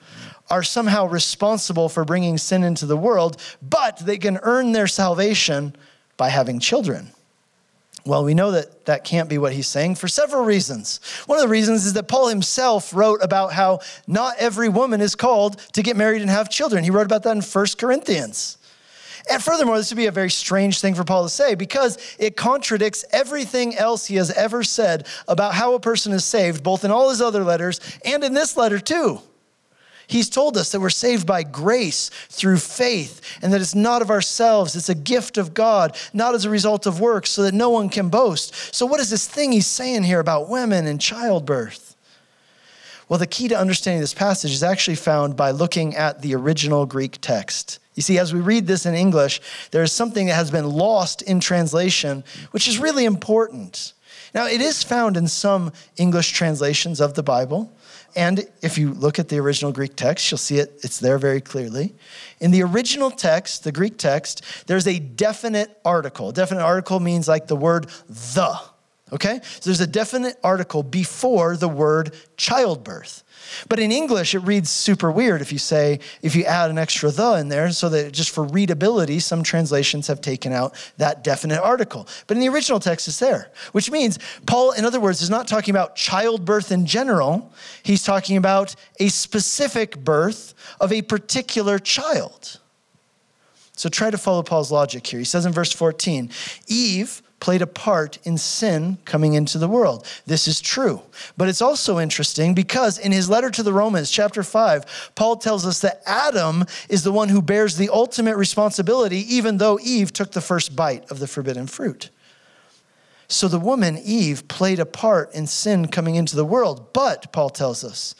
are 0.49 0.63
somehow 0.63 1.05
responsible 1.05 1.87
for 1.87 2.03
bringing 2.03 2.39
sin 2.39 2.63
into 2.63 2.87
the 2.87 2.97
world, 2.97 3.39
but 3.61 3.99
they 3.99 4.17
can 4.17 4.39
earn 4.41 4.71
their 4.71 4.87
salvation 4.87 5.75
by 6.17 6.29
having 6.29 6.59
children. 6.59 7.11
Well, 8.07 8.23
we 8.23 8.33
know 8.33 8.51
that 8.51 8.85
that 8.85 9.03
can't 9.03 9.27
be 9.27 9.37
what 9.37 9.51
he's 9.51 9.67
saying 9.67 9.95
for 9.95 10.07
several 10.07 10.45
reasons. 10.45 11.01
One 11.25 11.37
of 11.37 11.43
the 11.43 11.49
reasons 11.49 11.85
is 11.85 11.91
that 11.93 12.07
Paul 12.07 12.29
himself 12.29 12.93
wrote 12.93 13.19
about 13.21 13.51
how 13.51 13.81
not 14.07 14.37
every 14.39 14.69
woman 14.69 15.01
is 15.01 15.13
called 15.13 15.59
to 15.73 15.83
get 15.83 15.97
married 15.97 16.21
and 16.21 16.31
have 16.31 16.49
children. 16.49 16.85
He 16.85 16.89
wrote 16.89 17.05
about 17.05 17.23
that 17.23 17.35
in 17.35 17.41
1 17.41 17.65
Corinthians. 17.77 18.57
And 19.29 19.43
furthermore, 19.43 19.77
this 19.77 19.91
would 19.91 19.97
be 19.97 20.05
a 20.05 20.11
very 20.11 20.29
strange 20.29 20.79
thing 20.79 20.95
for 20.95 21.03
Paul 21.03 21.23
to 21.23 21.29
say 21.29 21.55
because 21.55 21.97
it 22.17 22.37
contradicts 22.37 23.03
everything 23.11 23.75
else 23.75 24.05
he 24.05 24.15
has 24.15 24.31
ever 24.31 24.63
said 24.63 25.05
about 25.27 25.53
how 25.53 25.73
a 25.73 25.79
person 25.81 26.13
is 26.13 26.23
saved, 26.23 26.63
both 26.63 26.85
in 26.85 26.91
all 26.91 27.09
his 27.09 27.21
other 27.21 27.43
letters 27.43 27.81
and 28.05 28.23
in 28.23 28.33
this 28.33 28.55
letter, 28.55 28.79
too. 28.79 29.19
He's 30.07 30.29
told 30.29 30.55
us 30.55 30.71
that 30.71 30.79
we're 30.79 30.89
saved 30.89 31.27
by 31.27 31.43
grace 31.43 32.09
through 32.29 32.57
faith 32.57 33.21
and 33.41 33.51
that 33.51 33.59
it's 33.59 33.75
not 33.75 34.01
of 34.01 34.09
ourselves, 34.09 34.75
it's 34.75 34.87
a 34.87 34.95
gift 34.95 35.37
of 35.37 35.53
God, 35.53 35.97
not 36.13 36.33
as 36.33 36.45
a 36.45 36.49
result 36.49 36.85
of 36.85 37.01
works, 37.01 37.29
so 37.29 37.43
that 37.43 37.53
no 37.53 37.69
one 37.69 37.89
can 37.89 38.07
boast. 38.07 38.73
So, 38.73 38.85
what 38.85 39.01
is 39.01 39.09
this 39.09 39.27
thing 39.27 39.51
he's 39.51 39.67
saying 39.67 40.03
here 40.03 40.21
about 40.21 40.49
women 40.49 40.87
and 40.87 40.99
childbirth? 41.01 41.95
Well, 43.09 43.19
the 43.19 43.27
key 43.27 43.49
to 43.49 43.57
understanding 43.57 44.01
this 44.01 44.13
passage 44.13 44.51
is 44.51 44.63
actually 44.63 44.95
found 44.95 45.35
by 45.35 45.51
looking 45.51 45.95
at 45.95 46.21
the 46.21 46.35
original 46.35 46.85
Greek 46.85 47.19
text. 47.21 47.79
You 47.95 48.03
see, 48.03 48.17
as 48.17 48.33
we 48.33 48.39
read 48.39 48.67
this 48.67 48.85
in 48.85 48.93
English, 48.93 49.41
there 49.71 49.83
is 49.83 49.91
something 49.91 50.27
that 50.27 50.35
has 50.35 50.51
been 50.51 50.69
lost 50.69 51.21
in 51.21 51.39
translation, 51.39 52.23
which 52.51 52.67
is 52.67 52.79
really 52.79 53.05
important. 53.05 53.93
Now, 54.33 54.45
it 54.45 54.61
is 54.61 54.83
found 54.83 55.17
in 55.17 55.27
some 55.27 55.71
English 55.97 56.31
translations 56.31 57.01
of 57.01 57.15
the 57.15 57.23
Bible. 57.23 57.71
And 58.17 58.47
if 58.63 58.79
you 58.79 58.95
look 58.95 59.19
at 59.19 59.29
the 59.29 59.37
original 59.37 59.71
Greek 59.71 59.95
text, 59.95 60.31
you'll 60.31 60.39
see 60.39 60.57
it, 60.57 60.79
it's 60.83 60.99
there 60.99 61.19
very 61.19 61.39
clearly. 61.39 61.93
In 62.39 62.49
the 62.49 62.63
original 62.63 63.11
text, 63.11 63.63
the 63.63 63.71
Greek 63.71 63.99
text, 63.99 64.43
there's 64.65 64.87
a 64.87 64.97
definite 64.97 65.79
article. 65.85 66.31
Definite 66.31 66.63
article 66.63 66.99
means 66.99 67.27
like 67.27 67.45
the 67.45 67.55
word 67.55 67.85
the, 68.09 68.59
okay? 69.11 69.39
So 69.43 69.69
there's 69.69 69.81
a 69.81 69.87
definite 69.87 70.37
article 70.43 70.83
before 70.83 71.55
the 71.57 71.67
word 71.67 72.13
childbirth. 72.35 73.23
But 73.69 73.79
in 73.79 73.91
English, 73.91 74.35
it 74.35 74.39
reads 74.39 74.69
super 74.69 75.11
weird 75.11 75.41
if 75.41 75.51
you 75.51 75.57
say, 75.57 75.99
if 76.21 76.35
you 76.35 76.43
add 76.43 76.69
an 76.69 76.77
extra 76.77 77.11
the 77.11 77.35
in 77.35 77.47
there, 77.49 77.71
so 77.71 77.89
that 77.89 78.11
just 78.11 78.31
for 78.31 78.43
readability, 78.43 79.19
some 79.19 79.43
translations 79.43 80.07
have 80.07 80.21
taken 80.21 80.51
out 80.51 80.75
that 80.97 81.23
definite 81.23 81.61
article. 81.61 82.07
But 82.27 82.37
in 82.37 82.41
the 82.41 82.49
original 82.49 82.79
text, 82.79 83.07
it's 83.07 83.19
there, 83.19 83.51
which 83.71 83.89
means 83.89 84.19
Paul, 84.45 84.71
in 84.71 84.85
other 84.85 84.99
words, 84.99 85.21
is 85.21 85.29
not 85.29 85.47
talking 85.47 85.71
about 85.73 85.95
childbirth 85.95 86.71
in 86.71 86.85
general. 86.85 87.53
He's 87.83 88.03
talking 88.03 88.37
about 88.37 88.75
a 88.99 89.09
specific 89.09 89.97
birth 89.97 90.53
of 90.79 90.91
a 90.91 91.01
particular 91.01 91.79
child. 91.79 92.59
So 93.77 93.89
try 93.89 94.09
to 94.09 94.17
follow 94.17 94.41
Paul's 94.41 94.71
logic 94.71 95.05
here. 95.05 95.19
He 95.19 95.25
says 95.25 95.45
in 95.45 95.53
verse 95.53 95.71
14, 95.71 96.31
Eve 96.67 97.21
played 97.39 97.61
a 97.61 97.67
part 97.67 98.17
in 98.23 98.37
sin 98.37 98.97
coming 99.05 99.33
into 99.33 99.57
the 99.57 99.67
world. 99.67 100.05
This 100.25 100.47
is 100.47 100.59
true. 100.59 101.01
But 101.37 101.49
it's 101.49 101.61
also 101.61 101.99
interesting 101.99 102.53
because 102.53 102.97
in 102.97 103.11
his 103.11 103.29
letter 103.29 103.49
to 103.51 103.63
the 103.63 103.73
Romans, 103.73 104.09
chapter 104.09 104.43
5, 104.43 105.11
Paul 105.15 105.35
tells 105.37 105.65
us 105.65 105.79
that 105.81 106.01
Adam 106.05 106.65
is 106.89 107.03
the 107.03 107.11
one 107.11 107.29
who 107.29 107.41
bears 107.41 107.77
the 107.77 107.89
ultimate 107.89 108.37
responsibility, 108.37 109.19
even 109.33 109.57
though 109.57 109.79
Eve 109.81 110.11
took 110.11 110.31
the 110.31 110.41
first 110.41 110.75
bite 110.75 111.09
of 111.11 111.19
the 111.19 111.27
forbidden 111.27 111.67
fruit. 111.67 112.09
So 113.27 113.47
the 113.47 113.59
woman, 113.59 113.99
Eve, 114.03 114.47
played 114.47 114.79
a 114.79 114.85
part 114.85 115.33
in 115.33 115.47
sin 115.47 115.89
coming 115.89 116.15
into 116.15 116.35
the 116.35 116.45
world. 116.45 116.93
But, 116.93 117.31
Paul 117.31 117.49
tells 117.49 117.83
us, 117.83 118.15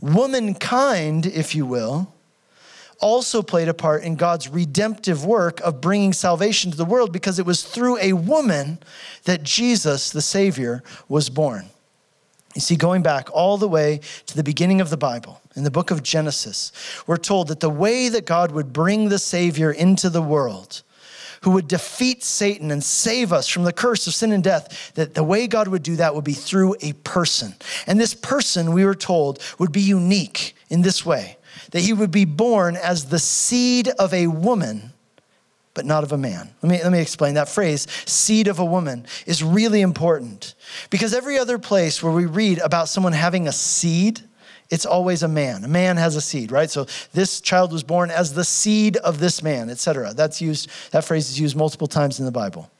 womankind, 0.00 1.26
if 1.26 1.54
you 1.54 1.66
will, 1.66 2.14
also 3.00 3.42
played 3.42 3.68
a 3.68 3.74
part 3.74 4.02
in 4.02 4.16
God's 4.16 4.48
redemptive 4.48 5.24
work 5.24 5.60
of 5.60 5.80
bringing 5.80 6.12
salvation 6.12 6.70
to 6.70 6.76
the 6.76 6.84
world 6.84 7.12
because 7.12 7.38
it 7.38 7.46
was 7.46 7.62
through 7.62 7.98
a 7.98 8.14
woman 8.14 8.78
that 9.24 9.42
Jesus, 9.42 10.10
the 10.10 10.22
Savior, 10.22 10.82
was 11.08 11.28
born. 11.28 11.66
You 12.54 12.60
see, 12.62 12.76
going 12.76 13.02
back 13.02 13.28
all 13.32 13.58
the 13.58 13.68
way 13.68 14.00
to 14.26 14.36
the 14.36 14.42
beginning 14.42 14.80
of 14.80 14.88
the 14.88 14.96
Bible, 14.96 15.42
in 15.56 15.64
the 15.64 15.70
book 15.70 15.90
of 15.90 16.02
Genesis, 16.02 16.72
we're 17.06 17.18
told 17.18 17.48
that 17.48 17.60
the 17.60 17.70
way 17.70 18.08
that 18.08 18.24
God 18.24 18.50
would 18.52 18.72
bring 18.72 19.10
the 19.10 19.18
Savior 19.18 19.70
into 19.70 20.08
the 20.08 20.22
world, 20.22 20.82
who 21.42 21.50
would 21.50 21.68
defeat 21.68 22.24
Satan 22.24 22.70
and 22.70 22.82
save 22.82 23.30
us 23.30 23.46
from 23.46 23.64
the 23.64 23.74
curse 23.74 24.06
of 24.06 24.14
sin 24.14 24.32
and 24.32 24.42
death, 24.42 24.92
that 24.94 25.12
the 25.12 25.22
way 25.22 25.46
God 25.46 25.68
would 25.68 25.82
do 25.82 25.96
that 25.96 26.14
would 26.14 26.24
be 26.24 26.32
through 26.32 26.76
a 26.80 26.94
person. 26.94 27.54
And 27.86 28.00
this 28.00 28.14
person, 28.14 28.72
we 28.72 28.86
were 28.86 28.94
told, 28.94 29.38
would 29.58 29.70
be 29.70 29.82
unique 29.82 30.56
in 30.70 30.80
this 30.80 31.04
way 31.04 31.35
that 31.70 31.80
he 31.80 31.92
would 31.92 32.10
be 32.10 32.24
born 32.24 32.76
as 32.76 33.06
the 33.06 33.18
seed 33.18 33.88
of 33.88 34.12
a 34.12 34.26
woman, 34.26 34.92
but 35.74 35.84
not 35.84 36.04
of 36.04 36.12
a 36.12 36.18
man. 36.18 36.50
Let 36.62 36.70
me, 36.70 36.82
let 36.82 36.92
me 36.92 37.00
explain 37.00 37.34
that 37.34 37.48
phrase, 37.48 37.86
seed 38.06 38.48
of 38.48 38.58
a 38.58 38.64
woman, 38.64 39.06
is 39.26 39.42
really 39.42 39.82
important 39.82 40.54
because 40.90 41.12
every 41.14 41.38
other 41.38 41.58
place 41.58 42.02
where 42.02 42.12
we 42.12 42.26
read 42.26 42.58
about 42.58 42.88
someone 42.88 43.12
having 43.12 43.46
a 43.46 43.52
seed, 43.52 44.20
it's 44.70 44.86
always 44.86 45.22
a 45.22 45.28
man. 45.28 45.64
A 45.64 45.68
man 45.68 45.96
has 45.96 46.16
a 46.16 46.20
seed, 46.20 46.50
right? 46.50 46.70
So 46.70 46.86
this 47.12 47.40
child 47.40 47.72
was 47.72 47.82
born 47.82 48.10
as 48.10 48.34
the 48.34 48.44
seed 48.44 48.96
of 48.96 49.20
this 49.20 49.42
man, 49.42 49.70
etc. 49.70 50.12
That's 50.14 50.40
used, 50.40 50.70
that 50.92 51.04
phrase 51.04 51.28
is 51.28 51.38
used 51.38 51.56
multiple 51.56 51.86
times 51.86 52.18
in 52.18 52.24
the 52.24 52.32
Bible. 52.32 52.70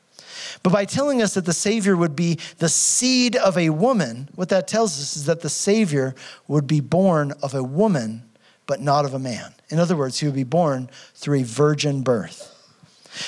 But 0.62 0.72
by 0.72 0.84
telling 0.84 1.22
us 1.22 1.34
that 1.34 1.45
the 1.45 1.53
Savior 1.53 1.97
would 1.97 2.16
be 2.16 2.39
the 2.59 2.68
seed 2.68 3.37
of 3.37 3.59
a 3.59 3.70
woman, 3.70 4.28
what 4.34 4.49
that 4.49 4.68
tells 4.68 4.99
us 4.99 5.16
is 5.16 5.26
that 5.26 5.41
the 5.41 5.49
Savior 5.49 6.14
would 6.49 6.66
be 6.66 6.80
born 6.80 7.32
of 7.43 7.55
a 7.55 7.62
woman 7.62 8.22
but 8.67 8.81
not 8.81 9.05
of 9.05 9.14
a 9.14 9.19
man. 9.19 9.55
In 9.69 9.79
other 9.79 9.97
words, 9.97 10.19
he 10.19 10.27
would 10.27 10.35
be 10.35 10.45
born 10.45 10.91
through 11.14 11.41
a 11.41 11.45
virgin 11.45 12.03
birth. 12.03 12.53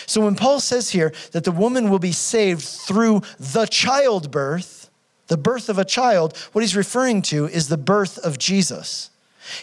So 0.07 0.21
when 0.21 0.35
Paul 0.35 0.61
says 0.61 0.91
here 0.91 1.13
that 1.33 1.45
the 1.45 1.53
woman 1.53 1.89
will 1.89 1.99
be 1.99 2.13
saved 2.13 2.63
through 2.63 3.23
the 3.39 3.67
childbirth, 3.67 4.91
the 5.29 5.37
birth 5.37 5.69
of 5.69 5.79
a 5.79 5.85
child, 5.85 6.37
what 6.53 6.63
he's 6.63 6.77
referring 6.77 7.23
to 7.23 7.47
is 7.47 7.69
the 7.69 7.79
birth 7.79 8.19
of 8.19 8.39
Jesus. 8.39 9.11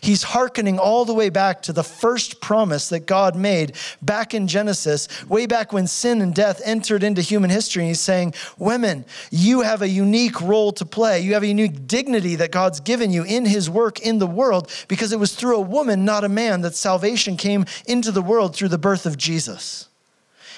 He's 0.01 0.23
hearkening 0.23 0.79
all 0.79 1.05
the 1.05 1.13
way 1.13 1.29
back 1.29 1.61
to 1.63 1.73
the 1.73 1.83
first 1.83 2.41
promise 2.41 2.89
that 2.89 3.05
God 3.05 3.36
made 3.36 3.75
back 4.01 4.33
in 4.33 4.47
Genesis, 4.47 5.07
way 5.27 5.45
back 5.45 5.73
when 5.73 5.88
sin 5.88 6.21
and 6.21 6.33
death 6.33 6.61
entered 6.63 7.03
into 7.03 7.21
human 7.21 7.49
history. 7.49 7.83
And 7.83 7.89
he's 7.89 7.99
saying, 7.99 8.33
Women, 8.57 9.05
you 9.31 9.61
have 9.61 9.81
a 9.81 9.89
unique 9.89 10.39
role 10.41 10.71
to 10.73 10.86
play. 10.86 11.21
You 11.21 11.33
have 11.33 11.43
a 11.43 11.47
unique 11.47 11.88
dignity 11.88 12.36
that 12.36 12.51
God's 12.51 12.79
given 12.79 13.11
you 13.11 13.23
in 13.23 13.45
his 13.45 13.69
work 13.69 13.99
in 13.99 14.19
the 14.19 14.27
world 14.27 14.71
because 14.88 15.11
it 15.11 15.19
was 15.19 15.36
through 15.36 15.57
a 15.57 15.61
woman, 15.61 16.05
not 16.05 16.23
a 16.23 16.29
man, 16.29 16.61
that 16.61 16.75
salvation 16.75 17.38
came 17.38 17.65
into 17.88 18.11
the 18.11 18.21
world 18.21 18.55
through 18.55 18.69
the 18.69 18.77
birth 18.77 19.05
of 19.05 19.17
Jesus. 19.17 19.88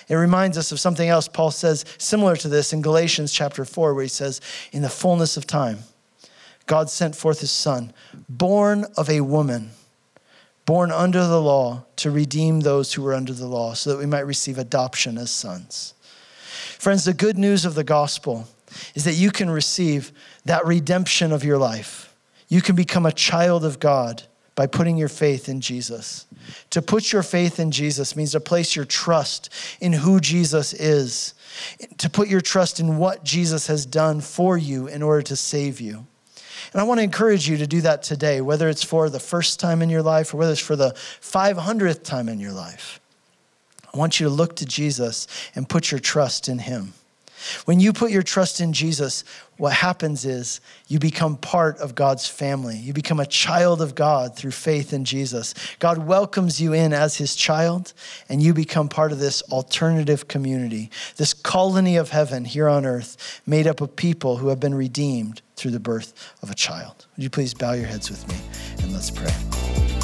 It 0.10 0.16
reminds 0.16 0.58
us 0.58 0.72
of 0.72 0.80
something 0.80 1.10
else 1.10 1.28
Paul 1.28 1.52
says 1.52 1.84
similar 1.98 2.36
to 2.38 2.48
this 2.48 2.72
in 2.72 2.82
Galatians 2.82 3.34
chapter 3.34 3.66
4, 3.66 3.94
where 3.94 4.04
he 4.04 4.10
says, 4.10 4.40
In 4.72 4.82
the 4.82 4.90
fullness 4.90 5.36
of 5.36 5.46
time, 5.46 5.80
God 6.68 6.90
sent 6.90 7.16
forth 7.16 7.40
his 7.40 7.52
son, 7.52 7.94
born 8.30 8.86
of 8.96 9.10
a 9.10 9.22
woman, 9.22 9.72
born 10.66 10.92
under 10.92 11.26
the 11.26 11.42
law, 11.42 11.86
to 11.96 12.12
redeem 12.12 12.60
those 12.60 12.94
who 12.94 13.02
were 13.02 13.14
under 13.14 13.34
the 13.34 13.48
law, 13.48 13.74
so 13.74 13.90
that 13.90 14.00
we 14.00 14.06
might 14.06 14.28
receive 14.28 14.58
adoption 14.58 15.18
as 15.18 15.32
sons. 15.32 15.94
Friends, 16.78 17.06
the 17.06 17.14
good 17.14 17.38
news 17.38 17.66
of 17.66 17.74
the 17.74 17.84
gospel 17.84 18.48
is 18.94 19.06
that 19.06 19.14
you 19.14 19.32
can 19.32 19.50
receive 19.50 20.12
that 20.46 20.66
redemption 20.66 21.32
of 21.32 21.44
your 21.44 21.58
life. 21.58 22.14
You 22.50 22.62
can 22.62 22.76
become 22.76 23.06
a 23.06 23.12
child 23.12 23.66
of 23.66 23.80
God 23.80 24.24
by 24.56 24.68
putting 24.68 24.98
your 24.98 25.08
faith 25.08 25.48
in 25.48 25.62
Jesus. 25.62 26.26
To 26.72 26.82
put 26.82 27.14
your 27.14 27.24
faith 27.24 27.60
in 27.60 27.72
Jesus 27.72 28.16
means 28.16 28.32
to 28.32 28.40
place 28.40 28.76
your 28.76 28.86
trust 28.86 29.50
in 29.80 29.94
who 29.94 30.20
Jesus 30.20 30.74
is, 30.74 31.34
to 31.98 32.10
put 32.10 32.28
your 32.28 32.42
trust 32.42 32.80
in 32.80 32.98
what 32.98 33.24
Jesus 33.24 33.68
has 33.68 33.86
done 33.86 34.20
for 34.20 34.58
you 34.58 34.88
in 34.88 35.02
order 35.02 35.22
to 35.24 35.36
save 35.36 35.80
you. 35.80 36.06
And 36.74 36.82
I 36.82 36.84
want 36.84 37.00
to 37.00 37.04
encourage 37.04 37.48
you 37.48 37.58
to 37.58 37.68
do 37.68 37.82
that 37.82 38.04
today, 38.04 38.42
whether 38.42 38.70
it's 38.70 38.84
for 38.84 39.10
the 39.10 39.20
first 39.20 39.60
time 39.60 39.82
in 39.82 39.90
your 39.90 40.02
life 40.02 40.34
or 40.34 40.38
whether 40.38 40.52
it's 40.52 40.62
for 40.62 40.76
the 40.76 40.92
500th 41.22 42.04
time 42.04 42.30
in 42.30 42.40
your 42.40 42.52
life. 42.52 43.00
I 43.94 43.98
want 43.98 44.20
you 44.20 44.28
to 44.28 44.34
look 44.34 44.56
to 44.58 44.66
Jesus 44.66 45.28
and 45.56 45.68
put 45.68 45.92
your 45.92 46.00
trust 46.00 46.50
in 46.50 46.60
Him. 46.60 46.94
When 47.66 47.80
you 47.80 47.94
put 47.94 48.12
your 48.12 48.24
trust 48.24 48.62
in 48.62 48.74
Jesus, 48.74 49.24
what 49.58 49.74
happens 49.74 50.26
is 50.26 50.62
you 50.88 51.00
become 51.00 51.38
part 51.38 51.78
of 51.80 51.96
God's 51.96 52.28
family. 52.28 52.78
You 52.78 52.94
become 52.94 53.20
a 53.20 53.26
child 53.26 53.82
of 53.82 53.96
God 53.96 54.36
through 54.36 54.52
faith 54.52 54.94
in 54.94 55.06
Jesus. 55.06 55.54
God 55.80 56.00
welcomes 56.00 56.62
you 56.62 56.74
in 56.74 56.94
as 56.94 57.18
his 57.18 57.36
child, 57.36 57.94
and 58.30 58.42
you 58.42 58.54
become 58.54 58.88
part 58.88 59.12
of 59.12 59.20
this 59.20 59.42
alternative 59.44 60.28
community, 60.28 60.92
this 61.18 61.34
colony 61.34 61.98
of 61.98 62.10
heaven 62.10 62.46
here 62.46 62.68
on 62.68 62.86
earth, 62.86 63.42
made 63.46 63.68
up 63.68 63.82
of 63.82 63.96
people 63.96 64.38
who 64.38 64.50
have 64.50 64.60
been 64.60 64.76
redeemed 64.76 65.42
through 65.56 65.72
the 65.72 65.80
birth 65.80 66.14
of 66.42 66.52
a 66.52 66.56
child. 66.56 67.08
Would 67.16 67.24
you 67.24 67.30
please 67.30 67.54
bow 67.54 67.74
your 67.74 67.88
heads 67.88 68.10
with 68.10 68.28
me 68.28 68.36
and 68.84 68.94
let's 68.94 69.10
pray. 69.10 69.97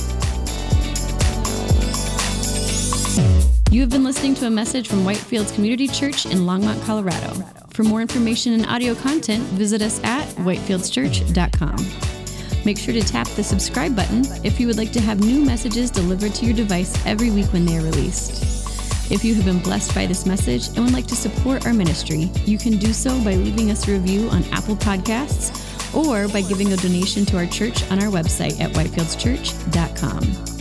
You 3.73 3.81
have 3.81 3.89
been 3.89 4.03
listening 4.03 4.35
to 4.35 4.45
a 4.45 4.51
message 4.51 4.87
from 4.87 4.99
Whitefields 4.99 5.51
Community 5.55 5.87
Church 5.87 6.27
in 6.27 6.41
Longmont, 6.41 6.85
Colorado. 6.85 7.33
For 7.71 7.81
more 7.81 8.01
information 8.01 8.53
and 8.53 8.67
audio 8.67 8.93
content, 8.93 9.41
visit 9.45 9.81
us 9.81 9.99
at 10.03 10.27
whitefieldschurch.com. 10.45 12.65
Make 12.65 12.77
sure 12.77 12.93
to 12.93 13.01
tap 13.01 13.27
the 13.29 13.43
subscribe 13.43 13.95
button 13.95 14.25
if 14.45 14.59
you 14.59 14.67
would 14.67 14.77
like 14.77 14.91
to 14.91 15.01
have 15.01 15.21
new 15.21 15.43
messages 15.43 15.89
delivered 15.89 16.35
to 16.35 16.45
your 16.45 16.53
device 16.53 17.03
every 17.03 17.31
week 17.31 17.47
when 17.47 17.65
they 17.65 17.79
are 17.79 17.81
released. 17.81 19.11
If 19.11 19.25
you 19.25 19.33
have 19.33 19.45
been 19.45 19.57
blessed 19.57 19.95
by 19.95 20.05
this 20.05 20.27
message 20.27 20.67
and 20.67 20.85
would 20.85 20.93
like 20.93 21.07
to 21.07 21.15
support 21.15 21.65
our 21.65 21.73
ministry, 21.73 22.29
you 22.45 22.59
can 22.59 22.77
do 22.77 22.93
so 22.93 23.09
by 23.23 23.33
leaving 23.33 23.71
us 23.71 23.87
a 23.87 23.93
review 23.93 24.29
on 24.29 24.43
Apple 24.51 24.75
Podcasts 24.75 25.49
or 25.95 26.27
by 26.27 26.41
giving 26.41 26.73
a 26.73 26.77
donation 26.77 27.25
to 27.25 27.37
our 27.37 27.47
church 27.47 27.89
on 27.89 28.03
our 28.03 28.11
website 28.11 28.61
at 28.61 28.71
whitefieldschurch.com. 28.73 30.52